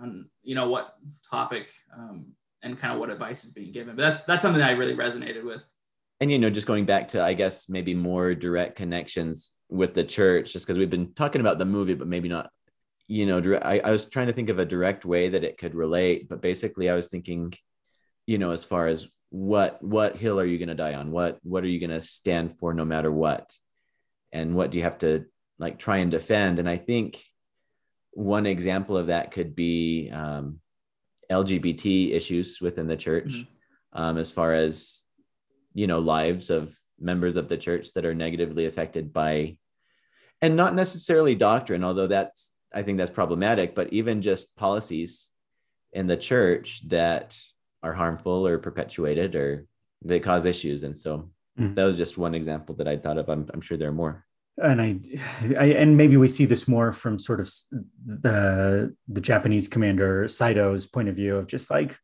on 0.00 0.28
you 0.42 0.54
know 0.54 0.68
what 0.68 0.96
topic 1.28 1.72
um, 1.96 2.26
and 2.62 2.78
kind 2.78 2.92
of 2.92 3.00
what 3.00 3.10
advice 3.10 3.44
is 3.44 3.52
being 3.52 3.72
given. 3.72 3.96
But 3.96 4.02
that's 4.02 4.20
that's 4.26 4.42
something 4.42 4.60
that 4.60 4.70
I 4.70 4.72
really 4.72 4.94
resonated 4.96 5.44
with. 5.44 5.62
and 6.20 6.30
you 6.30 6.38
know, 6.38 6.50
just 6.50 6.66
going 6.66 6.86
back 6.86 7.08
to 7.08 7.22
I 7.22 7.34
guess 7.34 7.68
maybe 7.68 7.94
more 7.94 8.34
direct 8.34 8.76
connections 8.76 9.52
with 9.68 9.94
the 9.94 10.04
church, 10.04 10.52
just 10.52 10.66
because 10.66 10.78
we've 10.78 10.90
been 10.90 11.12
talking 11.14 11.40
about 11.40 11.58
the 11.58 11.64
movie, 11.64 11.94
but 11.94 12.08
maybe 12.08 12.28
not. 12.28 12.50
You 13.06 13.24
know, 13.24 13.58
I, 13.62 13.78
I 13.80 13.90
was 13.90 14.04
trying 14.04 14.26
to 14.26 14.34
think 14.34 14.50
of 14.50 14.58
a 14.58 14.66
direct 14.66 15.06
way 15.06 15.30
that 15.30 15.44
it 15.44 15.56
could 15.56 15.74
relate, 15.74 16.28
but 16.28 16.42
basically, 16.42 16.90
I 16.90 16.94
was 16.94 17.08
thinking, 17.08 17.54
you 18.26 18.36
know, 18.36 18.50
as 18.50 18.64
far 18.64 18.86
as 18.86 19.06
what 19.30 19.82
what 19.82 20.16
hill 20.16 20.38
are 20.40 20.44
you 20.44 20.58
going 20.58 20.68
to 20.68 20.74
die 20.74 20.94
on? 20.94 21.10
What 21.10 21.38
what 21.42 21.64
are 21.64 21.68
you 21.68 21.80
going 21.80 21.90
to 21.90 22.02
stand 22.02 22.58
for, 22.58 22.74
no 22.74 22.84
matter 22.84 23.10
what? 23.10 23.50
And 24.32 24.54
what 24.54 24.70
do 24.70 24.76
you 24.76 24.84
have 24.84 24.98
to 24.98 25.24
like 25.58 25.78
try 25.78 25.98
and 25.98 26.10
defend? 26.10 26.58
And 26.58 26.68
I 26.68 26.76
think 26.76 27.22
one 28.12 28.46
example 28.46 28.96
of 28.96 29.08
that 29.08 29.32
could 29.32 29.54
be 29.54 30.10
um, 30.10 30.60
LGBT 31.30 32.12
issues 32.12 32.60
within 32.60 32.86
the 32.86 32.96
church, 32.96 33.26
Mhm. 33.28 33.46
um, 33.92 34.18
as 34.18 34.30
far 34.30 34.52
as 34.52 35.04
you 35.74 35.86
know 35.86 35.98
lives 35.98 36.50
of 36.50 36.76
members 36.98 37.36
of 37.36 37.48
the 37.48 37.56
church 37.56 37.92
that 37.92 38.04
are 38.04 38.14
negatively 38.14 38.66
affected 38.66 39.12
by, 39.12 39.58
and 40.40 40.56
not 40.56 40.74
necessarily 40.74 41.34
doctrine, 41.34 41.84
although 41.84 42.06
that's 42.08 42.52
I 42.72 42.82
think 42.82 42.98
that's 42.98 43.10
problematic, 43.10 43.74
but 43.74 43.92
even 43.92 44.20
just 44.20 44.54
policies 44.56 45.30
in 45.92 46.06
the 46.06 46.16
church 46.16 46.86
that 46.88 47.38
are 47.82 47.94
harmful 47.94 48.46
or 48.46 48.58
perpetuated 48.58 49.34
or 49.34 49.66
they 50.04 50.20
cause 50.20 50.44
issues. 50.44 50.82
And 50.82 50.94
so 50.94 51.30
Mhm. 51.58 51.74
that 51.76 51.84
was 51.84 51.96
just 51.96 52.18
one 52.18 52.34
example 52.34 52.74
that 52.76 52.86
I 52.88 52.98
thought 52.98 53.16
of. 53.16 53.28
I'm, 53.30 53.48
I'm 53.54 53.62
sure 53.62 53.78
there 53.78 53.88
are 53.88 53.92
more. 53.92 54.26
And 54.62 54.80
I, 54.80 55.00
I 55.58 55.66
and 55.66 55.96
maybe 55.96 56.16
we 56.16 56.28
see 56.28 56.44
this 56.44 56.66
more 56.66 56.92
from 56.92 57.18
sort 57.18 57.40
of 57.40 57.52
the 58.04 58.94
the 59.08 59.20
Japanese 59.20 59.68
commander 59.68 60.24
Saito's 60.24 60.86
point 60.86 61.08
of 61.08 61.16
view 61.16 61.36
of 61.36 61.46
just 61.46 61.70
like 61.70 61.98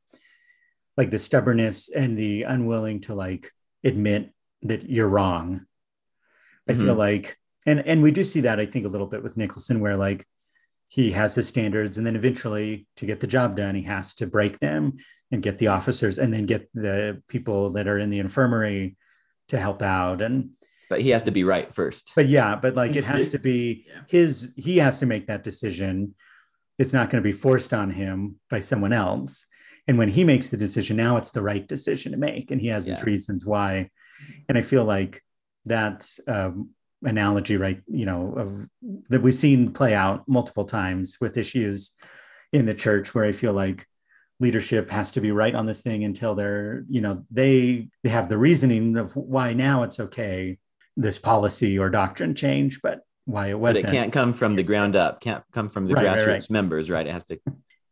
like 0.97 1.11
the 1.11 1.19
stubbornness 1.19 1.91
and 1.91 2.17
the 2.17 2.45
unwilling 2.45 3.01
to 3.03 3.15
like 3.15 3.51
admit 3.83 4.33
that 4.63 4.89
you're 4.89 5.09
wrong. 5.09 5.67
I 6.69 6.75
feel 6.75 6.87
mm-hmm. 6.87 6.99
like 6.99 7.37
and 7.67 7.81
and 7.87 8.03
we 8.03 8.11
do 8.11 8.25
see 8.25 8.43
that 8.43 8.61
I 8.61 8.67
think 8.67 8.87
a 8.87 8.91
little 8.91 9.07
bit 9.07 9.23
with 9.23 9.37
Nicholson 9.37 9.81
where 9.81 9.97
like 9.97 10.27
he 10.89 11.11
has 11.13 11.35
his 11.35 11.49
standards 11.49 11.99
and 11.99 12.07
then 12.07 12.17
eventually 12.17 12.87
to 12.97 13.07
get 13.07 13.21
the 13.21 13.27
job 13.27 13.57
done 13.57 13.75
he 13.75 13.83
has 13.83 14.15
to 14.15 14.27
break 14.27 14.61
them 14.61 14.99
and 15.33 15.43
get 15.43 15.59
the 15.59 15.69
officers 15.69 16.19
and 16.19 16.33
then 16.33 16.47
get 16.47 16.69
the 16.75 17.21
people 17.27 17.71
that 17.71 17.89
are 17.89 17.99
in 17.99 18.11
the 18.11 18.21
infirmary 18.21 18.97
to 19.49 19.59
help 19.59 19.83
out 19.83 20.23
and 20.23 20.51
But 20.95 21.03
he 21.03 21.11
has 21.11 21.23
to 21.25 21.31
be 21.33 21.45
right 21.45 21.69
first. 21.75 22.13
but 22.15 22.27
yeah 22.29 22.55
but 22.65 22.75
like 22.77 22.95
it 22.97 23.05
has 23.05 23.29
to 23.31 23.39
be 23.39 23.85
Yeah. 23.89 24.03
his 24.17 24.53
he 24.57 24.75
has 24.79 24.99
to 25.01 25.07
make 25.07 25.27
that 25.27 25.43
decision. 25.43 26.15
It's 26.79 26.93
not 26.93 27.11
going 27.11 27.23
to 27.23 27.29
be 27.33 27.33
forced 27.47 27.73
on 27.83 27.91
him 27.91 28.37
by 28.51 28.61
someone 28.61 28.93
else. 28.93 29.33
And 29.87 29.99
when 29.99 30.09
he 30.09 30.23
makes 30.25 30.51
the 30.51 30.57
decision 30.67 30.97
now 30.97 31.17
it's 31.17 31.33
the 31.33 31.43
right 31.51 31.67
decision 31.67 32.13
to 32.13 32.19
make 32.19 32.51
and 32.51 32.61
he 32.61 32.69
has 32.69 32.87
his 32.87 33.03
reasons 33.05 33.45
why. 33.45 33.91
And 34.49 34.57
i 34.57 34.63
feel 34.63 34.85
like 34.85 35.15
that 35.67 35.99
um, 36.29 36.71
analogy 37.03 37.57
right 37.67 37.81
you 38.01 38.07
know 38.07 38.23
of 38.43 38.49
that 39.11 39.23
we've 39.25 39.35
seen 39.47 39.73
play 39.73 39.95
out 39.95 40.19
multiple 40.29 40.65
times 40.65 41.19
with 41.21 41.37
issues 41.37 41.93
in 42.53 42.65
the 42.67 42.75
church 42.85 43.15
where 43.15 43.25
i 43.27 43.33
feel 43.33 43.53
like 43.65 43.87
leadership 44.41 44.91
has 44.91 45.11
to 45.13 45.21
be 45.21 45.31
right 45.43 45.55
on 45.55 45.67
this 45.67 45.83
thing 45.83 46.03
until 46.05 46.35
they're 46.35 46.85
you 46.89 47.01
know 47.05 47.25
they 47.31 47.89
they 48.03 48.11
have 48.11 48.29
the 48.29 48.39
reasoning 48.39 48.97
of 48.97 49.15
why 49.17 49.53
now 49.53 49.83
it's 49.83 50.01
okay 50.01 50.59
this 50.97 51.19
policy 51.19 51.79
or 51.79 51.91
doctrine 51.91 52.35
change 52.35 52.81
but 52.83 53.01
why 53.27 53.49
it 53.49 53.59
wasn't 53.59 53.85
it 53.87 53.91
can't 53.91 54.13
come 54.13 54.33
from 54.33 54.55
the 54.55 54.63
ground 54.63 54.95
up, 54.97 55.21
can't 55.21 55.43
come 55.53 55.69
from 55.69 55.87
the 55.87 55.95
Right, 55.95 56.05
right, 56.07 56.19
grassroots 56.19 56.27
right. 56.29 56.51
members, 56.51 56.91
right? 56.91 57.07
It 57.07 57.13
has 57.13 57.25
to 57.25 57.39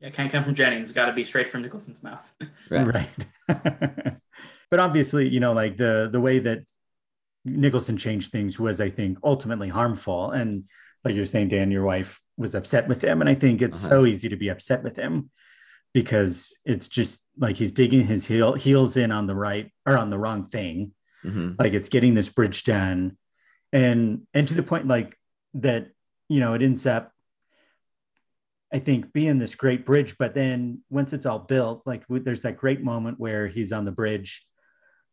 Yeah, 0.01 0.11
can't 0.11 0.31
come 0.31 0.45
from 0.45 0.55
Jennings. 0.55 0.93
Got 0.93 1.07
to 1.07 1.13
be 1.13 1.25
straight 1.25 1.49
from 1.49 1.63
Nicholson's 1.63 2.03
mouth. 2.03 2.33
Right. 2.71 3.09
right. 3.49 4.17
but 4.71 4.81
obviously, 4.81 5.29
you 5.29 5.41
know, 5.41 5.53
like 5.53 5.77
the 5.77 6.09
the 6.13 6.21
way 6.21 6.39
that 6.41 6.61
Nicholson 7.45 7.97
changed 7.97 8.31
things 8.31 8.59
was, 8.59 8.81
I 8.81 8.89
think, 8.89 9.19
ultimately 9.25 9.69
harmful. 9.69 10.31
And 10.31 10.65
like 11.05 11.15
you're 11.15 11.27
saying, 11.27 11.49
Dan, 11.49 11.71
your 11.71 11.85
wife 11.85 12.21
was 12.37 12.55
upset 12.55 12.87
with 12.89 13.03
him, 13.03 13.21
and 13.21 13.29
I 13.29 13.35
think 13.35 13.63
it's 13.63 13.85
Uh-huh. 13.85 13.97
so 13.97 14.07
easy 14.07 14.29
to 14.29 14.37
be 14.37 14.49
upset 14.49 14.83
with 14.83 14.97
him 14.97 15.31
because 15.95 16.57
it's 16.65 16.89
just 16.89 17.25
like 17.39 17.57
he's 17.57 17.73
digging 17.73 18.07
his 18.07 18.27
heel 18.27 18.55
heels 18.55 18.97
in 18.97 19.11
on 19.13 19.27
the 19.27 19.35
right 19.35 19.71
or 19.87 19.99
on 19.99 20.11
the 20.11 20.19
wrong 20.19 20.45
thing. 20.45 20.93
Mhm. 21.25 21.57
Like 21.59 21.73
it's 21.75 21.89
getting 21.89 22.15
this 22.15 22.29
bridge 22.29 22.65
done, 22.65 23.17
and 23.73 24.23
and 24.35 24.49
to 24.49 24.55
the 24.55 24.63
point 24.63 24.87
like 24.87 25.17
that, 25.55 25.89
you 26.29 26.41
know, 26.41 26.55
it 26.55 26.63
ends 26.63 26.87
up. 26.87 27.13
I 28.75 28.79
think 28.79 29.13
being 29.13 29.39
this 29.39 29.55
great 29.55 29.85
bridge, 29.85 30.17
but 30.19 30.35
then 30.35 30.81
once 30.89 31.13
it's 31.13 31.27
all 31.27 31.39
built, 31.39 31.83
like 31.85 32.05
there's 32.09 32.41
that 32.43 32.57
great 32.57 32.83
moment 32.83 33.21
where 33.21 33.47
he's 33.47 33.71
on 33.71 33.85
the 33.85 33.93
bridge 33.93 34.47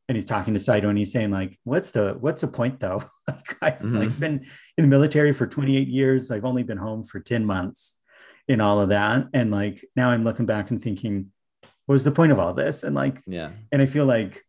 and 0.08 0.16
he's 0.16 0.24
talking 0.24 0.54
to 0.54 0.60
Saito 0.62 0.88
and 0.88 0.98
he's 0.98 1.12
saying 1.12 1.30
like, 1.30 1.58
what's 1.66 1.92
the, 1.92 2.14
what's 2.22 2.40
the 2.40 2.48
point 2.48 2.80
though? 2.80 3.04
like 3.28 3.58
I've 3.62 3.80
Mhm. 3.82 4.00
like 4.00 4.18
been 4.20 4.46
in 4.78 4.84
the 4.84 4.88
military 4.88 5.34
for 5.34 5.46
28 5.46 5.90
years. 5.90 6.32
I've 6.32 6.46
only 6.46 6.64
been 6.64 6.78
home 6.78 7.04
for 7.04 7.20
10 7.20 7.44
months 7.44 8.00
in 8.48 8.62
all 8.62 8.80
of 8.80 8.90
that. 8.90 9.28
And 9.34 9.52
like, 9.52 9.84
now 9.94 10.10
I'm 10.10 10.24
looking 10.24 10.46
back 10.46 10.72
and 10.72 10.82
thinking, 10.82 11.30
what 11.86 11.94
was 11.94 12.06
the 12.06 12.12
point 12.12 12.32
of 12.32 12.40
all 12.40 12.54
this? 12.54 12.84
And 12.84 12.96
like, 12.96 13.22
Yeah. 13.28 13.52
and 13.74 13.82
I 13.82 13.88
feel 13.88 14.06
like 14.06 14.42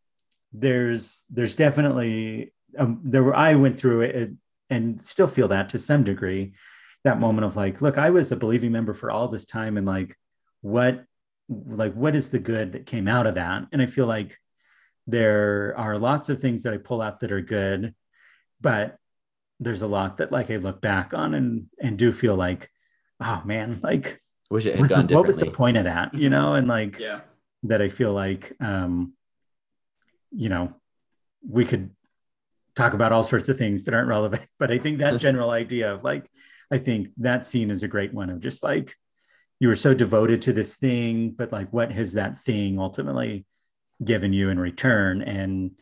there's 0.52 1.24
there's 1.30 1.54
definitely 1.54 2.52
um, 2.78 3.00
there 3.04 3.22
were 3.22 3.34
I 3.34 3.54
went 3.54 3.78
through 3.78 4.02
it 4.02 4.32
and 4.68 5.00
still 5.00 5.28
feel 5.28 5.48
that 5.48 5.70
to 5.70 5.78
some 5.78 6.04
degree 6.04 6.52
that 7.04 7.20
moment 7.20 7.44
of 7.44 7.56
like 7.56 7.80
look 7.80 7.98
I 7.98 8.10
was 8.10 8.32
a 8.32 8.36
believing 8.36 8.72
member 8.72 8.94
for 8.94 9.10
all 9.10 9.28
this 9.28 9.44
time 9.44 9.76
and 9.76 9.86
like 9.86 10.16
what 10.60 11.04
like 11.48 11.94
what 11.94 12.14
is 12.14 12.30
the 12.30 12.38
good 12.38 12.72
that 12.72 12.86
came 12.86 13.08
out 13.08 13.26
of 13.26 13.34
that? 13.34 13.66
And 13.72 13.82
I 13.82 13.86
feel 13.86 14.06
like 14.06 14.36
there 15.06 15.74
are 15.76 15.98
lots 15.98 16.28
of 16.28 16.40
things 16.40 16.62
that 16.62 16.74
I 16.74 16.78
pull 16.78 17.00
out 17.02 17.20
that 17.20 17.32
are 17.32 17.40
good 17.40 17.94
but 18.60 18.96
there's 19.58 19.82
a 19.82 19.86
lot 19.86 20.18
that 20.18 20.32
like 20.32 20.50
I 20.50 20.56
look 20.56 20.80
back 20.80 21.14
on 21.14 21.34
and 21.34 21.66
and 21.80 21.98
do 21.98 22.12
feel 22.12 22.36
like 22.36 22.70
oh 23.20 23.42
man 23.44 23.80
like 23.82 24.20
Wish 24.50 24.66
it 24.66 24.72
had 24.72 24.80
what's 24.80 24.90
the- 24.90 24.96
gone 24.96 25.14
what 25.14 25.26
was 25.26 25.38
the 25.38 25.50
point 25.50 25.76
of 25.76 25.84
that 25.84 26.12
you 26.14 26.28
know? 26.28 26.54
And 26.54 26.66
like 26.66 26.98
yeah. 26.98 27.20
that 27.64 27.80
I 27.80 27.88
feel 27.88 28.12
like, 28.12 28.52
um, 28.60 29.14
you 30.30 30.48
know, 30.48 30.74
we 31.48 31.64
could 31.64 31.90
talk 32.74 32.94
about 32.94 33.12
all 33.12 33.22
sorts 33.22 33.48
of 33.48 33.58
things 33.58 33.84
that 33.84 33.94
aren't 33.94 34.08
relevant. 34.08 34.42
But 34.58 34.70
I 34.70 34.78
think 34.78 34.98
that 34.98 35.20
general 35.20 35.50
idea 35.64 35.92
of 35.92 36.04
like, 36.04 36.28
I 36.70 36.78
think 36.78 37.08
that 37.18 37.44
scene 37.44 37.70
is 37.70 37.82
a 37.82 37.88
great 37.88 38.14
one 38.14 38.30
of 38.30 38.40
just 38.40 38.62
like, 38.62 38.94
you 39.58 39.68
were 39.68 39.76
so 39.76 39.92
devoted 39.92 40.42
to 40.42 40.52
this 40.52 40.76
thing, 40.76 41.32
but 41.32 41.52
like, 41.52 41.72
what 41.72 41.92
has 41.92 42.14
that 42.14 42.38
thing 42.38 42.78
ultimately 42.78 43.44
given 44.02 44.32
you 44.32 44.48
in 44.48 44.58
return? 44.58 45.20
And, 45.20 45.72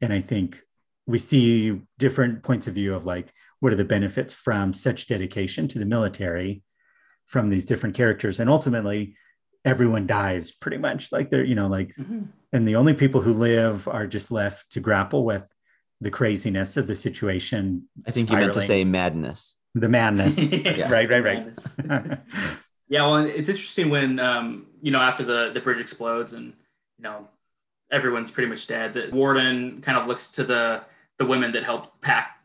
and 0.00 0.12
I 0.12 0.20
think 0.20 0.60
we 1.06 1.18
see 1.18 1.80
different 1.98 2.42
points 2.42 2.66
of 2.66 2.74
view 2.74 2.94
of 2.94 3.06
like, 3.06 3.32
what 3.60 3.72
are 3.72 3.76
the 3.76 3.84
benefits 3.84 4.34
from 4.34 4.72
such 4.72 5.06
dedication 5.06 5.66
to 5.68 5.78
the 5.78 5.86
military 5.86 6.62
from 7.24 7.48
these 7.48 7.64
different 7.64 7.94
characters? 7.94 8.38
And 8.38 8.50
ultimately, 8.50 9.16
everyone 9.64 10.06
dies 10.06 10.52
pretty 10.52 10.78
much 10.78 11.10
like 11.10 11.30
they're, 11.30 11.44
you 11.44 11.54
know, 11.54 11.66
like 11.68 11.94
Mhm. 11.96 12.28
And 12.56 12.66
the 12.66 12.76
only 12.76 12.94
people 12.94 13.20
who 13.20 13.32
live 13.32 13.86
are 13.88 14.06
just 14.06 14.30
left 14.30 14.70
to 14.72 14.80
grapple 14.80 15.24
with 15.24 15.52
the 16.00 16.10
craziness 16.10 16.76
of 16.76 16.86
the 16.86 16.94
situation 16.94 17.88
I 18.06 18.10
think 18.10 18.30
you 18.30 18.36
meant 18.36 18.52
to 18.54 18.60
say 18.60 18.84
madness. 18.84 19.56
the 19.74 19.88
madness 19.88 20.42
Yeah. 20.42 20.90
right 20.90 21.08
right 21.08 21.24
right 21.24 22.18
Yeah, 22.88 23.02
well, 23.02 23.16
it's 23.24 23.48
interesting 23.48 23.90
when 23.90 24.20
um, 24.20 24.66
you 24.80 24.90
know 24.92 25.00
after 25.00 25.24
the 25.24 25.50
the 25.52 25.60
bridge 25.60 25.80
explodes 25.80 26.32
and 26.32 26.52
you 26.98 27.02
know 27.02 27.28
everyone's 27.90 28.30
pretty 28.30 28.48
much 28.48 28.66
dead. 28.66 28.92
That 28.94 29.12
Warden 29.12 29.80
kind 29.80 29.98
of 29.98 30.06
looks 30.06 30.28
to 30.36 30.44
the 30.44 30.82
the 31.18 31.26
women 31.26 31.50
that 31.52 31.64
helped 31.64 32.00
pack 32.00 32.38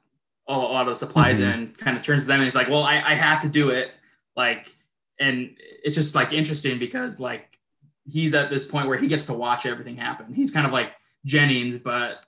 all, 0.47 0.71
a 0.71 0.73
lot 0.73 0.87
of 0.87 0.93
the 0.93 0.95
supplies 1.05 1.39
Mhm. 1.39 1.53
in, 1.53 1.67
kind 1.73 1.95
of 1.97 2.03
turns 2.03 2.23
to 2.23 2.27
them 2.27 2.37
and 2.41 2.45
he's 2.45 2.55
like, 2.55 2.69
"Well, 2.69 2.83
I, 2.83 2.95
I 3.11 3.13
have 3.15 3.41
to 3.43 3.49
do 3.49 3.69
it." 3.69 3.91
Like, 4.35 4.75
and 5.19 5.55
it's 5.83 5.95
just 5.95 6.15
like 6.15 6.33
interesting 6.33 6.79
because 6.79 7.19
like 7.19 7.50
he's 8.11 8.33
at 8.33 8.49
this 8.49 8.65
point 8.65 8.87
where 8.87 8.97
he 8.97 9.07
gets 9.07 9.25
to 9.27 9.33
watch 9.33 9.65
everything 9.65 9.95
happen. 9.97 10.33
He's 10.33 10.51
kind 10.51 10.65
of 10.67 10.73
like 10.73 10.93
Jennings, 11.25 11.77
but 11.77 12.23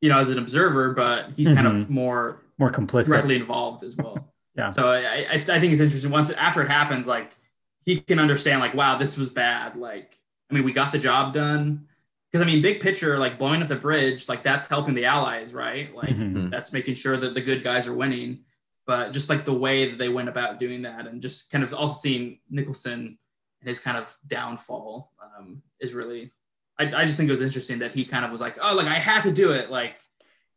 you 0.00 0.08
know, 0.08 0.18
as 0.18 0.28
an 0.28 0.38
observer, 0.38 0.92
but 0.94 1.30
he's 1.36 1.48
kind 1.52 1.66
of 1.66 1.90
more 1.90 2.40
more 2.58 2.70
complicit 2.70 3.08
directly 3.08 3.36
involved 3.36 3.82
as 3.84 3.96
well. 3.96 4.24
Yeah. 4.56 4.70
So 4.70 4.90
I, 4.90 4.98
I, 4.98 5.34
I 5.34 5.60
think 5.60 5.72
it's 5.72 5.80
interesting. 5.80 6.10
Once 6.10 6.30
after 6.32 6.60
it 6.62 6.68
happens, 6.68 7.06
like 7.06 7.36
he 7.84 8.00
can 8.00 8.18
understand, 8.18 8.58
like, 8.58 8.74
wow, 8.74 8.98
this 8.98 9.16
was 9.16 9.30
bad. 9.30 9.76
Like, 9.76 10.18
I 10.50 10.54
mean, 10.54 10.64
we 10.64 10.72
got 10.72 10.90
the 10.90 10.98
job 10.98 11.32
done. 11.32 11.86
Because 12.32 12.42
I 12.42 12.44
mean, 12.44 12.60
big 12.60 12.80
picture, 12.80 13.16
like 13.20 13.38
blowing 13.38 13.62
up 13.62 13.68
the 13.68 13.76
bridge, 13.76 14.28
like 14.28 14.42
that's 14.42 14.66
helping 14.66 14.94
the 14.94 15.04
allies, 15.04 15.54
right? 15.54 15.94
Like 15.94 16.08
Mhm. 16.10 16.50
that's 16.50 16.72
making 16.72 16.96
sure 16.96 17.16
that 17.16 17.34
the 17.34 17.40
good 17.40 17.62
guys 17.62 17.86
are 17.86 17.94
winning. 17.94 18.40
But 18.84 19.12
just 19.12 19.30
like 19.30 19.44
the 19.44 19.54
way 19.54 19.88
that 19.90 19.96
they 19.96 20.08
went 20.08 20.28
about 20.28 20.58
doing 20.58 20.82
that, 20.82 21.06
and 21.06 21.22
just 21.22 21.52
kind 21.52 21.62
of 21.62 21.72
also 21.72 21.94
seeing 21.94 22.40
Nicholson 22.50 23.16
and 23.60 23.68
his 23.68 23.80
kind 23.80 23.96
of 23.96 24.16
downfall 24.26 25.12
um, 25.38 25.62
is 25.80 25.92
really. 25.94 26.32
I, 26.78 26.84
I 26.84 27.04
just 27.06 27.16
think 27.16 27.28
it 27.28 27.32
was 27.32 27.40
interesting 27.40 27.80
that 27.80 27.92
he 27.92 28.04
kind 28.04 28.24
of 28.24 28.30
was 28.30 28.40
like, 28.40 28.56
oh, 28.62 28.74
like 28.74 28.86
I 28.86 28.94
had 28.94 29.22
to 29.24 29.32
do 29.32 29.50
it. 29.52 29.68
Like 29.70 29.96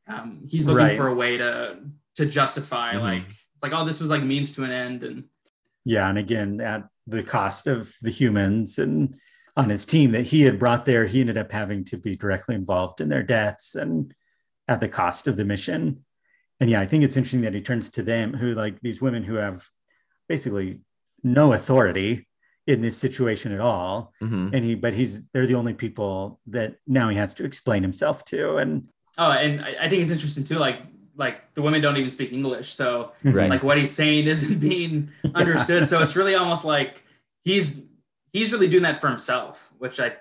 um, 0.08 0.44
he's 0.48 0.66
looking 0.68 0.86
Right. 0.86 0.98
for 0.98 1.08
a 1.08 1.14
way 1.16 1.38
to 1.38 1.78
to 2.16 2.26
justify 2.26 2.94
Mhm. 2.96 3.02
like 3.02 3.24
it's 3.30 3.64
like 3.64 3.72
oh 3.74 3.86
this 3.86 4.02
was 4.02 4.10
like 4.12 4.22
means 4.22 4.52
to 4.56 4.64
an 4.66 4.72
end 4.72 5.04
and 5.04 5.24
yeah 5.86 6.10
and 6.10 6.18
again 6.18 6.60
at 6.60 6.84
the 7.08 7.24
cost 7.24 7.68
of 7.68 7.94
the 8.02 8.10
humans 8.10 8.78
and 8.80 9.16
on 9.56 9.70
his 9.70 9.86
team 9.86 10.12
that 10.12 10.26
he 10.28 10.42
had 10.42 10.60
brought 10.60 10.86
there 10.86 11.06
he 11.06 11.22
ended 11.22 11.38
up 11.38 11.52
having 11.54 11.86
to 11.86 11.96
be 11.98 12.18
directly 12.18 12.54
involved 12.54 13.00
in 13.00 13.08
their 13.08 13.24
deaths 13.24 13.76
and 13.76 14.14
at 14.68 14.82
the 14.82 14.90
cost 14.90 15.28
of 15.30 15.38
the 15.38 15.46
mission 15.46 16.04
and 16.60 16.70
yeah 16.70 16.82
i 16.82 16.86
think 16.86 17.02
it's 17.04 17.16
interesting 17.16 17.42
that 17.42 17.54
he 17.54 17.62
turns 17.62 17.88
to 17.90 18.04
them 18.04 18.34
who 18.34 18.54
like 18.54 18.78
these 18.82 19.02
women 19.02 19.24
who 19.24 19.36
have 19.36 19.66
basically 20.28 20.82
no 21.24 21.54
authority 21.54 22.28
in 22.72 22.82
this 22.82 22.98
situation 22.98 23.52
at 23.52 23.60
all 23.60 24.14
Mhm. 24.22 24.54
and 24.54 24.66
he 24.66 24.76
but 24.76 24.94
he's 24.94 25.24
they're 25.32 25.46
the 25.46 25.56
only 25.56 25.74
people 25.74 26.40
that 26.48 26.78
now 26.88 27.10
he 27.10 27.18
has 27.18 27.34
to 27.36 27.44
explain 27.44 27.84
himself 27.84 28.26
to 28.26 28.58
and 28.58 28.88
oh 29.18 29.32
and 29.32 29.62
I, 29.64 29.76
I 29.82 29.90
think 29.90 30.02
it's 30.02 30.12
interesting 30.12 30.44
too 30.44 30.58
like 30.58 30.82
like 31.16 31.54
the 31.54 31.62
women 31.62 31.82
don't 31.82 31.98
even 31.98 32.10
speak 32.12 32.32
english 32.34 32.74
so 32.74 33.12
Right. 33.24 33.50
like 33.50 33.62
what 33.64 33.78
he's 33.78 33.92
saying 33.92 34.26
isn't 34.34 34.60
being 34.60 35.12
understood 35.36 35.88
so 35.88 36.02
it's 36.02 36.16
really 36.16 36.36
almost 36.36 36.64
like 36.66 37.04
he's 37.44 37.82
he's 38.32 38.52
really 38.52 38.70
doing 38.70 38.84
that 38.84 38.98
for 39.02 39.10
himself 39.10 39.72
which 39.78 40.00
i 40.00 40.14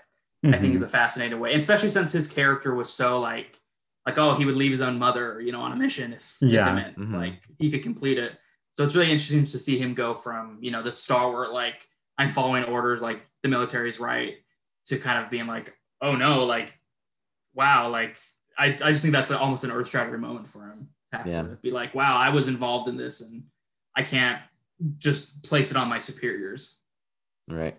I 0.43 0.53
think 0.53 0.73
Mhm. 0.73 0.77
is 0.77 0.81
a 0.81 0.89
fascinating 0.89 1.39
way, 1.39 1.53
and 1.53 1.61
especially 1.61 1.91
since 1.91 2.13
his 2.13 2.27
character 2.27 2.75
was 2.75 2.89
so 2.91 3.21
like, 3.21 3.61
like 4.07 4.17
oh, 4.17 4.33
he 4.37 4.47
would 4.47 4.57
leave 4.57 4.71
his 4.71 4.81
own 4.81 4.99
mother, 4.99 5.39
you 5.39 5.53
know, 5.53 5.61
on 5.61 5.71
a 5.73 5.77
mission 5.77 6.15
if, 6.15 6.39
if 6.41 6.51
Yeah. 6.51 6.71
it 6.71 6.75
meant 6.75 6.99
Mhm. 6.99 7.15
like 7.15 7.43
he 7.59 7.71
could 7.71 7.83
complete 7.83 8.17
it. 8.17 8.33
So 8.73 8.83
it's 8.83 8.95
really 8.95 9.11
interesting 9.11 9.45
to 9.45 9.59
see 9.59 9.77
him 9.77 9.93
go 9.93 10.15
from 10.15 10.57
you 10.63 10.71
know 10.71 10.83
the 10.83 10.93
stalwart 10.93 11.53
like 11.53 11.87
I'm 12.21 12.29
following 12.29 12.65
orders, 12.65 13.01
like 13.01 13.23
the 13.43 13.49
military's 13.49 13.99
right, 13.99 14.35
to 14.85 14.99
kind 14.99 15.25
of 15.25 15.31
being 15.31 15.47
like, 15.47 15.75
oh 16.03 16.15
no, 16.15 16.45
like 16.45 16.79
wow, 17.55 17.89
like 17.89 18.19
I, 18.59 18.67
I 18.67 18.91
just 18.93 19.01
think 19.01 19.13
that's 19.13 19.31
almost 19.31 19.65
an 19.65 19.71
earth 19.71 19.89
shattering 19.89 20.21
moment 20.21 20.47
for 20.47 20.67
him. 20.67 20.89
To 21.13 21.19
have 21.19 21.27
Yeah. 21.27 21.43
to 21.43 21.59
be 21.63 21.71
like, 21.71 21.95
wow, 21.95 22.19
I 22.19 22.29
was 22.29 22.47
involved 22.47 22.89
in 22.89 22.99
this, 22.99 23.23
and 23.23 23.45
I 23.97 24.03
can't 24.03 24.39
just 24.99 25.43
place 25.43 25.71
it 25.71 25.79
on 25.79 25.89
my 25.89 25.99
superiors. 25.99 26.79
Right. 27.49 27.79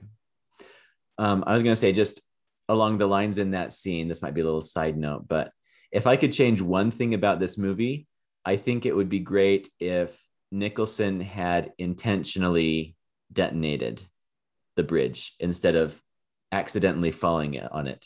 Um, 1.19 1.43
I 1.45 1.53
was 1.53 1.61
going 1.61 1.73
to 1.75 1.79
say, 1.79 1.91
just 1.91 2.19
along 2.67 2.97
the 2.97 3.05
lines 3.07 3.37
in 3.37 3.51
that 3.51 3.73
scene, 3.73 4.07
this 4.07 4.23
might 4.23 4.33
be 4.33 4.41
a 4.41 4.45
little 4.45 4.59
side 4.61 4.97
note, 4.97 5.27
but 5.27 5.51
if 5.91 6.07
I 6.07 6.15
could 6.17 6.33
change 6.33 6.61
one 6.61 6.89
thing 6.89 7.13
about 7.13 7.39
this 7.39 7.59
movie, 7.59 8.07
I 8.43 8.57
think 8.57 8.87
it 8.87 8.95
would 8.95 9.09
be 9.09 9.19
great 9.19 9.69
if 9.79 10.19
Nicholson 10.51 11.21
had 11.21 11.73
intentionally 11.77 12.95
detonated 13.31 14.01
the 14.81 14.87
bridge 14.87 15.35
instead 15.39 15.75
of 15.75 16.01
accidentally 16.51 17.11
falling 17.11 17.59
on 17.59 17.85
it 17.87 18.03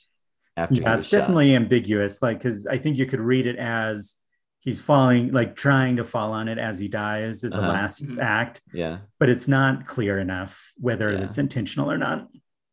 after 0.58 0.76
he 0.76 0.82
yeah 0.82 0.96
was 0.96 1.06
it's 1.06 1.10
shot. 1.12 1.20
definitely 1.20 1.56
ambiguous 1.56 2.22
like 2.22 2.38
because 2.38 2.68
i 2.68 2.78
think 2.78 2.98
you 2.98 3.06
could 3.06 3.20
read 3.22 3.48
it 3.48 3.56
as 3.58 4.16
he's 4.60 4.80
falling 4.82 5.32
like 5.32 5.56
trying 5.56 5.96
to 5.96 6.04
fall 6.04 6.32
on 6.34 6.48
it 6.48 6.58
as 6.58 6.78
he 6.78 6.88
dies 6.88 7.44
as 7.44 7.52
the 7.54 7.60
Uh-huh. 7.60 7.70
last 7.70 8.06
Mhm. 8.06 8.22
act 8.22 8.62
yeah. 8.74 8.98
but 9.20 9.30
it's 9.30 9.48
not 9.48 9.86
clear 9.86 10.20
enough 10.20 10.54
whether 10.78 11.12
Yeah. 11.12 11.22
it's 11.24 11.38
intentional 11.38 11.90
or 11.90 11.98
not 11.98 12.28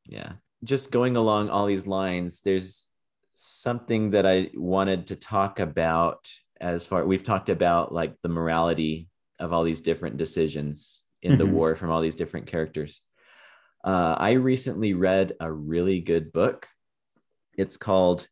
yeah 0.06 0.32
just 0.64 0.90
going 0.90 1.16
along 1.16 1.48
all 1.48 1.66
these 1.66 1.86
lines 1.86 2.40
there's 2.42 2.86
something 3.34 4.10
that 4.10 4.26
i 4.26 4.50
wanted 4.54 5.06
to 5.08 5.16
talk 5.16 5.58
about 5.60 6.28
as 6.60 6.86
far 6.86 7.04
we've 7.06 7.24
talked 7.32 7.50
about 7.50 7.92
like 8.00 8.14
the 8.22 8.28
morality 8.28 9.08
of 9.38 9.52
all 9.52 9.64
these 9.64 9.80
different 9.80 10.16
decisions 10.16 11.02
in 11.22 11.38
the 11.38 11.44
Mhm. 11.44 11.52
war 11.52 11.74
from 11.76 11.90
all 11.90 12.02
these 12.02 12.14
different 12.22 12.46
characters 12.46 13.00
uh, 13.84 14.14
i 14.18 14.32
recently 14.32 14.94
read 14.94 15.32
a 15.40 15.50
really 15.50 16.00
good 16.00 16.32
book 16.32 16.68
it's 17.56 17.76
called 17.76 18.28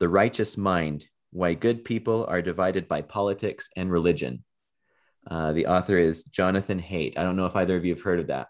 the 0.00 0.08
righteous 0.08 0.56
mind 0.56 1.06
why 1.30 1.54
good 1.54 1.84
people 1.84 2.24
are 2.28 2.42
divided 2.42 2.88
by 2.88 3.02
politics 3.02 3.68
and 3.76 3.90
religion 3.90 4.44
uh, 5.30 5.52
the 5.52 5.66
author 5.66 5.96
is 5.96 6.24
jonathan 6.24 6.80
haidt 6.80 7.16
i 7.18 7.22
don't 7.22 7.36
know 7.36 7.46
if 7.46 7.56
either 7.56 7.76
of 7.76 7.84
you 7.84 7.94
have 7.94 8.02
heard 8.02 8.20
of 8.20 8.28
that 8.28 8.48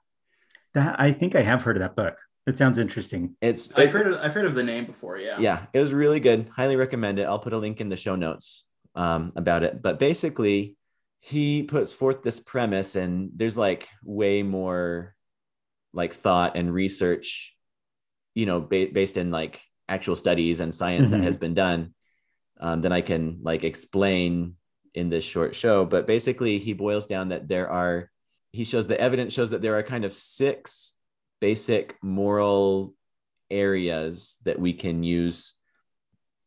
That 0.75 0.97
I 0.99 1.13
think 1.13 1.35
I 1.37 1.43
have 1.43 1.63
heard 1.63 1.77
of 1.77 1.83
that 1.83 1.95
book. 1.95 2.19
It 2.47 2.59
sounds 2.59 2.79
interesting. 2.79 3.37
It's 3.41 3.73
I've 3.79 3.93
heard 3.93 4.09
of, 4.09 4.21
I've 4.21 4.35
heard 4.35 4.45
of 4.45 4.55
the 4.55 4.63
name 4.63 4.85
before. 4.85 5.17
Yeah. 5.19 5.39
yeah, 5.39 5.67
it 5.73 5.79
was 5.81 5.95
really 5.95 6.21
good. 6.21 6.49
Highly 6.49 6.77
recommend 6.77 7.19
it. 7.19 7.25
I'll 7.25 7.39
put 7.39 7.53
a 7.53 7.59
link 7.59 7.81
in 7.81 7.89
the 7.89 7.97
show 7.97 8.17
notes 8.17 8.67
um, 8.95 9.33
about 9.37 9.63
it. 9.63 9.81
But 9.81 9.99
basically, 9.99 10.77
he 11.21 11.63
puts 11.63 11.95
forth 11.95 12.23
this 12.23 12.41
premise, 12.41 12.97
and 12.97 13.31
there's 13.37 13.57
like 13.57 13.89
way 14.03 14.43
more 14.43 15.14
like 15.95 16.13
thought 16.13 16.57
and 16.57 16.73
research, 16.73 17.57
you 18.35 18.47
know, 18.47 18.61
ba- 18.61 18.89
based 18.93 19.17
in 19.17 19.31
like 19.31 19.61
actual 19.89 20.17
studies 20.17 20.61
and 20.61 20.75
science 20.75 21.09
Mhm. 21.09 21.13
that 21.13 21.23
has 21.23 21.37
been 21.37 21.55
done 21.55 21.95
um, 22.61 22.81
than 22.81 22.93
I 22.93 23.01
can 23.01 23.39
like 23.43 23.65
explain 23.65 24.57
in 24.95 25.09
this 25.09 25.25
short 25.25 25.55
show. 25.55 25.85
But 25.85 26.07
basically, 26.07 26.59
he 26.59 26.73
boils 26.73 27.07
down 27.07 27.29
that 27.29 27.49
there 27.49 27.69
are, 27.69 28.11
he 28.53 28.65
shows 28.65 28.87
the 28.89 29.01
evidence 29.01 29.33
shows 29.33 29.51
that 29.51 29.63
there 29.63 29.77
are 29.77 29.83
kind 29.83 30.05
of 30.05 30.13
six 30.13 30.93
basic 31.41 31.97
moral 32.03 32.95
areas 33.51 34.39
that 34.45 34.59
we 34.59 34.73
can 34.73 35.03
use 35.03 35.55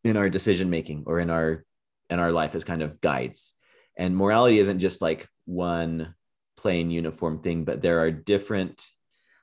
in 0.03 0.17
our 0.17 0.29
decision 0.29 0.69
making 0.69 1.03
or 1.05 1.19
in 1.19 1.29
our 1.29 1.65
in 2.09 2.19
our 2.19 2.31
life 2.31 2.55
as 2.55 2.63
kind 2.63 2.81
of 2.81 3.01
guides 3.01 3.53
and 3.97 4.15
morality 4.15 4.57
isn't 4.59 4.79
just 4.79 5.01
like 5.01 5.27
one 5.45 6.15
plain 6.55 6.89
uniform 6.89 7.41
thing 7.41 7.65
but 7.65 7.81
there 7.81 7.99
are 7.99 8.09
different 8.09 8.87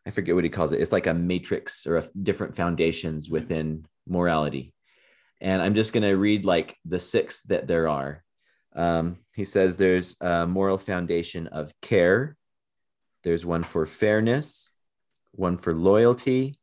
i 0.06 0.10
forget 0.10 0.34
what 0.34 0.44
he 0.44 0.50
calls 0.50 0.72
it. 0.72 0.80
It's 0.80 0.92
like 0.92 1.06
a 1.06 1.14
matrix 1.14 1.86
or 1.86 1.96
a 1.96 2.08
different 2.22 2.56
foundations 2.56 3.30
within 3.30 3.86
morality. 4.06 4.72
And 5.40 5.62
i'm 5.62 5.74
just 5.74 5.92
going 5.92 6.02
to 6.02 6.16
read 6.16 6.44
like 6.44 6.74
the 6.84 7.00
six 7.00 7.42
that 7.42 7.66
there 7.66 7.88
are. 7.88 8.22
Um, 8.76 9.18
he 9.34 9.44
says 9.44 9.76
there's 9.76 10.16
a 10.20 10.46
moral 10.46 10.78
foundation 10.78 11.46
of 11.46 11.72
care. 11.80 12.36
There's 13.22 13.46
one 13.46 13.62
for 13.62 13.86
fairness 13.86 14.70
one 15.36 15.56
for 15.56 15.74
loyalty 15.74 16.56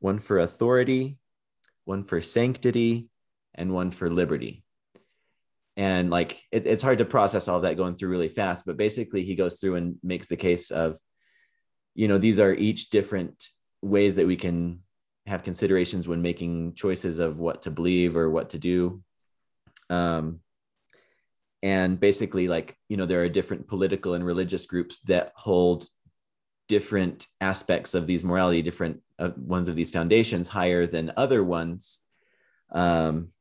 one 0.00 0.18
for 0.18 0.38
authority 0.38 1.18
one 1.84 2.04
for 2.04 2.20
sanctity 2.20 3.08
and 3.54 3.72
one 3.72 3.90
for 3.90 4.10
liberty. 4.10 4.62
And 5.76 6.10
like 6.10 6.40
it, 6.52 6.66
it's 6.66 6.82
hard 6.82 6.98
to 6.98 7.04
process 7.04 7.48
all 7.48 7.60
that 7.60 7.76
going 7.76 7.96
through 7.96 8.10
really 8.10 8.28
fast 8.28 8.66
but 8.66 8.76
basically 8.76 9.24
he 9.24 9.34
goes 9.34 9.60
through 9.60 9.76
and 9.76 9.96
makes 10.02 10.28
the 10.28 10.36
case 10.36 10.70
of 10.70 10.98
you 11.98 12.06
know 12.06 12.16
these 12.16 12.38
are 12.38 12.54
each 12.54 12.90
different 12.90 13.44
ways 13.82 14.14
that 14.16 14.26
we 14.26 14.36
can 14.36 14.78
have 15.26 15.42
considerations 15.42 16.06
when 16.06 16.22
making 16.22 16.74
choices 16.74 17.18
of 17.18 17.40
what 17.40 17.62
to 17.62 17.72
believe 17.72 18.16
or 18.16 18.30
what 18.30 18.50
to 18.50 18.58
do. 18.58 19.02
Um 19.90 20.38
and 21.60 21.98
basically 21.98 22.46
like 22.46 22.76
you 22.88 22.96
know 22.96 23.04
there 23.04 23.22
are 23.22 23.28
different 23.28 23.66
political 23.66 24.14
and 24.14 24.24
religious 24.24 24.64
groups 24.64 25.00
that 25.12 25.32
hold 25.34 25.88
different 26.68 27.26
aspects 27.40 27.94
of 27.94 28.06
these 28.06 28.22
morality 28.22 28.62
different 28.62 29.02
uh, 29.18 29.30
ones 29.36 29.66
of 29.66 29.74
these 29.74 29.90
foundations 29.90 30.46
higher 30.46 30.86
than 30.86 31.12
other 31.16 31.42
ones. 31.42 31.98
Um 32.70 33.32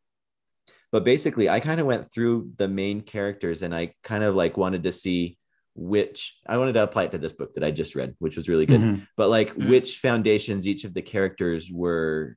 but 0.92 1.04
basically 1.04 1.48
i 1.48 1.60
kind 1.60 1.80
of 1.80 1.86
went 1.86 2.12
through 2.12 2.50
the 2.58 2.68
main 2.68 3.02
characters 3.02 3.62
and 3.62 3.76
i 3.76 3.94
kind 4.04 4.24
of 4.24 4.34
like 4.36 4.58
wanted 4.58 4.84
to 4.84 4.92
see 4.92 5.38
which 5.78 6.38
i 6.48 6.58
wanted 6.58 6.74
to 6.74 6.82
apply 6.84 7.04
it 7.04 7.12
to 7.12 7.18
this 7.20 7.34
book 7.34 7.54
that 7.54 7.64
i 7.64 7.70
just 7.70 7.94
read 7.96 8.16
which 8.20 8.36
was 8.36 8.50
really 8.50 8.66
good 8.66 8.82
Mhm. 8.82 9.08
but 9.16 9.30
like 9.30 9.54
Mhm. 9.54 9.70
which 9.70 10.00
foundations 10.00 10.68
each 10.68 10.84
of 10.86 10.94
the 10.96 11.04
characters 11.04 11.72
were 11.72 12.36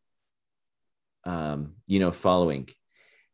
um 1.25 1.75
you 1.87 1.99
know 1.99 2.11
following 2.13 2.69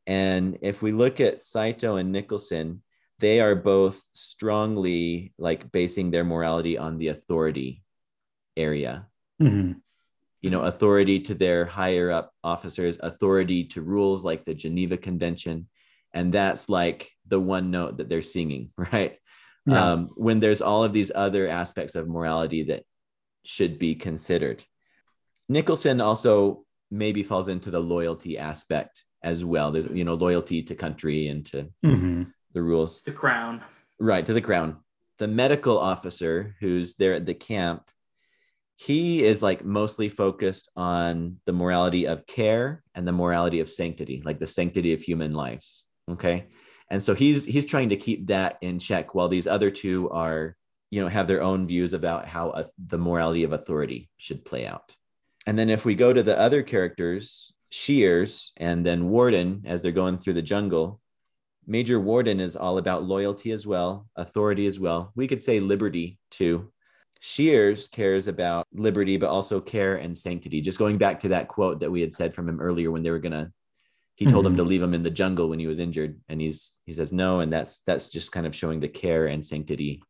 and 0.07 0.59
if 0.63 0.83
we 0.83 0.93
look 0.93 1.21
at 1.21 1.43
saito 1.43 1.97
and 1.97 2.13
nicholson 2.13 2.83
they 3.19 3.41
are 3.41 3.55
both 3.57 4.01
strongly 4.13 5.33
like 5.39 5.73
basing 5.73 6.11
their 6.11 6.25
morality 6.25 6.79
on 6.79 6.99
the 6.99 7.09
authority 7.09 7.83
area 8.57 9.07
Mhm. 9.41 9.81
you 10.41 10.51
know 10.51 10.63
authority 10.63 11.21
to 11.21 11.35
their 11.35 11.65
higher 11.65 12.11
up 12.11 12.33
officers 12.45 12.99
authority 13.03 13.65
to 13.65 13.83
rules 13.83 14.25
like 14.25 14.45
the 14.45 14.55
geneva 14.55 14.97
convention 14.97 15.69
and 16.13 16.33
that's 16.33 16.69
like 16.69 17.11
the 17.27 17.41
one 17.41 17.71
note 17.71 17.99
that 17.99 18.09
they're 18.09 18.23
singing 18.23 18.71
right 18.93 19.19
Yeah. 19.67 19.93
um, 19.93 20.11
when 20.17 20.39
there's 20.41 20.63
all 20.63 20.85
of 20.85 20.93
these 20.93 21.11
other 21.15 21.49
aspects 21.49 21.95
of 21.97 22.09
morality 22.09 22.63
that 22.65 22.85
should 23.45 23.79
be 23.79 23.95
considered 23.95 24.65
nicholson 25.49 26.01
also 26.01 26.65
maybe 26.91 27.23
falls 27.23 27.49
into 27.49 27.71
the 27.71 27.81
loyalty 27.81 28.39
aspect 28.39 29.05
as 29.23 29.45
well 29.45 29.71
there's 29.73 29.87
you 29.87 30.05
know 30.05 30.15
loyalty 30.15 30.63
to 30.63 30.75
country 30.75 31.29
and 31.29 31.47
to 31.47 31.69
Mhm. 31.85 32.33
the 32.53 32.63
rules 32.63 33.03
The 33.03 33.13
crown. 33.13 33.63
Right, 33.99 34.25
to 34.27 34.33
the 34.35 34.41
crown. 34.43 34.77
The 35.19 35.27
medical 35.29 35.79
officer 35.79 36.55
who's 36.61 36.97
there 36.97 37.15
at 37.15 37.25
the 37.25 37.35
camp, 37.35 37.91
he 38.77 39.25
is 39.25 39.43
like 39.43 39.65
mostly 39.65 40.09
focused 40.11 40.69
on 40.77 41.41
the 41.47 41.53
morality 41.55 42.07
of 42.07 42.27
care 42.27 42.83
and 42.95 43.09
the 43.09 43.13
morality 43.13 43.61
of 43.61 43.69
sanctity, 43.71 44.21
like 44.25 44.39
the 44.39 44.47
sanctity 44.47 44.93
of 44.93 45.01
human 45.01 45.33
lives. 45.33 45.87
Okay. 46.11 46.49
And 46.91 47.03
so 47.03 47.15
he's 47.15 47.45
he's 47.45 47.65
trying 47.65 47.89
to 47.91 47.97
keep 47.97 48.29
that 48.29 48.59
in 48.61 48.79
check 48.79 49.15
while 49.15 49.29
these 49.29 49.47
other 49.47 49.71
two 49.71 50.09
are, 50.11 50.57
you 50.91 51.01
know, 51.01 51.09
have 51.09 51.27
their 51.27 51.43
own 51.43 51.67
views 51.67 51.93
about 51.93 52.29
how 52.29 52.51
uh, 52.51 52.65
the 52.79 52.99
morality 52.99 53.43
of 53.43 53.53
authority 53.53 54.09
should 54.17 54.45
play 54.45 54.67
out. 54.67 54.95
And 55.47 55.59
then 55.59 55.71
if 55.71 55.85
we 55.85 55.95
go 55.95 56.13
to 56.13 56.23
the 56.23 56.39
other 56.39 56.63
characters, 56.63 57.53
Shears 57.71 58.53
and 58.57 58.87
then 58.87 59.09
Warden, 59.09 59.63
as 59.67 59.83
they're 59.83 59.93
going 59.93 60.19
through 60.19 60.35
the 60.35 60.43
jungle, 60.43 61.01
Major 61.67 61.99
Warden 61.99 62.39
is 62.39 62.55
all 62.55 62.79
about 62.79 63.05
loyalty 63.05 63.51
as 63.51 63.67
well, 63.67 64.07
authority 64.15 64.67
as 64.67 64.79
well. 64.79 65.13
We 65.17 65.27
could 65.27 65.43
say 65.43 65.59
liberty 65.59 66.19
too. 66.31 66.73
Shears 67.21 67.89
cares 67.89 68.29
about 68.29 68.67
liberty, 68.73 69.17
but 69.17 69.31
also 69.31 69.61
care 69.61 69.97
and 69.97 70.17
sanctity. 70.17 70.61
Just 70.61 70.79
going 70.79 70.99
back 70.99 71.19
to 71.21 71.29
that 71.29 71.49
quote 71.49 71.81
that 71.81 71.91
we 71.91 72.01
had 72.01 72.13
said 72.13 72.35
from 72.35 72.49
him 72.49 72.61
earlier 72.61 72.91
when 72.91 73.03
they 73.03 73.11
were 73.11 73.19
gonna, 73.19 73.53
he 74.17 74.25
told 74.25 74.47
him 74.47 74.57
to 74.57 74.63
leave 74.65 74.83
him 74.83 74.95
in 74.95 75.03
the 75.03 75.11
jungle 75.11 75.49
when 75.49 75.59
he 75.59 75.67
was 75.67 75.79
injured, 75.79 76.19
and 76.29 76.41
he's 76.41 76.73
he 76.87 76.93
says 76.93 77.13
no, 77.13 77.41
and 77.41 77.53
that's 77.53 77.81
that's 77.83 78.09
just 78.09 78.33
kind 78.33 78.47
of 78.47 78.55
showing 78.55 78.81
the 78.81 78.89
care 78.89 79.27
and 79.27 79.45
sanctity 79.45 80.03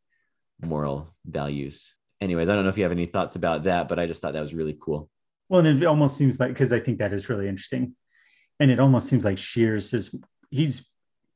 moral 0.62 1.14
values. 1.26 1.94
Anyways, 2.20 2.48
I 2.48 2.54
don't 2.54 2.64
know 2.64 2.70
if 2.70 2.78
you 2.78 2.84
have 2.84 2.92
any 2.92 3.06
thoughts 3.06 3.36
about 3.36 3.64
that, 3.64 3.88
but 3.88 3.98
I 3.98 4.06
just 4.06 4.22
thought 4.22 4.32
that 4.32 4.40
was 4.40 4.54
really 4.54 4.76
cool. 4.80 5.10
Well, 5.48 5.64
and 5.66 5.82
it 5.82 5.86
almost 5.86 6.16
seems 6.16 6.40
like 6.40 6.48
because 6.50 6.72
I 6.72 6.80
think 6.80 6.98
that 6.98 7.12
is 7.12 7.28
really 7.28 7.48
interesting, 7.48 7.94
and 8.60 8.70
it 8.70 8.80
almost 8.80 9.08
seems 9.08 9.24
like 9.24 9.38
Shears 9.38 9.92
is 9.92 10.14
he's 10.50 10.88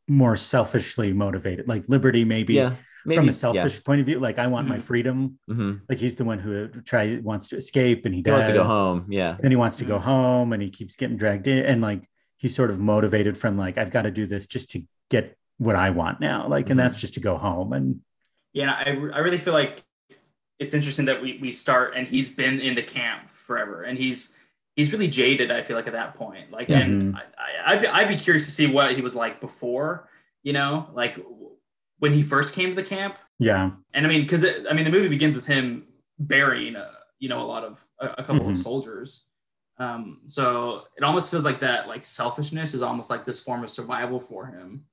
more 0.09 0.37
selfishly 0.37 1.13
motivated, 1.13 1.69
like 1.69 1.85
liberty 1.89 2.25
maybe, 2.25 2.55
yeah, 2.55 2.75
maybe 3.05 3.17
from 3.17 3.25
a 3.25 3.27
yeah. 3.27 3.33
selfish 3.33 3.83
point 3.85 4.01
of 4.01 4.07
view. 4.07 4.19
Like 4.21 4.39
I 4.39 4.47
want 4.47 4.69
my 4.69 4.79
Mhm. 4.79 4.83
freedom. 4.83 5.39
Mhm. 5.51 5.81
Like 5.89 5.99
he's 5.99 6.17
the 6.17 6.25
one 6.25 6.39
who 6.39 6.69
try 6.69 7.19
wants 7.23 7.49
to 7.49 7.57
escape, 7.57 8.07
and 8.07 8.15
he 8.15 8.19
He 8.21 8.23
does. 8.23 8.33
wants 8.35 8.47
to 8.47 8.53
go 8.55 8.65
home. 8.65 9.07
Yeah, 9.09 9.37
Then 9.41 9.51
he 9.51 9.57
wants 9.57 9.77
to 9.77 9.85
go 9.85 9.99
Mhm. 9.99 10.03
home, 10.03 10.53
and 10.53 10.63
he 10.63 10.71
keeps 10.71 10.95
getting 10.97 11.17
dragged 11.17 11.47
in, 11.49 11.65
and 11.65 11.81
like 11.83 12.09
he's 12.41 12.57
sort 12.57 12.71
of 12.71 12.81
motivated 12.81 13.39
from 13.39 13.57
like 13.57 13.79
I've 13.79 13.93
got 13.93 14.03
to 14.03 14.11
do 14.11 14.27
this 14.27 14.47
just 14.47 14.71
to 14.73 14.83
get 15.11 15.37
what 15.59 15.77
I 15.77 15.91
want 15.91 16.21
now, 16.21 16.49
like, 16.49 16.67
Mhm. 16.67 16.71
and 16.73 16.81
that's 16.81 16.97
just 16.97 17.15
to 17.15 17.21
go 17.21 17.37
home 17.37 17.73
and 17.73 18.01
Yeah, 18.53 18.73
I, 18.73 18.91
I 18.91 19.21
really 19.21 19.39
feel 19.39 19.53
like 19.55 19.85
it's 20.59 20.75
interesting 20.75 21.07
that 21.07 21.23
we 21.23 21.39
we 21.41 21.53
start 21.53 21.95
and 21.97 22.09
he's 22.09 22.29
been 22.29 22.61
in 22.61 22.75
the 22.75 22.83
camp 22.83 23.31
forever 23.31 23.83
and 23.85 23.99
he's 23.99 24.33
he's 24.77 24.93
really 24.93 25.09
jaded. 25.09 25.51
I 25.51 25.63
feel 25.63 25.77
like 25.77 25.87
at 25.87 25.93
that 25.93 26.15
point, 26.15 26.51
like, 26.51 26.71
and 26.71 27.17
I, 27.17 27.21
I, 27.39 27.73
I'd, 27.75 27.81
be, 27.83 27.87
I'd 27.89 28.09
be 28.09 28.17
curious 28.17 28.47
to 28.47 28.53
see 28.53 28.67
what 28.67 28.95
he 28.97 29.03
was 29.03 29.15
like 29.15 29.41
before, 29.41 30.09
you 30.43 30.53
know, 30.53 30.89
like 30.95 31.19
when 31.99 32.13
he 32.13 32.23
first 32.23 32.55
came 32.55 32.71
to 32.71 32.75
the 32.75 32.83
camp. 32.89 33.19
yeah, 33.39 33.73
And 33.95 34.07
I 34.07 34.09
mean, 34.09 34.23
because 34.23 34.45
I 34.45 34.73
mean, 34.73 34.85
the 34.85 34.91
movie 34.91 35.09
begins 35.09 35.35
with 35.37 35.47
him 35.47 35.85
burying, 36.19 36.77
a, 36.77 36.91
you 37.19 37.29
know, 37.29 37.43
a 37.43 37.49
lot 37.55 37.65
of 37.65 37.85
a, 38.01 38.07
a 38.19 38.25
couple 38.25 38.47
Mhm. 38.47 38.51
of 38.51 38.57
soldiers. 38.59 39.27
Um, 39.81 40.21
so 40.27 40.85
it 40.99 41.03
almost 41.03 41.31
feels 41.31 41.45
like 41.45 41.59
that, 41.61 41.89
like 41.89 42.03
selfishness 42.05 42.75
is 42.75 42.83
almost 42.83 43.09
like 43.09 43.25
this 43.25 43.41
form 43.41 43.65
of 43.65 43.71
survival 43.71 44.21
for 44.21 44.47
him. 44.47 44.85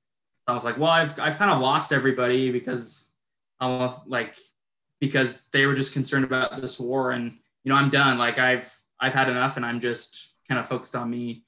I 0.46 0.54
was 0.54 0.64
like, 0.64 0.78
well, 0.78 0.90
I've 0.90 1.20
I've 1.20 1.36
kind 1.36 1.50
of 1.50 1.60
lost 1.60 1.92
everybody 1.92 2.50
because 2.50 3.10
almost 3.60 4.00
like 4.06 4.34
because 4.98 5.48
they 5.50 5.66
were 5.66 5.74
just 5.74 5.92
concerned 5.92 6.24
about 6.24 6.60
this 6.62 6.80
war, 6.80 7.10
and 7.10 7.36
you 7.64 7.68
know, 7.70 7.76
I'm 7.76 7.90
done. 7.90 8.16
Like 8.16 8.38
I've 8.38 8.74
I've 8.98 9.12
had 9.12 9.28
enough, 9.28 9.56
and 9.58 9.66
I'm 9.66 9.78
just 9.78 10.32
kind 10.48 10.58
of 10.58 10.66
focused 10.66 10.96
on 10.96 11.10
me. 11.10 11.44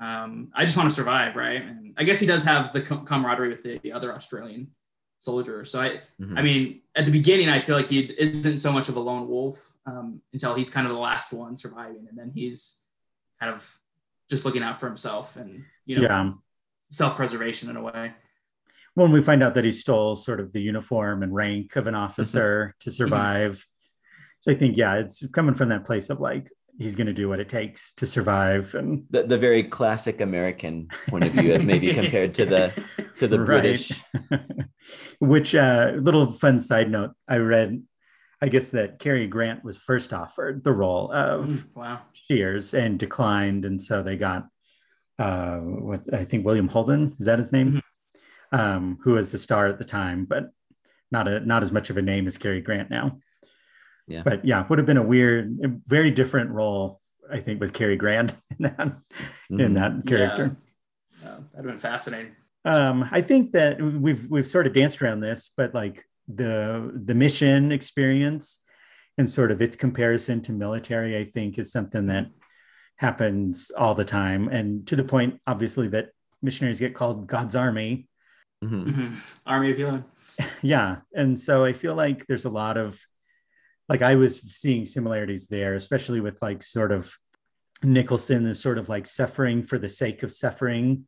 Um, 0.00 0.52
I 0.54 0.64
just 0.64 0.76
want 0.76 0.88
to 0.88 0.94
survive, 0.94 1.34
right? 1.34 1.62
And 1.62 1.94
I 1.96 2.04
guess 2.04 2.20
he 2.20 2.26
does 2.26 2.44
have 2.44 2.72
the 2.72 2.80
com- 2.80 3.04
camaraderie 3.04 3.48
with 3.48 3.62
the, 3.64 3.78
the 3.78 3.92
other 3.92 4.12
Australian 4.14 4.68
soldiers. 5.18 5.70
So 5.70 5.80
I, 5.80 6.00
Mhm. 6.20 6.38
I 6.38 6.42
mean, 6.42 6.80
at 6.94 7.06
the 7.06 7.12
beginning, 7.12 7.48
I 7.48 7.58
feel 7.58 7.76
like 7.76 7.86
he 7.86 8.00
isn't 8.18 8.58
so 8.58 8.70
much 8.72 8.88
of 8.88 8.96
a 8.96 9.00
lone 9.00 9.28
wolf 9.28 9.72
um, 9.86 10.20
until 10.32 10.54
he's 10.54 10.68
kind 10.70 10.86
of 10.86 10.92
the 10.92 10.98
last 11.00 11.32
one 11.32 11.56
surviving, 11.56 12.06
and 12.08 12.16
then 12.16 12.30
he's 12.34 12.80
kind 13.44 13.54
of 13.54 13.78
just 14.30 14.44
looking 14.44 14.62
out 14.62 14.80
for 14.80 14.86
himself 14.86 15.36
and 15.36 15.64
you 15.84 15.96
know 15.96 16.02
yeah. 16.02 16.30
self-preservation 16.90 17.68
in 17.70 17.76
a 17.76 17.82
way. 17.82 18.12
When 18.94 19.10
we 19.10 19.20
find 19.20 19.42
out 19.42 19.54
that 19.54 19.64
he 19.64 19.72
stole 19.72 20.14
sort 20.14 20.40
of 20.40 20.52
the 20.52 20.62
uniform 20.62 21.22
and 21.22 21.34
rank 21.34 21.76
of 21.76 21.86
an 21.86 21.96
officer 21.96 22.74
to 22.80 22.92
survive, 22.92 23.66
so 24.40 24.52
I 24.52 24.54
think 24.54 24.76
yeah, 24.76 24.94
it's 24.94 25.26
coming 25.30 25.54
from 25.54 25.70
that 25.70 25.84
place 25.84 26.10
of 26.10 26.20
like 26.20 26.48
he's 26.78 26.96
going 26.96 27.08
to 27.08 27.12
do 27.12 27.28
what 27.28 27.40
it 27.40 27.48
takes 27.48 27.92
to 27.94 28.06
survive, 28.06 28.74
and 28.74 29.04
the, 29.10 29.24
the 29.24 29.38
very 29.38 29.64
classic 29.64 30.20
American 30.20 30.88
point 31.08 31.24
of 31.24 31.32
view, 31.32 31.52
as 31.52 31.64
maybe 31.64 31.92
compared 31.92 32.34
to 32.34 32.46
the 32.46 32.84
to 33.18 33.26
the 33.26 33.38
Right. 33.40 33.46
British. 33.46 33.92
Which 35.18 35.54
uh, 35.54 35.92
little 35.96 36.32
fun 36.32 36.60
side 36.60 36.90
note 36.90 37.12
I 37.28 37.38
read, 37.38 37.82
I 38.44 38.48
guess 38.48 38.70
that 38.72 38.98
Cary 38.98 39.26
Grant 39.26 39.64
was 39.64 39.78
first 39.78 40.12
offered 40.12 40.62
the 40.64 40.72
role 40.72 41.10
of 41.12 41.48
Mm, 41.48 41.64
wow. 41.74 42.00
Shears 42.12 42.74
and 42.74 42.98
declined, 42.98 43.64
and 43.64 43.80
so 43.80 44.02
they 44.02 44.16
got 44.18 44.46
uh, 45.18 45.60
what 45.60 46.12
I 46.12 46.24
think 46.26 46.44
William 46.44 46.68
Holden 46.68 47.14
is 47.18 47.24
that 47.24 47.38
his 47.38 47.52
name, 47.52 47.80
um, 48.52 48.98
who 49.02 49.12
was 49.12 49.32
the 49.32 49.38
star 49.38 49.66
at 49.68 49.78
the 49.78 49.84
time, 49.84 50.26
but 50.26 50.50
not 51.10 51.26
a 51.26 51.40
not 51.40 51.62
as 51.62 51.72
much 51.72 51.88
of 51.88 51.96
a 51.96 52.02
name 52.02 52.26
as 52.26 52.36
Cary 52.36 52.60
Grant 52.60 52.90
now. 52.90 53.18
Yeah. 54.08 54.22
But 54.22 54.44
yeah, 54.44 54.66
would 54.68 54.78
have 54.78 54.84
been 54.86 54.98
a 54.98 55.02
weird, 55.02 55.80
very 55.86 56.10
different 56.10 56.50
role, 56.50 57.00
I 57.32 57.40
think, 57.40 57.60
with 57.60 57.72
Cary 57.72 57.96
Grant 57.96 58.34
in 58.58 58.62
that 58.64 58.80
in 59.48 59.56
Mhm. 59.56 59.74
that 59.76 60.06
character. 60.06 60.56
Yeah. 61.22 61.28
Uh, 61.30 61.36
that'd 61.36 61.48
have 61.56 61.64
been 61.64 61.78
fascinating. 61.78 62.32
Um, 62.66 63.08
I 63.10 63.22
think 63.22 63.52
that 63.52 63.80
we've 63.80 64.28
we've 64.28 64.46
sort 64.46 64.66
of 64.66 64.74
danced 64.74 65.00
around 65.00 65.20
this, 65.20 65.50
but 65.56 65.72
like 65.72 66.04
the 66.28 66.92
the 67.04 67.14
mission 67.14 67.72
experience 67.72 68.62
and 69.18 69.28
sort 69.28 69.50
of 69.52 69.62
its 69.62 69.76
comparison 69.76 70.40
to 70.42 70.52
military, 70.52 71.16
I 71.16 71.24
think, 71.24 71.58
is 71.58 71.70
something 71.70 72.06
that 72.06 72.26
happens 72.96 73.70
all 73.76 73.94
the 73.94 74.04
time, 74.04 74.48
and 74.48 74.86
to 74.88 74.96
the 74.96 75.04
point, 75.04 75.40
obviously, 75.46 75.88
that 75.88 76.10
missionaries 76.42 76.80
get 76.80 76.94
called 76.94 77.26
God's 77.26 77.56
army. 77.56 78.08
Mhm. 78.62 78.86
Mhm. 78.86 79.38
Army 79.46 79.70
of 79.70 79.76
Healing. 79.76 80.04
Yeah, 80.62 80.96
and 81.14 81.38
so 81.38 81.64
I 81.64 81.72
feel 81.72 81.94
like 81.94 82.26
there's 82.26 82.44
a 82.44 82.50
lot 82.50 82.76
of 82.76 83.00
like 83.88 84.02
I 84.02 84.14
was 84.14 84.40
seeing 84.40 84.84
similarities 84.84 85.46
there, 85.48 85.74
especially 85.74 86.20
with 86.20 86.38
like 86.40 86.62
sort 86.62 86.90
of 86.90 87.14
Nicholson 87.82 88.46
is 88.46 88.58
sort 88.60 88.78
of 88.78 88.88
like 88.88 89.06
suffering 89.06 89.62
for 89.62 89.78
the 89.78 89.90
sake 89.90 90.22
of 90.22 90.32
suffering, 90.32 91.06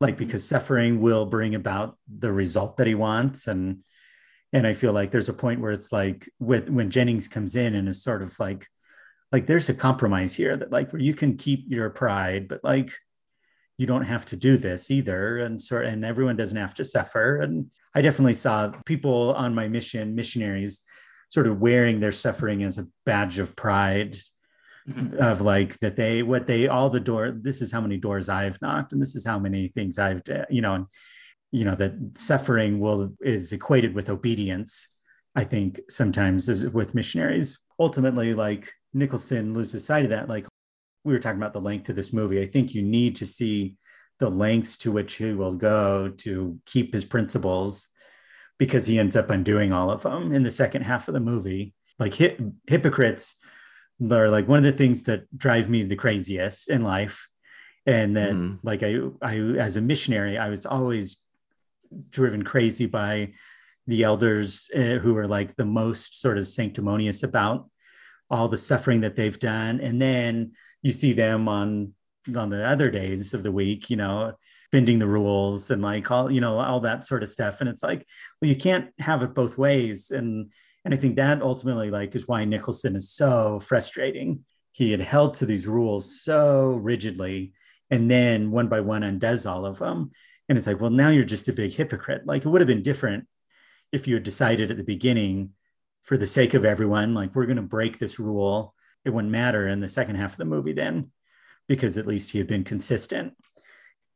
like 0.00 0.16
because 0.16 0.42
suffering 0.44 1.00
will 1.00 1.26
bring 1.26 1.54
about 1.54 1.98
the 2.08 2.32
result 2.32 2.78
that 2.78 2.86
he 2.86 2.94
wants. 2.94 3.46
And 3.46 3.84
and 4.52 4.66
I 4.66 4.72
feel 4.74 4.92
like 4.92 5.10
there's 5.10 5.28
a 5.28 5.34
point 5.34 5.60
where 5.60 5.72
it's 5.72 5.92
like 5.92 6.28
with 6.38 6.68
when 6.68 6.90
Jennings 6.90 7.28
comes 7.28 7.54
in 7.56 7.74
and 7.74 7.88
is 7.88 8.02
sort 8.02 8.22
of 8.22 8.38
like 8.40 8.66
like 9.30 9.46
there's 9.46 9.68
a 9.68 9.74
compromise 9.74 10.32
here 10.34 10.56
that 10.56 10.72
like 10.72 10.92
where 10.92 11.02
you 11.02 11.14
can 11.14 11.36
keep 11.36 11.66
your 11.68 11.90
pride, 11.90 12.48
but 12.48 12.64
like 12.64 12.90
you 13.76 13.86
don't 13.86 14.04
have 14.04 14.24
to 14.26 14.36
do 14.36 14.56
this 14.56 14.90
either. 14.90 15.38
And 15.38 15.60
sort 15.60 15.84
and 15.86 16.04
everyone 16.04 16.36
doesn't 16.36 16.56
have 16.56 16.74
to 16.74 16.84
suffer. 16.84 17.40
And 17.42 17.70
I 17.94 18.00
definitely 18.00 18.34
saw 18.34 18.72
people 18.86 19.34
on 19.34 19.54
my 19.54 19.68
mission, 19.68 20.14
missionaries, 20.14 20.82
sort 21.30 21.46
of 21.46 21.60
wearing 21.60 22.00
their 22.00 22.12
suffering 22.12 22.62
as 22.62 22.78
a 22.78 22.86
badge 23.04 23.38
of 23.38 23.54
pride 23.54 24.16
Mhm. 24.88 25.16
of 25.18 25.42
like 25.42 25.78
that 25.80 25.96
they 25.96 26.22
what 26.22 26.46
they 26.46 26.66
all 26.66 26.88
the 26.88 26.98
door 26.98 27.30
this 27.30 27.60
is 27.60 27.70
how 27.70 27.82
many 27.82 27.98
doors 27.98 28.30
i've 28.30 28.58
knocked 28.62 28.94
and 28.94 29.02
this 29.02 29.14
is 29.14 29.22
how 29.22 29.38
many 29.38 29.68
things 29.68 29.98
i've 29.98 30.22
you 30.48 30.62
know 30.62 30.76
and 30.76 30.86
you 31.50 31.64
know 31.64 31.74
that 31.74 31.92
suffering 32.14 32.78
will 32.80 33.12
is 33.20 33.52
equated 33.52 33.94
with 33.94 34.10
obedience 34.10 34.94
i 35.34 35.44
think 35.44 35.80
sometimes 35.88 36.48
is 36.48 36.68
with 36.70 36.94
missionaries. 36.94 37.58
Ultimately 37.80 38.34
like 38.34 38.72
nicholson 38.92 39.54
loses 39.54 39.84
sight 39.84 40.04
of 40.04 40.10
that 40.10 40.28
like 40.28 40.46
we 41.04 41.12
were 41.12 41.20
talking 41.20 41.38
about 41.38 41.52
the 41.52 41.60
length 41.60 41.88
of 41.88 41.96
this 41.96 42.12
movie. 42.12 42.40
I 42.42 42.46
think 42.46 42.74
you 42.74 42.82
need 42.82 43.16
to 43.16 43.26
see 43.26 43.76
the 44.18 44.28
lengths 44.28 44.76
to 44.78 44.90
which 44.92 45.14
he 45.14 45.32
will 45.32 45.54
go 45.54 46.08
to 46.24 46.58
keep 46.66 46.92
his 46.92 47.04
principles 47.04 47.86
because 48.58 48.84
he 48.84 48.98
ends 48.98 49.14
up 49.14 49.30
undoing 49.30 49.72
all 49.72 49.90
of 49.90 50.02
them 50.02 50.32
in 50.34 50.42
the 50.42 50.50
second 50.50 50.82
half 50.82 51.06
of 51.06 51.14
the 51.14 51.20
movie. 51.20 51.72
Like 52.00 52.16
hi- 52.18 52.36
hypocrites 52.66 53.38
are 54.10 54.28
like 54.28 54.48
one 54.48 54.58
of 54.58 54.64
the 54.64 54.72
things 54.72 55.04
that 55.04 55.22
drive 55.38 55.68
me 55.68 55.84
the 55.84 55.94
craziest 55.96 56.68
in 56.68 56.82
life. 56.82 57.28
And 57.86 58.16
that 58.16 58.34
Mhm. 58.34 58.58
like 58.64 58.82
I, 58.82 58.98
I 59.22 59.36
as 59.66 59.76
a 59.76 59.80
missionary 59.80 60.36
i 60.36 60.48
was 60.50 60.66
always 60.66 61.22
driven 62.10 62.42
crazy 62.42 62.86
by 62.86 63.32
the 63.86 64.02
elders 64.04 64.70
uh, 64.74 64.98
who 64.98 65.16
are 65.16 65.26
like 65.26 65.56
the 65.56 65.64
most 65.64 66.20
sort 66.20 66.38
of 66.38 66.46
sanctimonious 66.46 67.22
about 67.22 67.68
all 68.30 68.48
the 68.48 68.58
suffering 68.58 69.00
that 69.00 69.16
they've 69.16 69.38
done. 69.38 69.80
And 69.80 70.00
then 70.00 70.52
you 70.82 70.92
see 70.92 71.12
them 71.12 71.48
on 71.48 71.94
on 72.36 72.50
the 72.50 72.62
other 72.62 72.90
days 72.90 73.32
of 73.32 73.42
the 73.42 73.50
week 73.50 73.88
you 73.88 73.96
know 73.96 74.34
bending 74.70 74.98
the 74.98 75.06
rules 75.06 75.70
and 75.70 75.80
like 75.80 76.10
all 76.10 76.30
you 76.30 76.42
know 76.42 76.58
all 76.58 76.80
that 76.80 77.04
sort 77.04 77.22
of 77.22 77.28
stuff. 77.28 77.60
And 77.60 77.70
it's 77.70 77.82
like 77.82 78.06
well 78.40 78.48
you 78.48 78.56
can't 78.56 78.90
have 78.98 79.22
it 79.22 79.34
both 79.34 79.56
ways. 79.56 80.10
And 80.10 80.50
and 80.84 80.94
i 80.94 80.96
think 80.96 81.16
that 81.16 81.42
ultimately 81.42 81.90
like 81.90 82.14
is 82.14 82.28
why 82.28 82.44
nicholson 82.44 82.96
is 82.96 83.10
so 83.10 83.58
frustrating. 83.60 84.44
He 84.72 84.90
had 84.90 85.00
held 85.00 85.34
to 85.34 85.46
these 85.46 85.66
rules 85.66 86.20
so 86.22 86.78
rigidly 86.80 87.52
and 87.90 88.10
then 88.10 88.50
one 88.50 88.68
by 88.68 88.80
one 88.80 89.02
undoes 89.02 89.46
all 89.46 89.66
of 89.66 89.78
them 89.78 90.12
and 90.48 90.56
it's 90.58 90.66
like 90.66 90.80
well 90.80 90.90
now 90.90 91.08
you're 91.10 91.24
just 91.24 91.48
a 91.48 91.52
big 91.52 91.72
hypocrite. 91.72 92.26
Like 92.26 92.44
it 92.44 92.48
would 92.48 92.60
have 92.60 92.68
been 92.68 92.82
different 92.82 93.26
if 93.92 94.06
you 94.06 94.14
had 94.14 94.22
decided 94.22 94.70
at 94.70 94.76
the 94.76 94.82
beginning 94.84 95.50
for 96.04 96.16
the 96.16 96.26
sake 96.26 96.54
of 96.54 96.64
everyone 96.64 97.14
like 97.14 97.34
we're 97.34 97.46
going 97.46 97.56
to 97.56 97.62
break 97.62 97.98
this 97.98 98.18
rule. 98.18 98.74
It 99.04 99.10
wouldn't 99.10 99.32
matter 99.32 99.68
in 99.68 99.80
the 99.80 99.88
second 99.88 100.16
half 100.16 100.32
of 100.32 100.38
the 100.38 100.44
movie 100.44 100.72
then 100.72 101.10
because 101.68 101.96
at 101.98 102.06
least 102.06 102.30
he 102.30 102.38
had 102.38 102.46
been 102.46 102.64
consistent. 102.64 103.34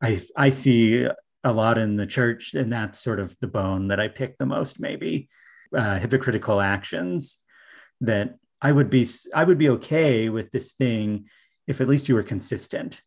I 0.03 0.21
i 0.37 0.49
see 0.49 1.07
a 1.45 1.53
lot 1.53 1.77
in 1.79 1.97
the 1.97 2.07
church 2.07 2.55
and 2.55 2.73
that's 2.73 2.99
sort 2.99 3.19
of 3.21 3.37
the 3.41 3.49
bone 3.49 3.89
that 3.89 3.99
i 3.99 4.07
pick 4.07 4.39
the 4.39 4.47
most 4.47 4.79
maybe 4.79 5.29
uh, 5.77 5.99
hypocritical 5.99 6.61
actions 6.61 7.39
that 8.01 8.37
i 8.61 8.71
would 8.71 8.89
be 8.91 9.05
i 9.35 9.43
would 9.43 9.59
be 9.59 9.69
okay 9.71 10.29
with 10.29 10.51
this 10.53 10.73
thing 10.75 11.27
if 11.67 11.81
at 11.81 11.89
least 11.89 12.09
you 12.09 12.15
were 12.15 12.23
consistent 12.23 13.01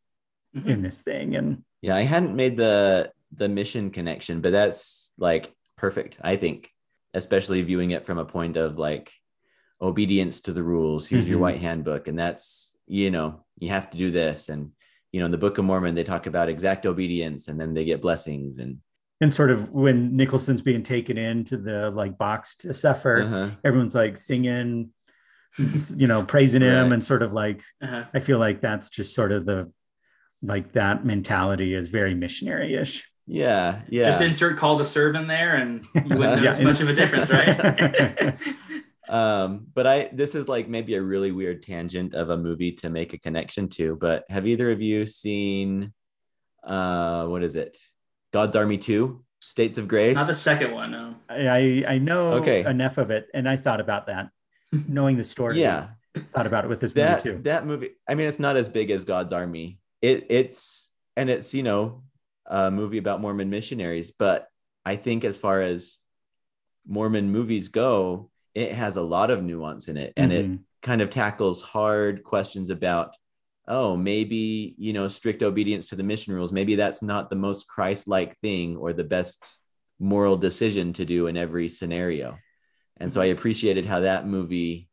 Mhm. 0.56 0.68
in 0.68 0.82
this 0.82 1.02
thing. 1.02 1.36
And 1.36 1.64
Yeah, 1.82 1.96
I 1.98 2.04
hadn't 2.04 2.36
made 2.36 2.56
the 2.58 3.12
the 3.34 3.50
mission 3.50 3.90
connection, 3.92 4.42
but 4.42 4.52
that's 4.52 5.14
like 5.18 5.54
perfect, 5.78 6.20
I 6.22 6.36
think, 6.36 6.72
especially 7.14 7.62
viewing 7.62 7.92
it 7.92 8.06
from 8.06 8.18
a 8.18 8.26
point 8.26 8.58
of 8.58 8.78
like 8.78 9.12
obedience 9.82 10.42
to 10.42 10.54
the 10.54 10.64
rules. 10.64 11.08
Here's 11.08 11.28
your 11.28 11.38
Mhm. 11.38 11.42
white 11.42 11.62
handbook, 11.62 12.08
and 12.08 12.18
that's 12.18 12.78
you 12.88 13.12
know 13.12 13.46
you 13.60 13.70
have 13.70 13.90
to 13.92 13.98
do 13.98 14.12
this, 14.12 14.50
and 14.50 14.72
you 15.12 15.20
know 15.20 15.26
in 15.26 15.32
the 15.32 15.38
Book 15.38 15.58
of 15.58 15.66
Mormon 15.66 15.96
they 15.96 16.04
talk 16.04 16.28
about 16.28 16.50
exact 16.50 16.86
obedience, 16.86 17.48
and 17.48 17.60
then 17.60 17.74
they 17.74 17.86
get 17.86 18.02
blessings, 18.02 18.58
and 18.60 18.78
and 19.22 19.34
sort 19.34 19.50
of 19.50 19.72
when 19.72 20.16
nicholson's 20.18 20.62
being 20.62 20.84
taken 20.84 21.18
into 21.18 21.56
the 21.58 21.90
like 21.92 22.18
box 22.18 22.58
to 22.58 22.74
suffer 22.74 23.22
uh-huh. 23.24 23.50
everyone's 23.64 23.96
like 23.96 24.18
singing 24.18 24.90
you 25.96 26.06
know 26.06 26.22
praising 26.26 26.62
him 26.62 26.92
and 26.92 27.02
sort 27.02 27.24
of 27.24 27.32
like 27.32 27.64
Uh-huh. 27.82 28.04
i 28.14 28.20
feel 28.20 28.40
like 28.40 28.60
that's 28.60 28.90
just 28.90 29.16
sort 29.16 29.32
of 29.32 29.46
the 29.46 29.72
like 30.42 30.74
that 30.74 31.06
mentality 31.06 31.74
is 31.74 31.88
very 31.90 32.14
missionary-ish 32.14 33.10
yeah, 33.28 33.82
yeah. 33.90 34.06
Just 34.06 34.22
insert 34.22 34.58
call 34.58 34.78
to 34.78 34.86
serve 34.86 35.16
in 35.16 35.28
there, 35.28 35.56
and 35.56 35.86
you 35.94 36.18
wouldn't 36.18 36.42
Yeah. 36.44 36.52
notice 36.52 36.62
much 36.62 36.80
of 36.82 36.90
a 36.90 36.94
difference, 36.94 37.30
right? 37.30 38.38
um 39.08 39.68
but 39.76 39.86
i 39.86 40.10
this 40.14 40.34
is 40.34 40.48
like 40.48 40.68
maybe 40.68 40.96
a 40.96 41.02
really 41.02 41.32
weird 41.32 41.62
tangent 41.62 42.16
of 42.16 42.32
a 42.32 42.38
movie 42.38 42.72
to 42.72 42.90
make 42.90 43.14
a 43.14 43.20
connection 43.20 43.70
to 43.70 43.96
but 44.02 44.26
have 44.30 44.48
either 44.48 44.72
of 44.72 44.82
you 44.82 45.06
seen 45.06 45.94
uh 46.64 47.24
what 47.28 47.44
is 47.44 47.56
it 47.56 47.78
god's 48.34 48.56
army 48.56 48.80
2 48.80 49.24
states 49.42 49.78
of 49.78 49.88
grace 49.88 50.16
Not 50.16 50.26
the 50.26 50.34
second 50.34 50.72
one. 50.72 50.90
No. 50.90 51.14
I, 51.30 51.86
I 51.88 51.98
know 52.00 52.32
Okay. 52.34 52.66
enough 52.66 52.98
of 52.98 53.12
it 53.12 53.28
and 53.36 53.48
i 53.48 53.56
thought 53.56 53.80
about 53.80 54.08
that 54.08 54.30
knowing 54.88 55.18
the 55.18 55.24
story 55.24 55.62
yeah 55.62 55.90
thought 56.34 56.48
about 56.48 56.66
it 56.66 56.68
with 56.68 56.80
this 56.80 56.96
movie 56.96 57.22
too 57.22 57.38
that 57.44 57.64
movie 57.64 57.92
i 58.10 58.16
mean 58.16 58.26
it's 58.26 58.40
not 58.40 58.58
as 58.58 58.70
big 58.70 58.90
as 58.90 59.06
god's 59.06 59.32
army 59.34 59.78
it 60.02 60.26
it's 60.32 60.92
and 61.16 61.30
it's 61.30 61.54
you 61.54 61.62
know 61.62 62.02
a 62.48 62.70
movie 62.72 62.98
about 62.98 63.22
mormon 63.22 63.50
missionaries 63.50 64.12
but 64.12 64.48
i 64.86 64.96
think 64.96 65.24
as 65.24 65.38
far 65.38 65.62
as 65.62 66.00
mormon 66.88 67.32
movies 67.32 67.68
go 67.70 68.30
it 68.54 68.72
has 68.74 68.96
a 68.96 69.02
lot 69.02 69.32
of 69.32 69.44
nuance 69.44 69.88
in 69.88 69.98
it 69.98 70.14
and 70.16 70.32
it 70.32 70.46
Mhm. 70.46 70.60
kind 70.82 71.02
of 71.02 71.10
tackles 71.10 71.62
hard 71.62 72.24
questions 72.24 72.70
about 72.70 73.16
oh 73.68 73.98
maybe 73.98 74.76
you 74.78 74.94
know 74.94 75.08
strict 75.08 75.42
obedience 75.42 75.88
to 75.88 75.96
the 75.96 76.04
mission 76.04 76.34
rules. 76.34 76.52
Maybe 76.52 76.76
that's 76.76 77.02
not 77.02 77.30
the 77.32 77.36
most 77.36 77.68
christ-like 77.68 78.38
thing 78.40 78.78
or 78.78 78.94
the 78.94 79.04
best 79.04 79.58
moral 80.00 80.38
decision 80.38 80.94
to 80.94 81.06
do 81.06 81.26
in 81.28 81.36
every 81.38 81.70
scenario. 81.70 82.38
And 82.98 83.12
so 83.12 83.20
i 83.22 83.26
appreciated 83.26 83.86
how 83.88 84.02
that 84.02 84.28
movie 84.28 84.88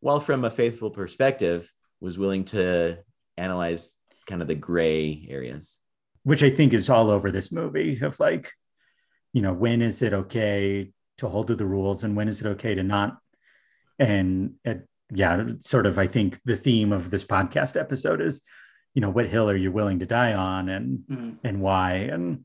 while 0.00 0.20
from 0.20 0.44
a 0.44 0.50
faithful 0.50 0.90
perspective 0.90 1.70
was 2.00 2.16
willing 2.18 2.44
to 2.44 2.98
analyze 3.36 3.96
kind 4.26 4.40
of 4.42 4.48
the 4.48 4.54
gray 4.54 5.26
areas 5.28 5.78
which 6.24 6.42
I 6.42 6.50
think 6.50 6.72
is 6.74 6.90
all 6.90 7.10
over 7.10 7.30
this 7.30 7.52
movie 7.52 8.00
of 8.00 8.18
like, 8.18 8.52
you 9.32 9.42
know, 9.42 9.52
when 9.52 9.80
is 9.82 10.02
it 10.02 10.12
okay 10.12 10.90
to 11.18 11.28
hold 11.28 11.46
to 11.48 11.54
the 11.54 11.66
rules 11.66 12.02
and 12.04 12.16
when 12.16 12.28
is 12.28 12.40
it 12.40 12.46
okay 12.48 12.74
to 12.74 12.82
not? 12.82 13.18
And 13.98 14.54
it, 14.64 14.88
yeah, 15.12 15.44
sort 15.60 15.86
of, 15.86 15.98
I 15.98 16.06
think 16.06 16.40
the 16.44 16.56
theme 16.56 16.92
of 16.92 17.10
this 17.10 17.24
podcast 17.24 17.78
episode 17.78 18.20
is, 18.20 18.42
you 18.94 19.00
know, 19.00 19.10
what 19.10 19.26
hill 19.28 19.48
are 19.50 19.56
you 19.56 19.70
willing 19.70 20.00
to 20.00 20.06
die 20.06 20.32
on 20.34 20.68
and 20.68 20.98
Mhm. 21.10 21.38
and 21.44 21.60
why? 21.60 21.92
And 21.94 22.44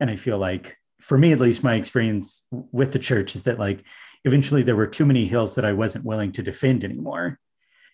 and 0.00 0.10
I 0.10 0.16
feel 0.16 0.38
like 0.38 0.76
for 1.00 1.16
me 1.16 1.32
at 1.32 1.40
least, 1.40 1.62
my 1.64 1.74
experience 1.74 2.46
with 2.50 2.92
the 2.92 2.98
church 2.98 3.34
is 3.34 3.44
that 3.44 3.58
like 3.58 3.84
eventually 4.24 4.62
there 4.62 4.76
were 4.76 4.86
too 4.86 5.06
many 5.06 5.24
hills 5.26 5.54
that 5.54 5.64
I 5.64 5.72
wasn't 5.72 6.04
willing 6.04 6.32
to 6.32 6.42
defend 6.42 6.82
anymore. 6.84 7.38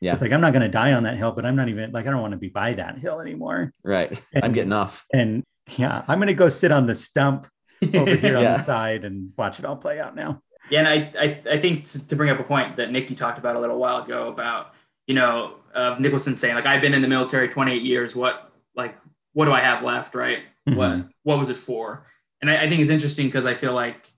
Yeah 0.00 0.12
It's 0.12 0.22
like 0.22 0.32
I'm 0.32 0.40
not 0.40 0.52
going 0.52 0.62
to 0.62 0.68
die 0.68 0.92
on 0.92 1.02
that 1.04 1.16
hill, 1.16 1.32
but 1.32 1.44
I'm 1.44 1.56
not 1.56 1.68
even 1.68 1.92
like 1.92 2.06
I 2.06 2.10
don't 2.10 2.20
want 2.22 2.32
to 2.32 2.38
be 2.38 2.48
by 2.48 2.74
that 2.74 2.98
hill 2.98 3.20
anymore 3.20 3.72
right 3.84 4.20
i'm 4.42 4.52
getting 4.52 4.72
off 4.72 5.04
and 5.12 5.44
yeah, 5.78 6.04
I'm 6.08 6.18
gonna 6.18 6.34
go 6.34 6.48
sit 6.48 6.72
on 6.72 6.86
the 6.86 6.94
stump 6.94 7.46
over 7.94 8.14
here 8.16 8.36
on 8.36 8.44
the 8.44 8.58
side 8.72 9.04
and 9.04 9.32
watch 9.36 9.58
it 9.58 9.64
all 9.64 9.76
play 9.76 10.00
out 10.00 10.16
now. 10.16 10.42
Yeah, 10.70 10.80
and 10.80 10.88
I, 10.88 11.12
I, 11.20 11.40
I 11.52 11.58
think 11.58 11.84
to, 11.86 12.06
to 12.08 12.16
bring 12.16 12.30
up 12.30 12.38
a 12.38 12.44
point 12.44 12.76
that 12.76 12.90
Nick 12.92 13.10
you 13.10 13.16
talked 13.16 13.38
about 13.38 13.56
a 13.56 13.60
little 13.60 13.78
while 13.78 14.02
ago 14.02 14.28
about 14.28 14.74
you 15.06 15.14
know 15.14 15.54
of 15.74 16.00
Nicholson 16.00 16.36
saying 16.36 16.54
like 16.54 16.66
I've 16.66 16.80
been 16.80 16.94
in 16.94 17.02
the 17.02 17.08
military 17.08 17.48
28 17.48 17.82
years. 17.82 18.14
What 18.14 18.52
like 18.74 18.96
what 19.32 19.44
do 19.44 19.52
I 19.52 19.60
have 19.60 19.82
left? 19.82 20.14
Right? 20.14 20.40
Mhm. 20.68 20.76
What 20.76 21.06
what 21.22 21.38
was 21.38 21.50
it 21.50 21.58
for? 21.58 22.04
And 22.40 22.50
I, 22.50 22.62
I 22.62 22.68
think 22.68 22.80
it's 22.80 22.90
interesting 22.90 23.26
because 23.26 23.46
I 23.46 23.54
feel 23.54 23.72
like 23.72 24.08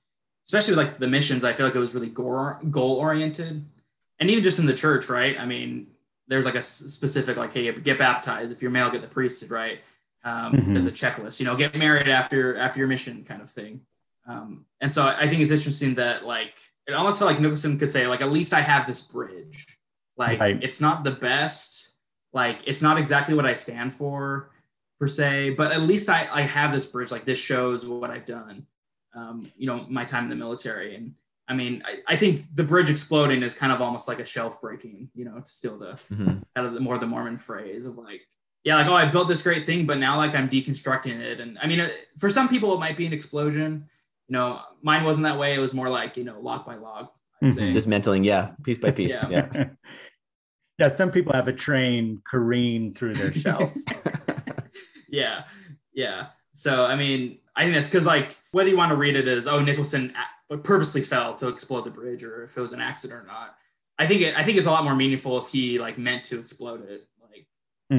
especially 0.46 0.74
with 0.74 0.86
like 0.86 0.98
the 0.98 1.08
missions, 1.08 1.44
I 1.44 1.52
feel 1.52 1.66
like 1.66 1.74
it 1.74 1.80
was 1.80 1.94
really 1.94 2.08
goal 2.08 2.54
goal 2.70 2.96
oriented, 2.96 3.64
and 4.22 4.30
even 4.30 4.44
just 4.44 4.60
in 4.60 4.66
the 4.66 4.72
church, 4.74 5.08
right? 5.08 5.36
I 5.38 5.44
mean, 5.44 5.88
there's 6.28 6.44
like 6.44 6.54
a 6.54 6.62
specific 6.62 7.36
like 7.36 7.52
hey 7.52 7.70
get 7.72 7.98
baptized 7.98 8.52
if 8.52 8.62
you're 8.62 8.70
male 8.70 8.88
get 8.88 9.02
the 9.02 9.08
priesthood 9.08 9.50
right. 9.50 9.80
Um, 10.24 10.52
Mhm. 10.52 10.72
There's 10.74 10.86
a 10.86 10.92
checklist, 10.92 11.40
you 11.40 11.46
know, 11.46 11.56
get 11.56 11.74
married 11.74 12.08
after 12.08 12.56
after 12.56 12.78
your 12.78 12.86
mission 12.88 13.24
kind 13.24 13.42
of 13.42 13.50
thing. 13.50 13.80
Um, 14.28 14.64
and 14.80 14.92
so 14.92 15.04
I 15.04 15.26
think 15.28 15.42
it's 15.42 15.50
interesting 15.50 15.96
that 15.96 16.24
like 16.24 16.54
it 16.86 16.92
almost 16.94 17.18
felt 17.18 17.30
like 17.32 17.40
Nicholson 17.40 17.76
could 17.78 17.90
say 17.90 18.06
like 18.06 18.20
at 18.20 18.30
least 18.30 18.54
I 18.54 18.60
have 18.60 18.86
this 18.86 19.00
bridge. 19.00 19.76
Like 20.16 20.38
Right. 20.38 20.62
it's 20.62 20.80
not 20.80 21.02
the 21.02 21.10
best, 21.10 21.90
like 22.32 22.58
it's 22.66 22.82
not 22.82 22.96
exactly 22.98 23.34
what 23.34 23.44
I 23.46 23.54
stand 23.56 23.92
for 23.92 24.50
per 25.00 25.08
se, 25.08 25.50
but 25.60 25.72
at 25.72 25.80
least 25.82 26.08
I 26.08 26.28
I 26.32 26.42
have 26.42 26.70
this 26.72 26.86
bridge. 26.86 27.10
Like 27.10 27.24
this 27.24 27.38
shows 27.40 27.84
what 27.84 28.10
I've 28.10 28.26
done. 28.26 28.66
Um, 29.14 29.50
you 29.58 29.66
know, 29.66 29.84
my 29.90 30.04
time 30.04 30.24
in 30.24 30.30
the 30.30 30.36
military, 30.36 30.94
and 30.94 31.14
I 31.48 31.54
mean 31.54 31.82
I, 31.86 32.12
I 32.14 32.16
think 32.16 32.44
the 32.54 32.62
bridge 32.64 32.88
exploding 32.90 33.42
is 33.42 33.54
kind 33.54 33.72
of 33.72 33.80
almost 33.82 34.08
like 34.08 34.20
a 34.20 34.24
shelf 34.24 34.60
breaking. 34.60 35.10
You 35.14 35.24
know, 35.26 35.40
to 35.40 35.50
steal 35.50 35.78
the 35.78 35.92
Mhm. 36.12 36.42
out 36.56 36.64
of 36.66 36.74
the 36.74 36.80
more 36.80 36.98
the 36.98 37.06
Mormon 37.06 37.38
phrase 37.38 37.86
of 37.86 37.98
like, 37.98 38.20
yeah, 38.64 38.76
like 38.76 38.86
oh, 38.86 38.94
I 38.94 39.06
built 39.06 39.28
this 39.28 39.42
great 39.42 39.66
thing, 39.66 39.86
but 39.86 39.98
now 39.98 40.16
like 40.16 40.34
I'm 40.34 40.48
deconstructing 40.48 41.20
it. 41.20 41.40
And 41.40 41.58
I 41.60 41.66
mean, 41.66 41.80
it, 41.80 41.92
for 42.18 42.30
some 42.30 42.48
people, 42.48 42.72
it 42.74 42.78
might 42.80 42.96
be 42.96 43.06
an 43.06 43.12
explosion. 43.12 43.88
You 44.28 44.34
know, 44.34 44.60
mine 44.82 45.04
wasn't 45.04 45.24
that 45.24 45.38
way. 45.38 45.54
It 45.54 45.58
was 45.58 45.74
more 45.74 45.88
like 45.90 46.16
you 46.16 46.24
know, 46.24 46.38
log 46.40 46.64
by 46.64 46.76
log. 46.76 47.08
I'd 47.42 47.48
Mhm. 47.48 47.52
say. 47.54 47.72
Dismantling, 47.72 48.24
yeah, 48.24 48.52
piece 48.62 48.78
by 48.78 48.92
piece. 48.92 49.20
Yeah. 49.28 49.48
Yeah. 49.54 49.64
yeah, 50.78 50.88
some 50.88 51.10
people 51.10 51.32
have 51.32 51.48
a 51.48 51.52
train 51.52 52.22
careen 52.24 52.94
through 52.94 53.14
their 53.14 53.32
shelf. 53.32 53.74
yeah, 55.08 55.44
yeah. 55.92 56.26
So 56.54 56.84
I 56.84 56.96
mean, 56.96 57.38
I 57.56 57.62
think 57.64 57.74
that's 57.74 57.88
because 57.88 58.06
like 58.06 58.36
whether 58.52 58.68
you 58.68 58.76
want 58.76 58.90
to 58.90 58.96
read 58.96 59.16
it 59.16 59.26
as 59.28 59.46
oh 59.46 59.60
Nicholson 59.60 60.14
purposely 60.58 61.00
fell 61.02 61.34
to 61.36 61.48
explode 61.48 61.82
the 61.84 61.90
bridge 61.90 62.22
or 62.24 62.44
if 62.44 62.56
it 62.56 62.60
was 62.60 62.72
an 62.72 62.80
accident 62.80 63.20
or 63.22 63.26
not. 63.26 63.56
I 63.98 64.06
think 64.06 64.22
it, 64.22 64.36
I 64.36 64.42
think 64.42 64.58
it's 64.58 64.66
a 64.66 64.70
lot 64.70 64.84
more 64.84 64.94
meaningful 64.96 65.38
if 65.38 65.48
he 65.48 65.78
like 65.78 65.98
meant 65.98 66.24
to 66.24 66.38
explode 66.38 66.88
it. 66.88 67.08
Like 67.20 67.46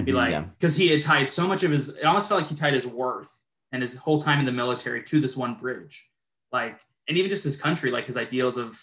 be 0.06 0.12
Mhm. 0.12 0.16
like 0.16 0.32
Yeah. 0.32 0.42
because 0.42 0.76
he 0.76 0.88
had 0.90 1.02
tied 1.04 1.30
so 1.30 1.48
much 1.48 1.64
of 1.64 1.72
his 1.72 1.90
it 1.90 2.04
almost 2.04 2.28
felt 2.30 2.42
like 2.42 2.50
he 2.50 2.56
tied 2.56 2.74
his 2.74 2.88
worth 2.88 3.32
and 3.72 3.82
his 3.82 3.96
whole 3.96 4.22
time 4.22 4.40
in 4.40 4.46
the 4.46 4.52
military 4.52 5.04
to 5.04 5.20
this 5.20 5.38
one 5.38 5.56
bridge 5.56 6.10
like 6.52 6.80
and 7.08 7.18
even 7.18 7.30
just 7.30 7.44
his 7.44 7.56
country 7.58 7.92
like 7.92 8.06
his 8.08 8.18
ideals 8.18 8.58
of 8.58 8.80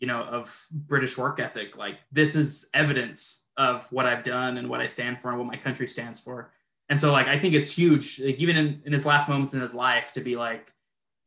you 0.00 0.06
know 0.06 0.22
of 0.22 0.66
british 0.72 1.16
work 1.18 1.38
ethic 1.40 1.76
like 1.76 1.98
this 2.12 2.34
is 2.36 2.68
evidence 2.74 3.44
of 3.56 3.90
what 3.92 4.06
i've 4.06 4.22
done 4.24 4.56
and 4.58 4.68
what 4.68 4.80
i 4.80 4.86
stand 4.86 5.20
for 5.20 5.28
and 5.30 5.38
what 5.38 5.46
my 5.46 5.56
country 5.56 5.86
stands 5.88 6.18
for 6.20 6.52
and 6.88 7.00
so 7.00 7.10
like 7.12 7.26
i 7.28 7.38
think 7.38 7.54
it's 7.54 7.70
huge 7.70 8.20
like 8.20 8.40
even 8.40 8.56
in, 8.56 8.82
in 8.84 8.92
his 8.92 9.04
last 9.06 9.28
moments 9.28 9.54
in 9.54 9.60
his 9.60 9.74
life 9.74 10.12
to 10.12 10.20
be 10.20 10.36
like 10.36 10.72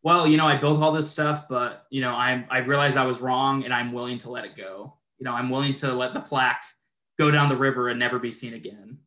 well 0.04 0.28
you 0.28 0.38
know 0.38 0.46
i 0.48 0.56
built 0.56 0.82
all 0.82 0.92
this 0.92 1.10
stuff 1.10 1.48
but 1.48 1.86
you 1.90 2.02
know 2.02 2.14
i'm 2.14 2.46
i've 2.50 2.68
realized 2.68 2.98
i 2.98 3.06
was 3.06 3.20
wrong 3.20 3.64
and 3.66 3.74
i'm 3.74 3.92
willing 3.94 4.18
to 4.18 4.30
let 4.30 4.46
it 4.46 4.56
go 4.56 4.94
you 5.18 5.26
know 5.26 5.34
i'm 5.34 5.50
willing 5.50 5.74
to 5.74 5.94
let 5.94 6.14
the 6.14 6.20
plaque 6.20 6.64
go 7.20 7.30
down 7.32 7.50
the 7.50 7.56
river 7.56 7.90
and 7.90 8.00
never 8.00 8.20
be 8.20 8.32
seen 8.34 8.54
again 8.54 8.98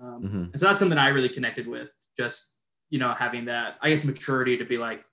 um, 0.00 0.22
Mhm. 0.22 0.52
and 0.52 0.58
so 0.60 0.66
that's 0.66 0.80
something 0.80 0.98
I 0.98 1.08
really 1.08 1.28
connected 1.28 1.66
with. 1.68 1.90
Just 2.16 2.54
you 2.90 2.98
know, 2.98 3.14
having 3.14 3.44
that, 3.44 3.76
I 3.80 3.88
guess, 3.90 4.04
maturity 4.04 4.56
to 4.58 4.64
be 4.64 4.76
like, 4.76 5.04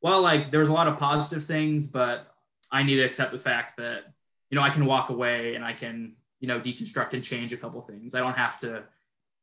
well, 0.00 0.22
like 0.22 0.50
there's 0.50 0.70
a 0.70 0.72
lot 0.72 0.88
of 0.88 0.96
positive 0.96 1.44
things, 1.44 1.86
but 1.86 2.34
I 2.70 2.82
need 2.82 2.96
to 2.96 3.02
accept 3.02 3.30
the 3.30 3.38
fact 3.38 3.76
that 3.76 4.04
you 4.50 4.56
know 4.56 4.62
I 4.62 4.70
can 4.70 4.86
walk 4.86 5.10
away 5.10 5.54
and 5.54 5.62
I 5.64 5.74
can 5.74 6.16
you 6.40 6.48
know 6.48 6.58
deconstruct 6.58 7.12
and 7.12 7.22
change 7.22 7.52
a 7.52 7.58
couple 7.58 7.82
things. 7.82 8.14
I 8.14 8.20
don't 8.20 8.36
have 8.36 8.58
to 8.60 8.84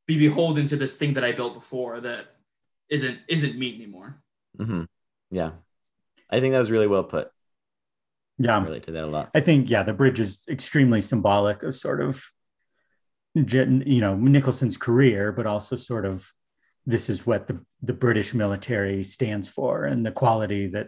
be 0.07 0.17
beholden 0.17 0.65
to 0.67 0.75
this 0.75 0.97
thing 0.97 1.13
that 1.13 1.23
I 1.23 1.31
built 1.33 1.53
before 1.53 1.99
that 2.01 2.37
isn't 2.89 3.19
isn't 3.27 3.59
me 3.59 3.75
anymore. 3.75 4.23
Mhm. 4.57 4.87
Yeah. 5.36 5.51
I 6.29 6.39
think 6.39 6.53
that 6.53 6.59
was 6.59 6.71
really 6.71 6.88
well 6.88 7.03
put. 7.03 7.29
Yeah. 8.38 8.57
I 8.57 8.63
relate 8.63 8.83
to 8.83 8.91
that 8.91 9.03
a 9.03 9.07
lot. 9.07 9.31
I 9.36 9.41
think 9.41 9.69
yeah, 9.69 9.83
the 9.83 9.93
bridge 9.93 10.19
is 10.19 10.45
extremely 10.49 11.01
symbolic 11.01 11.61
of 11.63 11.75
sort 11.75 12.01
of 12.01 12.23
you 13.33 13.99
know 14.01 14.15
Nicholson's 14.15 14.77
career, 14.77 15.31
but 15.33 15.45
also 15.45 15.75
sort 15.75 16.05
of 16.05 16.31
this 16.86 17.09
is 17.09 17.25
what 17.27 17.47
the 17.47 17.59
the 17.81 17.93
British 17.93 18.33
military 18.33 19.03
stands 19.03 19.47
for 19.49 19.83
and 19.86 20.05
the 20.05 20.11
quality 20.11 20.67
that 20.67 20.88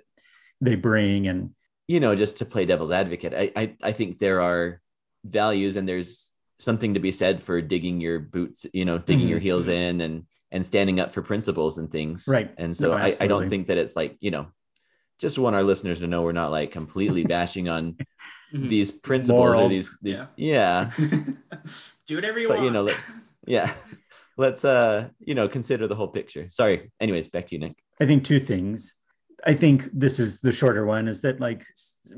they 0.62 0.76
bring 0.76 1.28
and 1.28 1.52
you 1.90 2.00
know, 2.02 2.16
just 2.16 2.38
to 2.38 2.46
play 2.46 2.66
devil's 2.66 2.92
advocate, 2.92 3.34
I, 3.34 3.52
I 3.56 3.76
I 3.84 3.92
think 3.92 4.18
there 4.20 4.42
are 4.42 4.82
values 5.26 5.76
and 5.78 5.88
there's 5.88 6.32
something 6.60 6.94
to 6.96 7.00
be 7.00 7.12
said 7.12 7.42
for 7.42 7.62
digging 7.62 8.02
your 8.02 8.20
boots, 8.20 8.66
you 8.74 8.84
know, 8.86 8.98
digging 8.98 9.28
your 9.28 9.40
Mhm. 9.40 9.44
heels 9.48 9.68
in 9.68 10.02
and 10.02 10.26
and 10.52 10.66
standing 10.66 11.00
up 11.00 11.12
for 11.12 11.22
principles 11.22 11.78
and 11.78 11.92
things. 11.92 12.26
Right. 12.28 12.50
And 12.58 12.76
so 12.76 12.90
No, 12.90 12.94
I, 12.98 13.14
I 13.20 13.28
don't 13.28 13.50
think 13.50 13.68
that 13.68 13.78
it's 13.78 13.96
like, 13.96 14.18
you 14.20 14.32
know, 14.32 14.48
just 15.20 15.38
want 15.38 15.56
our 15.56 15.64
listeners 15.64 16.00
to 16.00 16.08
know 16.08 16.22
we're 16.22 16.32
not 16.32 16.52
like 16.52 16.72
completely 16.72 17.24
bashing 17.36 17.70
on 17.70 17.98
Mhm. 18.54 18.70
these 18.70 18.92
principles 18.92 19.58
or 19.58 19.68
these, 19.68 19.98
these 20.02 20.16
Yeah. 20.38 20.92
yeah. 20.98 21.08
Do 22.08 22.16
whatever 22.16 22.40
you 22.40 22.48
But 22.48 22.58
want. 22.58 22.66
you 22.66 22.72
know, 22.72 22.84
let's 22.84 23.12
yeah. 23.46 23.74
Let's 24.40 24.64
uh, 24.64 25.10
you 25.20 25.34
know, 25.34 25.48
consider 25.50 25.88
the 25.88 25.96
whole 25.96 26.10
picture. 26.10 26.48
Sorry. 26.52 26.92
Anyways, 27.00 27.28
back 27.28 27.48
to 27.48 27.56
you, 27.56 27.60
Nick. 27.60 27.76
I 28.00 28.06
think 28.06 28.24
two 28.24 28.40
things. 28.40 28.94
I 29.44 29.56
think 29.56 29.90
this 29.92 30.20
is 30.20 30.42
the 30.42 30.52
shorter 30.52 30.86
one 30.86 31.08
is 31.08 31.22
that 31.22 31.40
like 31.40 31.66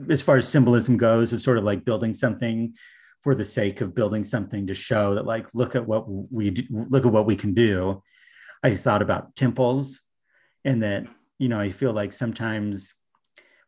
as 0.09 0.21
far 0.21 0.35
as 0.35 0.47
symbolism 0.47 0.97
goes 0.97 1.31
of 1.31 1.41
sort 1.41 1.57
of 1.57 1.63
like 1.63 1.85
building 1.85 2.13
something 2.13 2.75
for 3.21 3.33
the 3.35 3.45
sake 3.45 3.79
of 3.79 3.95
building 3.95 4.23
something 4.25 4.67
to 4.67 4.73
show 4.73 5.15
that 5.15 5.25
like 5.25 5.55
look 5.55 5.75
at 5.77 5.87
what 5.87 6.05
we 6.09 6.49
do, 6.51 6.63
look 6.69 7.05
at 7.05 7.11
what 7.11 7.25
we 7.25 7.37
can 7.37 7.53
do. 7.53 8.03
I 8.63 8.75
thought 8.75 9.01
about 9.01 9.35
temples 9.35 10.01
and 10.65 10.83
that 10.83 11.05
you 11.37 11.49
know 11.49 11.59
I 11.59 11.71
feel 11.71 11.93
like 11.93 12.13
sometimes 12.13 12.93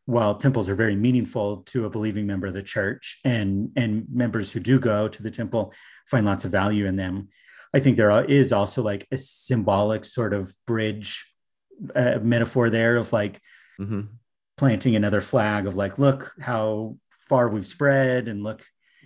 while 0.05 0.35
temples 0.35 0.67
are 0.67 0.75
very 0.75 0.95
meaningful 0.95 1.57
to 1.57 1.85
a 1.85 1.89
believing 1.89 2.27
member 2.27 2.47
of 2.47 2.53
the 2.53 2.63
church 2.63 3.19
and 3.23 3.71
and 3.75 4.05
members 4.11 4.51
who 4.51 4.59
do 4.59 4.79
go 4.79 5.07
to 5.07 5.23
the 5.23 5.31
temple 5.31 5.73
find 6.07 6.25
lots 6.25 6.43
of 6.43 6.51
value 6.51 6.85
in 6.85 6.95
them 6.95 7.29
i 7.73 7.79
think 7.79 7.97
there 7.97 8.25
is 8.25 8.51
also 8.51 8.81
like 8.81 9.07
a 9.11 9.17
symbolic 9.17 10.03
sort 10.03 10.33
of 10.33 10.51
bridge 10.65 11.31
uh, 11.95 12.17
metaphor 12.21 12.69
there 12.69 12.97
of 12.97 13.13
like 13.13 13.39
hmm 13.77 14.01
planting 14.57 14.95
another 14.95 15.21
flag 15.21 15.65
of 15.65 15.75
like 15.75 15.97
look 15.97 16.33
how 16.39 16.95
far 17.27 17.49
we've 17.49 17.65
spread 17.65 18.27
and 18.27 18.43
look 18.43 18.63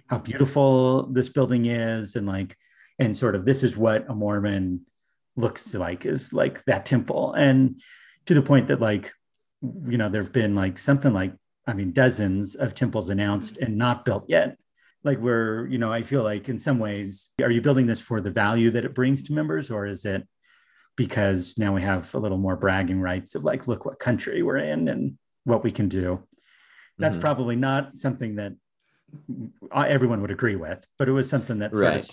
how 0.08 0.18
beautiful 0.18 1.04
this 1.14 1.30
building 1.30 1.66
is 1.68 2.18
and 2.18 2.28
like 2.28 2.58
and 3.00 3.18
sort 3.18 3.36
of 3.36 3.46
this 3.46 3.64
is 3.64 3.78
what 3.78 4.06
a 4.10 4.14
mormon 4.14 4.82
looks 5.36 5.74
like 5.76 6.06
is 6.06 6.34
like 6.34 6.64
that 6.66 6.86
temple. 6.86 7.34
And 7.34 7.82
to 8.26 8.34
the 8.34 8.42
point 8.42 8.68
that 8.68 8.80
like 8.82 9.12
you 9.62 9.98
know 9.98 10.10
there've 10.10 10.34
been 10.34 10.54
like 10.54 10.78
something 10.78 11.12
like 11.14 11.34
i 11.66 11.74
mean 11.74 11.92
dozens 11.92 12.54
of 12.54 12.76
temples 12.76 13.10
announced 13.10 13.58
and 13.58 13.78
not 13.78 14.06
built 14.06 14.26
yet. 14.28 14.58
Like 15.04 15.20
we're 15.20 15.68
you 15.68 15.78
know 15.78 15.92
i 15.92 16.02
feel 16.02 16.24
like 16.24 16.50
in 16.50 16.58
some 16.60 16.80
ways 16.80 17.32
are 17.42 17.52
you 17.52 17.62
building 17.62 17.86
this 17.88 18.00
for 18.00 18.22
the 18.22 18.32
value 18.32 18.72
that 18.72 18.86
it 18.86 18.94
brings 18.94 19.24
to 19.24 19.34
members 19.34 19.72
or 19.72 19.86
is 19.86 20.06
it 20.06 20.28
because 20.96 21.58
now 21.58 21.74
we 21.76 21.82
have 21.82 22.14
a 22.16 22.20
little 22.20 22.38
more 22.38 22.56
bragging 22.56 23.02
rights 23.02 23.36
of 23.36 23.44
like 23.44 23.68
look 23.68 23.86
what 23.86 24.00
country 24.00 24.42
we're 24.44 24.58
in 24.58 24.88
and 24.88 25.18
what 25.44 25.64
we 25.64 25.72
can 25.72 25.90
do? 25.90 26.24
That's 26.98 27.18
Mhm. 27.18 27.22
probably 27.22 27.56
not 27.56 27.98
something 27.98 28.36
that 28.36 28.54
everyone 29.76 30.22
would 30.22 30.32
agree 30.32 30.56
with 30.56 30.86
but 30.98 31.08
it 31.08 31.12
was 31.12 31.30
something 31.30 31.60
that 31.60 31.76
sort 31.76 31.96
of 31.96 32.10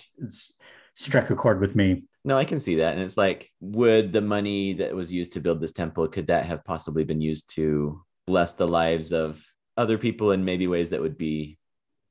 struck 0.93 1.29
a 1.29 1.35
chord 1.35 1.59
with 1.59 1.75
me 1.75 2.03
No, 2.25 2.37
I 2.37 2.45
can 2.45 2.59
see 2.59 2.75
that. 2.77 2.93
And 2.93 3.01
it's 3.01 3.17
like, 3.17 3.49
would 3.59 4.13
the 4.13 4.21
money 4.21 4.73
that 4.75 4.95
was 4.95 5.11
used 5.11 5.33
to 5.33 5.41
build 5.41 5.59
this 5.59 5.73
temple, 5.73 6.07
could 6.07 6.27
that 6.27 6.45
have 6.45 6.63
possibly 6.63 7.03
been 7.03 7.19
used 7.21 7.53
to 7.55 8.01
bless 8.27 8.53
the 8.53 8.67
lives 8.67 9.11
of 9.11 9.43
other 9.75 9.97
people 9.97 10.31
in 10.31 10.45
maybe 10.45 10.67
ways 10.67 10.91
that 10.91 11.01
would 11.01 11.17
be 11.17 11.57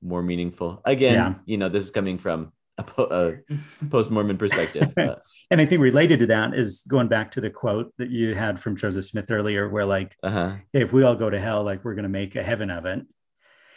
more 0.03 0.23
meaningful? 0.23 0.83
Again, 0.85 1.15
Yeah. 1.15 1.35
you 1.47 1.57
know, 1.57 1.69
this 1.71 1.85
is 1.85 1.91
coming 1.91 2.19
from 2.19 2.53
a, 2.79 2.83
po- 2.83 3.41
a 3.51 3.87
post 3.87 4.11
Mormon 4.11 4.39
perspective. 4.39 4.93
And 5.51 5.61
i 5.61 5.67
think 5.67 5.83
related 5.83 6.21
to 6.21 6.27
that 6.29 6.55
is 6.55 6.85
going 6.89 7.09
back 7.09 7.31
to 7.33 7.41
the 7.43 7.51
quote 7.51 7.93
that 7.99 8.09
you 8.09 8.35
had 8.35 8.59
from 8.59 8.77
joseph 8.77 9.05
smith 9.05 9.31
earlier 9.31 9.69
where 9.69 9.85
like 9.85 10.17
uh-huh. 10.23 10.55
hey, 10.73 10.81
if 10.81 10.91
we 10.95 11.03
all 11.03 11.15
go 11.15 11.29
to 11.29 11.39
hell 11.39 11.63
like 11.63 11.85
we're 11.85 11.95
going 11.95 12.05
to 12.05 12.09
make 12.09 12.35
a 12.35 12.43
heaven 12.43 12.71
of 12.71 12.87
it 12.87 13.01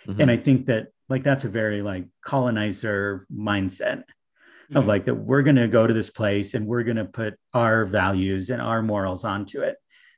Mhm. 0.07 0.19
and 0.21 0.31
i 0.31 0.37
think 0.37 0.67
that 0.67 0.87
like 1.09 1.23
that's 1.23 1.43
a 1.43 1.49
very 1.49 1.81
like 1.81 2.05
colonizer 2.23 3.27
mindset 3.29 4.03
of 4.73 4.85
Mhm. 4.85 4.87
like 4.87 5.05
that 5.05 5.15
we're 5.15 5.43
going 5.43 5.55
to 5.57 5.67
go 5.67 5.85
to 5.85 5.93
this 5.93 6.09
place 6.09 6.53
and 6.53 6.65
we're 6.65 6.83
going 6.83 6.97
to 6.97 7.05
put 7.05 7.35
our 7.53 7.85
values 7.85 8.49
and 8.49 8.61
our 8.61 8.81
morals 8.81 9.23
onto 9.23 9.61
it 9.61 9.75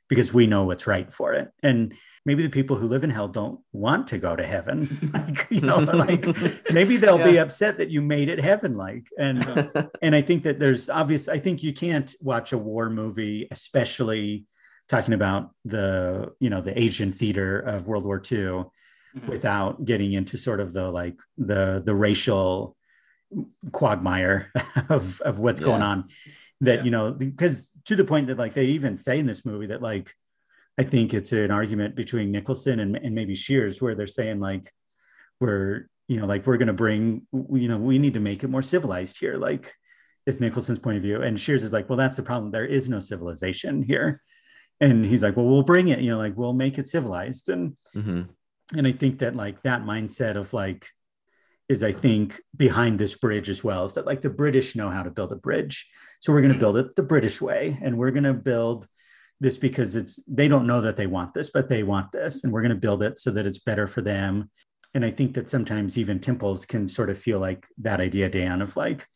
because 0.08 0.32
we 0.32 0.46
know 0.46 0.64
what's 0.64 0.86
right 0.86 1.12
for 1.12 1.34
it 1.34 1.48
and 1.62 1.92
maybe 2.24 2.42
the 2.42 2.48
people 2.50 2.76
who 2.76 2.86
live 2.88 3.04
in 3.04 3.10
hell 3.10 3.28
don't 3.28 3.60
want 3.72 4.06
to 4.08 4.18
go 4.18 4.34
to 4.36 4.44
heaven 4.44 5.10
like 5.14 5.46
you 5.50 5.60
know 5.60 5.78
like 6.06 6.24
maybe 6.72 6.96
they'll 6.96 7.22
be 7.22 7.38
upset 7.38 7.76
that 7.78 7.90
you 7.90 8.00
made 8.02 8.28
it 8.28 8.40
heaven 8.40 8.76
like 8.76 9.04
and 9.18 9.44
and 10.02 10.14
i 10.14 10.22
think 10.22 10.42
that 10.44 10.58
there's 10.58 10.88
obvious 10.88 11.28
i 11.28 11.38
think 11.38 11.62
you 11.62 11.72
can't 11.72 12.14
watch 12.20 12.52
a 12.52 12.58
war 12.58 12.88
movie 12.88 13.46
especially 13.50 14.44
talking 14.88 15.12
about 15.14 15.50
the 15.66 16.32
you 16.40 16.48
know 16.48 16.60
the 16.62 16.78
asian 16.80 17.12
theater 17.12 17.58
of 17.60 17.86
world 17.86 18.04
war 18.04 18.22
ii 18.32 18.64
Mhm. 19.16 19.26
without 19.26 19.86
getting 19.86 20.12
into 20.12 20.36
sort 20.36 20.60
of 20.60 20.74
the 20.74 20.90
like 20.90 21.16
the 21.38 21.82
the 21.84 21.94
racial 21.94 22.76
quagmire 23.72 24.50
of 24.88 25.20
of 25.22 25.38
what's 25.38 25.60
going 25.60 25.82
on 25.82 26.08
that 26.60 26.78
Yeah. 26.78 26.84
you 26.84 26.90
know 26.90 27.12
because 27.12 27.70
to 27.84 27.94
the 27.96 28.04
point 28.04 28.26
that 28.28 28.38
like 28.38 28.54
they 28.54 28.66
even 28.66 28.96
say 28.96 29.18
in 29.18 29.26
this 29.26 29.44
movie 29.44 29.66
that 29.66 29.82
like 29.82 30.14
i 30.78 30.82
think 30.82 31.12
it's 31.14 31.32
an 31.32 31.50
argument 31.50 31.94
between 31.94 32.32
nicholson 32.32 32.80
and, 32.80 32.96
and 32.96 33.14
maybe 33.14 33.34
shears 33.34 33.80
where 33.82 33.94
they're 33.94 34.06
saying 34.06 34.40
like 34.40 34.72
we're 35.40 35.88
you 36.08 36.18
know 36.18 36.26
like 36.26 36.46
we're 36.46 36.56
going 36.56 36.68
to 36.68 36.72
bring 36.72 37.26
you 37.32 37.68
know 37.68 37.76
we 37.76 37.98
need 37.98 38.14
to 38.14 38.20
make 38.20 38.42
it 38.42 38.48
more 38.48 38.62
civilized 38.62 39.18
here 39.20 39.36
like 39.36 39.74
is 40.26 40.40
nicholson's 40.40 40.78
point 40.78 40.96
of 40.96 41.02
view. 41.02 41.22
And 41.22 41.40
shears 41.40 41.62
is 41.62 41.72
like 41.72 41.88
well 41.88 41.96
that's 41.96 42.16
the 42.16 42.22
problem. 42.22 42.50
There 42.50 42.66
is 42.66 42.86
no 42.88 43.00
civilization 43.00 43.82
here. 43.82 44.20
And 44.80 45.04
he's 45.04 45.22
like 45.22 45.36
well 45.36 45.46
we'll 45.46 45.62
bring 45.62 45.88
it 45.88 46.00
you 46.00 46.10
know 46.10 46.18
like 46.18 46.36
we'll 46.36 46.52
make 46.52 46.76
it 46.78 46.86
civilized. 46.86 47.48
And 47.48 47.76
hmm 47.94 48.22
and 48.76 48.86
i 48.86 48.92
think 48.92 49.20
that 49.20 49.34
like 49.34 49.62
that 49.62 49.84
mindset 49.84 50.36
of 50.36 50.52
like 50.52 50.90
is 51.68 51.82
i 51.82 51.92
think 51.92 52.40
behind 52.56 52.98
this 52.98 53.14
bridge 53.14 53.48
as 53.50 53.62
well 53.62 53.84
is 53.84 53.94
that 53.94 54.06
like 54.06 54.22
the 54.22 54.30
british 54.30 54.74
know 54.76 54.90
how 54.90 55.02
to 55.02 55.10
build 55.10 55.32
a 55.32 55.36
bridge. 55.36 55.88
So 56.20 56.32
we're 56.32 56.40
going 56.40 56.52
to 56.52 56.58
Mhm. 56.58 56.60
build 56.66 56.76
it 56.78 56.96
the 56.96 57.02
british 57.02 57.40
way 57.40 57.78
and 57.82 57.96
we're 57.96 58.10
going 58.10 58.24
to 58.24 58.34
build 58.34 58.86
this 59.40 59.56
because 59.56 59.94
it's 59.94 60.20
they 60.26 60.48
don't 60.48 60.66
know 60.66 60.80
that 60.80 60.96
they 60.96 61.06
want 61.06 61.32
this 61.34 61.50
but 61.50 61.68
they 61.68 61.82
want 61.84 62.10
this 62.10 62.42
and 62.42 62.52
we're 62.52 62.62
going 62.62 62.70
to 62.78 62.86
build 62.86 63.02
it 63.04 63.18
so 63.20 63.30
that 63.30 63.46
it's 63.46 63.58
better 63.70 63.86
for 63.86 64.02
them. 64.02 64.50
And 64.94 65.04
i 65.04 65.10
think 65.10 65.34
that 65.34 65.48
sometimes 65.50 65.96
even 65.96 66.18
temples 66.18 66.66
can 66.66 66.88
sort 66.88 67.10
of 67.10 67.18
feel 67.18 67.38
like 67.38 67.66
that 67.78 68.00
idea 68.00 68.28
dan 68.28 68.62
of 68.62 68.76
like 68.76 69.06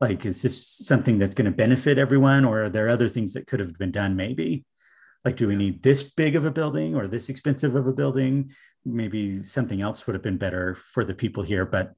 like 0.00 0.26
is 0.26 0.42
this 0.42 0.66
something 0.66 1.18
that's 1.18 1.34
going 1.36 1.50
to 1.50 1.56
benefit 1.64 1.96
everyone 1.98 2.44
or 2.44 2.64
are 2.64 2.68
there 2.68 2.88
other 2.90 3.08
things 3.08 3.32
that 3.34 3.46
could 3.46 3.60
have 3.60 3.78
been 3.78 3.92
done 3.92 4.16
maybe? 4.16 4.66
Like 5.24 5.36
do 5.36 5.48
we 5.48 5.56
need 5.56 5.82
this 5.82 6.02
big 6.02 6.36
of 6.36 6.44
a 6.44 6.50
building 6.50 6.94
or 6.94 7.06
this 7.06 7.28
expensive 7.30 7.74
of 7.76 7.86
a 7.86 7.92
building 7.92 8.50
maybe 8.84 9.42
something 9.42 9.80
else 9.80 10.06
would 10.06 10.14
have 10.14 10.22
been 10.22 10.36
better 10.36 10.74
for 10.74 11.04
the 11.04 11.14
people 11.14 11.42
here 11.42 11.64
but 11.64 11.94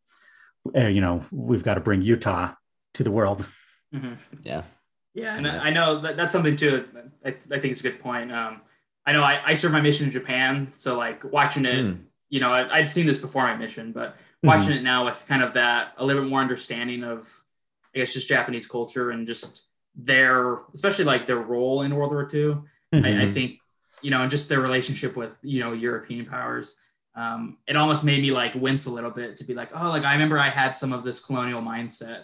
uh, 0.76 0.86
you 0.86 1.00
know 1.00 1.24
we've 1.30 1.64
got 1.64 1.74
to 1.74 1.80
bring 1.80 2.02
utah 2.02 2.52
to 2.94 3.02
the 3.04 3.10
world 3.10 3.48
Mhm. 3.94 4.16
Yeah. 4.42 4.62
Yeah, 5.14 5.36
and 5.36 5.46
Yeah. 5.46 5.60
I 5.62 5.70
know 5.70 6.00
that 6.00 6.16
that's 6.16 6.32
something 6.32 6.56
too. 6.56 6.84
I, 7.24 7.28
I 7.28 7.58
think 7.60 7.66
it's 7.70 7.80
a 7.80 7.84
good 7.84 8.00
point. 8.00 8.30
Um, 8.32 8.60
I 9.06 9.12
know 9.12 9.22
I, 9.22 9.40
I 9.46 9.54
served 9.54 9.72
my 9.72 9.80
mission 9.80 10.04
in 10.06 10.10
Japan, 10.12 10.72
so 10.74 10.96
like 10.98 11.22
watching 11.32 11.64
it, 11.64 11.84
Mm. 11.86 12.00
you 12.28 12.40
know, 12.40 12.50
I, 12.52 12.78
I'd 12.78 12.90
seen 12.90 13.06
this 13.06 13.16
before 13.16 13.44
my 13.44 13.56
mission, 13.56 13.92
but 13.92 14.16
Mm-hmm. 14.16 14.48
watching 14.48 14.72
it 14.76 14.82
now 14.82 15.04
with 15.06 15.24
kind 15.26 15.42
of 15.42 15.54
that 15.54 15.92
a 15.96 16.04
little 16.04 16.22
bit 16.22 16.28
more 16.28 16.40
understanding 16.40 17.04
of, 17.04 17.26
I 17.94 18.00
guess, 18.00 18.12
just 18.12 18.28
Japanese 18.28 18.66
culture 18.66 19.10
and 19.12 19.26
just 19.26 19.62
their, 19.94 20.58
especially 20.74 21.04
like 21.06 21.26
their 21.26 21.38
role 21.38 21.82
in 21.82 21.94
World 21.94 22.10
War 22.10 22.28
II. 22.34 22.56
I, 22.92 22.98
I 22.98 23.00
Mhm. 23.00 23.34
think, 23.34 23.60
you 24.06 24.12
know, 24.12 24.22
and 24.22 24.30
just 24.30 24.48
their 24.48 24.60
relationship 24.60 25.12
with, 25.16 25.32
you 25.42 25.58
know, 25.62 25.72
European 25.72 26.24
powers. 26.26 26.76
Um, 27.16 27.40
it 27.66 27.76
almost 27.76 28.04
made 28.04 28.22
me 28.22 28.30
like 28.30 28.54
wince 28.54 28.86
a 28.86 28.90
little 28.96 29.10
bit 29.10 29.36
to 29.38 29.44
be 29.44 29.52
like, 29.60 29.70
oh, 29.74 29.88
like 29.88 30.04
I 30.04 30.12
remember 30.12 30.38
I 30.38 30.48
had 30.48 30.76
some 30.80 30.92
of 30.92 31.02
this 31.02 31.18
colonial 31.26 31.60
mindset, 31.60 32.20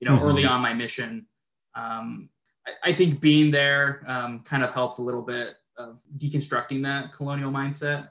you 0.00 0.08
know, 0.08 0.16
Mhm. 0.16 0.22
early 0.26 0.44
on 0.46 0.60
my 0.62 0.72
mission. 0.72 1.26
Um, 1.74 2.30
I, 2.66 2.70
I 2.88 2.92
think 2.94 3.20
being 3.20 3.50
there 3.50 4.02
um, 4.06 4.40
kind 4.50 4.62
of 4.64 4.72
helped 4.72 4.98
a 4.98 5.02
little 5.02 5.20
bit 5.20 5.48
of 5.76 6.00
deconstructing 6.16 6.82
that 6.84 7.12
colonial 7.12 7.52
mindset. 7.60 8.08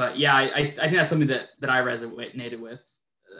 But 0.00 0.18
yeah, 0.18 0.34
I, 0.34 0.42
I, 0.42 0.60
I 0.82 0.86
think 0.88 0.96
that's 0.98 1.10
something 1.10 1.28
that 1.28 1.48
that 1.60 1.68
I 1.68 1.80
resonated 1.82 2.58
with, 2.68 2.80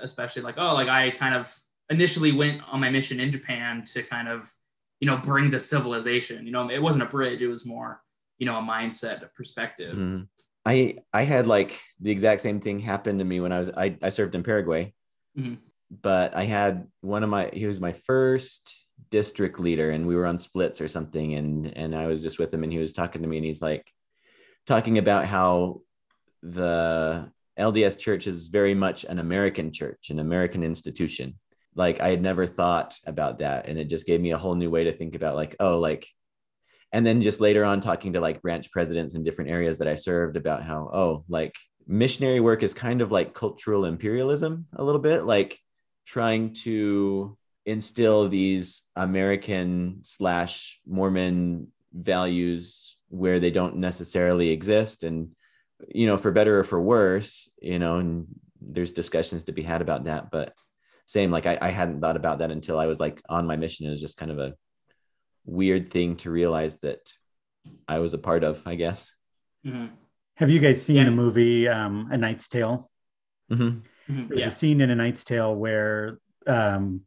especially 0.02 0.42
like, 0.42 0.56
oh, 0.58 0.74
like 0.74 0.88
I 0.88 1.10
kind 1.10 1.34
of 1.34 1.44
initially 1.88 2.32
went 2.32 2.60
on 2.70 2.80
my 2.80 2.90
mission 2.90 3.18
in 3.18 3.30
Japan 3.30 3.82
to 3.92 4.02
kind 4.02 4.28
of, 4.28 4.52
you 5.00 5.06
know, 5.08 5.16
bring 5.16 5.50
the 5.50 5.58
civilization. 5.60 6.44
You 6.44 6.52
know, 6.52 6.68
it 6.70 6.82
wasn't 6.82 7.04
a 7.04 7.06
bridge; 7.16 7.40
it 7.40 7.48
was 7.56 7.64
more, 7.64 8.02
you 8.42 8.46
know, 8.46 8.58
a 8.58 8.60
mindset, 8.60 9.22
a 9.22 9.28
perspective. 9.28 9.98
Mhm. 9.98 10.26
I 10.66 10.96
I 11.12 11.22
had 11.22 11.46
like 11.46 11.78
the 12.00 12.10
exact 12.10 12.40
same 12.40 12.60
thing 12.60 12.80
happen 12.80 13.18
to 13.18 13.24
me 13.24 13.38
when 13.38 13.52
I 13.52 13.60
was 13.60 13.70
I, 13.70 13.96
I 14.02 14.08
served 14.08 14.34
in 14.34 14.42
Paraguay, 14.42 14.92
Mhm. 15.38 15.58
but 16.02 16.34
I 16.34 16.42
had 16.42 16.88
one 17.02 17.22
of 17.22 17.30
my 17.30 17.50
he 17.52 17.66
was 17.66 17.78
my 17.80 17.92
first 17.92 18.74
district 19.10 19.60
leader 19.60 19.90
and 19.92 20.08
we 20.08 20.16
were 20.16 20.26
on 20.26 20.38
splits 20.38 20.80
or 20.80 20.88
something 20.88 21.34
and 21.34 21.76
and 21.76 21.94
I 21.94 22.08
was 22.08 22.20
just 22.20 22.40
with 22.40 22.52
him 22.52 22.64
and 22.64 22.72
he 22.72 22.80
was 22.80 22.92
talking 22.92 23.22
to 23.22 23.28
me 23.28 23.36
and 23.36 23.46
he's 23.46 23.62
like 23.62 23.86
talking 24.66 24.98
about 24.98 25.24
how 25.26 25.82
the 26.42 27.30
LDS 27.56 27.96
church 27.96 28.26
is 28.26 28.48
very 28.48 28.74
much 28.74 29.04
an 29.04 29.20
American 29.20 29.70
church, 29.72 30.10
an 30.10 30.18
American 30.18 30.64
institution. 30.64 31.38
Like 31.76 32.00
I 32.00 32.08
had 32.08 32.22
never 32.22 32.44
thought 32.44 32.98
about 33.06 33.38
that 33.38 33.68
and 33.68 33.78
it 33.78 33.88
just 33.88 34.04
gave 34.04 34.20
me 34.20 34.32
a 34.32 34.38
whole 34.38 34.56
new 34.56 34.70
way 34.70 34.82
to 34.84 34.92
think 34.92 35.14
about 35.14 35.36
like 35.36 35.54
oh 35.60 35.78
like 35.78 36.08
and 36.92 37.06
then 37.06 37.22
just 37.22 37.40
later 37.40 37.64
on 37.64 37.80
talking 37.80 38.12
to 38.12 38.20
like 38.20 38.42
branch 38.42 38.70
presidents 38.70 39.14
in 39.14 39.24
different 39.24 39.50
areas 39.50 39.78
that 39.78 39.88
I 39.88 39.94
served 39.94 40.36
about 40.36 40.62
how 40.62 40.90
oh 40.92 41.24
like 41.28 41.54
missionary 41.86 42.40
work 42.40 42.62
is 42.62 42.74
kind 42.74 43.00
of 43.00 43.10
like 43.10 43.34
cultural 43.34 43.84
imperialism 43.84 44.66
a 44.74 44.84
little 44.84 45.00
bit 45.00 45.24
like 45.24 45.58
trying 46.06 46.54
to 46.54 47.36
instill 47.66 48.28
these 48.28 48.82
American 48.96 49.98
slash 50.02 50.80
Mormon 50.86 51.68
values 51.92 52.96
where 53.08 53.38
they 53.38 53.50
don't 53.50 53.76
necessarily 53.76 54.50
exist. 54.50 55.04
And 55.04 55.30
you 55.88 56.06
know 56.06 56.16
for 56.16 56.30
better 56.30 56.58
or 56.58 56.64
for 56.64 56.80
worse 56.80 57.50
you 57.60 57.78
know 57.78 57.96
and 57.96 58.26
there's 58.60 58.92
discussions 58.92 59.44
to 59.44 59.52
be 59.52 59.62
had 59.62 59.82
about 59.82 60.04
that 60.04 60.30
but 60.30 60.54
same 61.06 61.30
like 61.30 61.46
I, 61.46 61.58
I 61.60 61.70
hadn't 61.70 62.00
thought 62.00 62.16
about 62.16 62.38
that 62.38 62.50
until 62.50 62.78
I 62.78 62.86
was 62.86 63.00
like 63.00 63.20
on 63.28 63.46
my 63.46 63.56
mission 63.56 63.86
it 63.86 63.90
was 63.90 64.00
just 64.00 64.16
kind 64.16 64.30
of 64.30 64.38
a 64.38 64.54
weird 65.44 65.90
thing 65.90 66.16
to 66.16 66.30
realize 66.30 66.80
that 66.80 67.12
I 67.88 67.98
was 67.98 68.14
a 68.14 68.18
part 68.18 68.44
of, 68.44 68.62
I 68.66 68.74
guess. 68.74 69.14
Mhm. 69.66 69.90
have 70.36 70.50
you 70.50 70.58
guys 70.58 70.82
seen 70.84 70.96
Yeah. 70.96 71.04
the 71.04 71.10
movie 71.12 71.68
um, 71.68 72.08
a 72.10 72.16
knight's 72.16 72.48
tale 72.48 72.90
Mm-hmm. 73.50 73.80
Mhm. 74.12 74.28
there's 74.28 74.40
Yeah. 74.40 74.46
a 74.48 74.50
scene 74.50 74.80
in 74.80 74.90
a 74.90 74.96
knight's 74.96 75.22
tale 75.24 75.54
where 75.54 76.18
um 76.46 77.02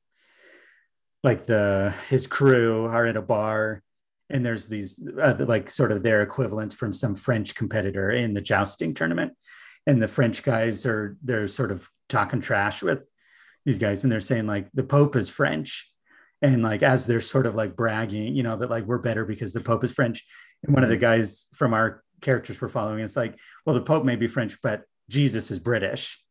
like 1.23 1.45
the 1.45 1.93
his 2.07 2.27
crew 2.27 2.85
are 2.85 3.05
at 3.07 3.17
a 3.17 3.21
bar 3.21 3.81
and 4.29 4.45
there's 4.45 4.67
these 4.67 5.05
uh, 5.21 5.35
like 5.39 5.69
sort 5.69 5.91
of 5.91 6.03
their 6.03 6.21
equivalents 6.21 6.75
from 6.75 6.93
some 6.93 7.15
french 7.15 7.55
competitor 7.55 8.11
in 8.11 8.33
the 8.33 8.41
jousting 8.41 8.93
tournament 8.93 9.33
and 9.87 10.01
the 10.01 10.07
french 10.07 10.43
guys 10.43 10.85
are 10.85 11.17
they're 11.23 11.47
sort 11.47 11.71
of 11.71 11.89
talking 12.07 12.39
trash 12.41 12.81
with 12.83 13.07
these 13.65 13.79
guys 13.79 14.03
and 14.03 14.11
they're 14.11 14.19
saying 14.21 14.45
like 14.47 14.69
the 14.73 14.83
pope 14.83 15.15
is 15.15 15.29
french 15.29 15.91
and 16.53 16.63
like 16.63 16.83
as 16.83 17.05
they're 17.05 17.21
sort 17.21 17.45
of 17.45 17.55
like 17.55 17.75
bragging 17.75 18.35
you 18.35 18.43
know 18.43 18.55
that 18.57 18.69
like 18.69 18.85
we're 18.85 18.97
better 18.97 19.25
because 19.25 19.53
the 19.53 19.61
pope 19.61 19.83
is 19.83 19.91
french 19.91 20.25
and 20.63 20.73
one 20.73 20.83
of 20.83 20.89
the 20.89 20.97
guys 20.97 21.47
from 21.53 21.73
our 21.73 22.03
characters 22.21 22.59
we're 22.61 22.67
following 22.67 22.99
is 23.03 23.15
like 23.15 23.37
well 23.65 23.73
the 23.75 23.81
pope 23.81 24.03
may 24.05 24.15
be 24.15 24.27
french 24.27 24.57
but 24.61 24.83
jesus 25.09 25.51
is 25.51 25.59
british 25.59 26.23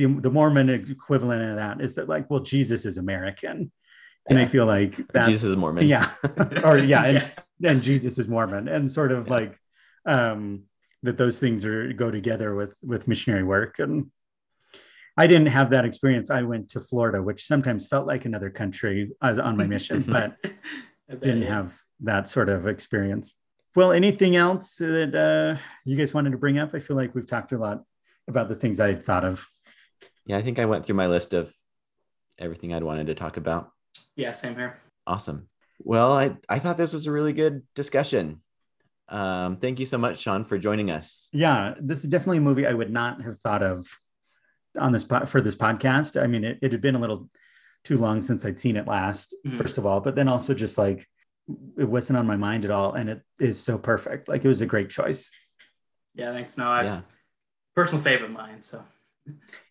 the, 0.00 0.06
the 0.06 0.30
Mormon 0.30 0.70
equivalent 0.70 1.42
of 1.50 1.56
that 1.56 1.80
is 1.80 1.94
that 1.94 2.08
like, 2.08 2.30
well, 2.30 2.40
Jesus 2.40 2.84
is 2.84 2.96
American. 2.96 3.70
And 4.28 4.38
I 4.38 4.46
feel 4.46 4.66
like 4.66 4.96
Jesus 5.14 5.44
is 5.44 5.56
Mormon. 5.56 5.86
yeah. 5.86 6.10
or 6.64 6.78
yeah, 6.78 7.04
and, 7.04 7.30
Yeah. 7.58 7.72
and 7.72 7.82
Jesus 7.82 8.18
is 8.18 8.28
Mormon. 8.28 8.68
And 8.68 8.90
sort 8.90 9.12
of 9.12 9.26
Yeah. 9.26 9.32
like 9.32 9.58
um 10.06 10.62
that 11.02 11.18
those 11.18 11.38
things 11.38 11.64
are 11.64 11.92
go 11.92 12.10
together 12.10 12.54
with 12.54 12.74
with 12.82 13.08
missionary 13.08 13.44
work. 13.44 13.78
And 13.78 14.10
I 15.20 15.26
didn't 15.26 15.48
have 15.48 15.68
that 15.68 15.84
experience. 15.84 16.30
I 16.30 16.40
went 16.40 16.70
to 16.70 16.80
Florida, 16.80 17.22
which 17.22 17.44
sometimes 17.44 17.86
felt 17.86 18.06
like 18.06 18.24
another 18.24 18.48
country 18.48 19.10
as 19.20 19.38
on 19.38 19.54
my 19.54 19.66
mission, 19.66 20.00
but 20.08 20.36
didn't 21.10 21.42
yeah. 21.42 21.56
have 21.56 21.78
that 22.00 22.26
sort 22.26 22.48
of 22.48 22.66
experience. 22.66 23.34
Well, 23.76 23.92
anything 23.92 24.34
else 24.34 24.76
that 24.76 25.14
uh, 25.14 25.60
you 25.84 25.98
guys 25.98 26.14
wanted 26.14 26.30
to 26.30 26.38
bring 26.38 26.58
up? 26.58 26.70
I 26.72 26.78
feel 26.78 26.96
like 26.96 27.14
we've 27.14 27.26
talked 27.26 27.52
a 27.52 27.58
lot 27.58 27.82
about 28.28 28.48
the 28.48 28.54
things 28.54 28.80
I 28.80 28.86
had 28.88 29.04
thought 29.04 29.26
of. 29.26 29.46
Yeah, 30.24 30.38
I 30.38 30.42
think 30.42 30.58
I 30.58 30.64
went 30.64 30.86
through 30.86 30.96
my 30.96 31.06
list 31.06 31.34
of 31.34 31.52
everything 32.38 32.72
I'd 32.72 32.82
wanted 32.82 33.08
to 33.08 33.14
talk 33.14 33.36
about. 33.36 33.72
Yeah, 34.16 34.32
same 34.32 34.54
here. 34.54 34.78
Awesome. 35.06 35.50
Well, 35.80 36.14
I, 36.14 36.38
I 36.48 36.60
thought 36.60 36.78
this 36.78 36.94
was 36.94 37.06
a 37.06 37.12
really 37.12 37.34
good 37.34 37.62
discussion. 37.74 38.40
Um, 39.10 39.58
thank 39.58 39.80
you 39.80 39.86
so 39.86 39.98
much, 39.98 40.18
Sean, 40.18 40.44
for 40.44 40.56
joining 40.56 40.90
us. 40.90 41.28
Yeah, 41.30 41.74
this 41.78 42.04
is 42.04 42.08
definitely 42.08 42.38
a 42.38 42.42
movie 42.42 42.66
I 42.66 42.72
would 42.72 42.90
not 42.90 43.20
have 43.20 43.38
thought 43.38 43.62
of 43.62 43.86
on 44.78 44.92
this 44.92 45.04
po- 45.04 45.26
for 45.26 45.40
this 45.40 45.56
podcast. 45.56 46.20
I 46.20 46.26
mean, 46.26 46.44
it, 46.44 46.58
it 46.62 46.72
had 46.72 46.80
been 46.80 46.94
a 46.94 46.98
little 47.00 47.28
too 47.84 47.96
long 47.96 48.22
since 48.22 48.44
I'd 48.44 48.58
seen 48.58 48.76
it 48.76 48.86
last, 48.86 49.34
Mhm. 49.46 49.52
first 49.52 49.78
of 49.78 49.86
all, 49.86 50.00
but 50.00 50.14
then 50.14 50.28
also 50.28 50.54
just 50.54 50.76
like 50.78 51.06
it 51.78 51.84
wasn't 51.88 52.16
on 52.18 52.26
my 52.26 52.36
mind 52.36 52.64
at 52.64 52.70
all, 52.70 52.92
and 52.92 53.08
it 53.10 53.22
is 53.40 53.58
so 53.60 53.76
perfect. 53.78 54.28
Like 54.28 54.44
it 54.44 54.48
was 54.48 54.60
a 54.60 54.66
great 54.66 54.90
choice. 54.90 55.30
Yeah, 56.14 56.32
thanks. 56.32 56.56
No, 56.56 56.68
I 56.70 56.82
Yeah. 56.84 57.00
personal 57.74 58.02
favorite 58.02 58.26
of 58.26 58.32
mine. 58.32 58.60
So 58.60 58.84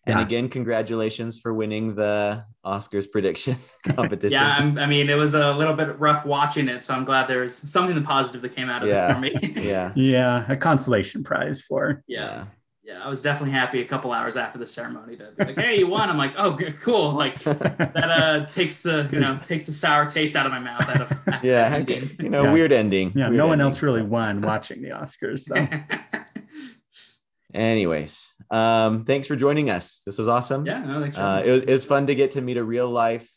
And 0.06 0.18
Yeah. 0.18 0.22
again, 0.22 0.48
congratulations 0.48 1.38
for 1.38 1.52
winning 1.52 1.94
the 1.94 2.44
Oscars 2.64 3.10
prediction 3.10 3.56
competition. 3.96 4.40
yeah, 4.40 4.56
I'm, 4.58 4.78
I 4.78 4.86
mean, 4.86 5.10
it 5.10 5.16
was 5.16 5.34
a 5.34 5.52
little 5.52 5.74
bit 5.74 5.98
rough 5.98 6.24
watching 6.24 6.68
it, 6.68 6.82
so 6.84 6.94
I'm 6.94 7.04
glad 7.04 7.28
there's 7.28 7.54
something 7.54 8.02
positive 8.02 8.40
that 8.42 8.54
came 8.54 8.70
out 8.70 8.82
of 8.82 8.88
Yeah. 8.88 9.10
it 9.10 9.14
for 9.14 9.20
me. 9.20 9.52
yeah. 9.62 9.92
Yeah, 9.96 10.44
a 10.50 10.56
consolation 10.56 11.22
prize 11.24 11.60
for. 11.60 12.02
yeah, 12.06 12.46
yeah. 12.90 13.02
I 13.04 13.08
was 13.08 13.22
definitely 13.22 13.52
happy 13.52 13.80
a 13.80 13.84
couple 13.84 14.12
hours 14.12 14.36
after 14.36 14.58
the 14.58 14.66
ceremony 14.66 15.16
to 15.16 15.30
be 15.36 15.44
like, 15.44 15.56
"Hey, 15.58 15.78
you 15.78 15.86
won!" 15.86 16.10
I'm 16.10 16.18
like, 16.18 16.34
"Oh, 16.36 16.52
good, 16.52 16.76
cool!" 16.80 17.12
Like 17.12 17.38
that 17.44 17.96
uh 18.10 18.46
takes 18.46 18.82
the 18.82 19.08
you 19.12 19.20
know 19.20 19.38
takes 19.46 19.66
the 19.66 19.72
sour 19.72 20.06
taste 20.08 20.36
out 20.36 20.46
of 20.46 20.52
my 20.52 20.58
mouth. 20.58 20.88
Out 20.88 21.00
of 21.02 21.18
Yeah. 21.44 21.70
ending. 21.72 22.10
You 22.18 22.28
know, 22.30 22.44
Yeah. 22.44 22.52
weird 22.52 22.72
ending. 22.72 23.12
Yeah, 23.14 23.28
Weird 23.28 23.38
no 23.38 23.46
one 23.46 23.60
else 23.60 23.82
really 23.82 24.02
won 24.02 24.40
watching 24.40 24.82
the 24.82 24.90
Oscars. 24.90 25.40
So. 25.40 25.54
Anyways, 27.54 28.32
um, 28.50 29.04
thanks 29.04 29.26
for 29.26 29.34
joining 29.34 29.70
us. 29.70 30.02
This 30.06 30.18
was 30.18 30.28
awesome. 30.28 30.64
Yeah, 30.66 30.84
no, 30.84 31.00
thanks. 31.00 31.16
For 31.16 31.22
Uh, 31.22 31.40
it, 31.42 31.50
was, 31.50 31.60
it 31.62 31.70
was 31.70 31.84
fun 31.84 32.06
to 32.06 32.14
get 32.14 32.30
to 32.32 32.40
meet 32.40 32.56
a 32.56 32.62
real 32.64 32.88
life 32.88 33.28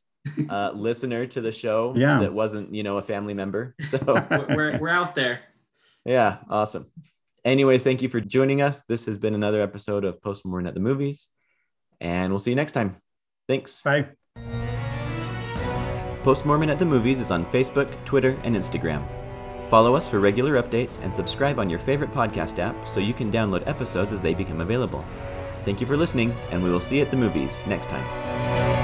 uh, 0.50 0.72
listener 0.76 1.26
to 1.26 1.42
the 1.42 1.52
show 1.52 1.94
Yeah. 1.98 2.20
that 2.20 2.32
wasn't, 2.32 2.74
you 2.76 2.84
know, 2.84 2.98
a 2.98 3.02
family 3.02 3.34
member. 3.34 3.76
So 3.88 3.98
we're, 4.30 4.46
we're 4.56 4.78
we're 4.80 4.90
out 4.90 5.16
there. 5.16 5.40
yeah, 6.06 6.38
awesome. 6.48 6.92
Anyways, 7.46 7.84
thank 7.84 8.02
you 8.02 8.10
for 8.10 8.22
joining 8.22 8.62
us. 8.62 8.84
This 8.84 9.06
has 9.06 9.18
been 9.18 9.34
another 9.34 9.62
episode 9.62 10.06
of 10.06 10.22
Post 10.22 10.46
Mormon 10.46 10.68
at 10.68 10.74
the 10.74 10.80
Movies, 10.80 11.30
and 12.00 12.32
we'll 12.32 12.40
see 12.40 12.52
you 12.52 12.56
next 12.56 12.72
time. 12.72 12.98
Thanks. 13.48 13.82
Bye. 13.82 14.08
Post 16.24 16.46
Mormon 16.46 16.70
at 16.70 16.80
the 16.80 16.86
Movies 16.86 17.20
is 17.20 17.32
on 17.32 17.46
Facebook, 17.48 17.90
Twitter, 18.06 18.40
and 18.44 18.56
Instagram. 18.56 19.06
Follow 19.70 19.96
us 19.96 20.08
for 20.08 20.20
regular 20.20 20.62
updates 20.62 21.04
and 21.04 21.14
subscribe 21.14 21.60
on 21.60 21.70
your 21.70 21.80
favorite 21.80 22.12
podcast 22.12 22.60
app 22.60 22.88
so 22.88 23.00
you 23.02 23.14
can 23.14 23.32
download 23.32 23.68
episodes 23.68 24.14
as 24.14 24.22
they 24.22 24.34
become 24.34 24.62
available. 24.62 25.04
Thank 25.66 25.82
you 25.82 25.88
for 25.88 25.98
listening, 25.98 26.32
and 26.52 26.64
we 26.64 26.70
will 26.70 26.80
see 26.80 26.98
you 26.98 27.02
at 27.02 27.12
the 27.12 27.18
movies 27.18 27.66
next 27.68 27.90
time. 27.90 28.83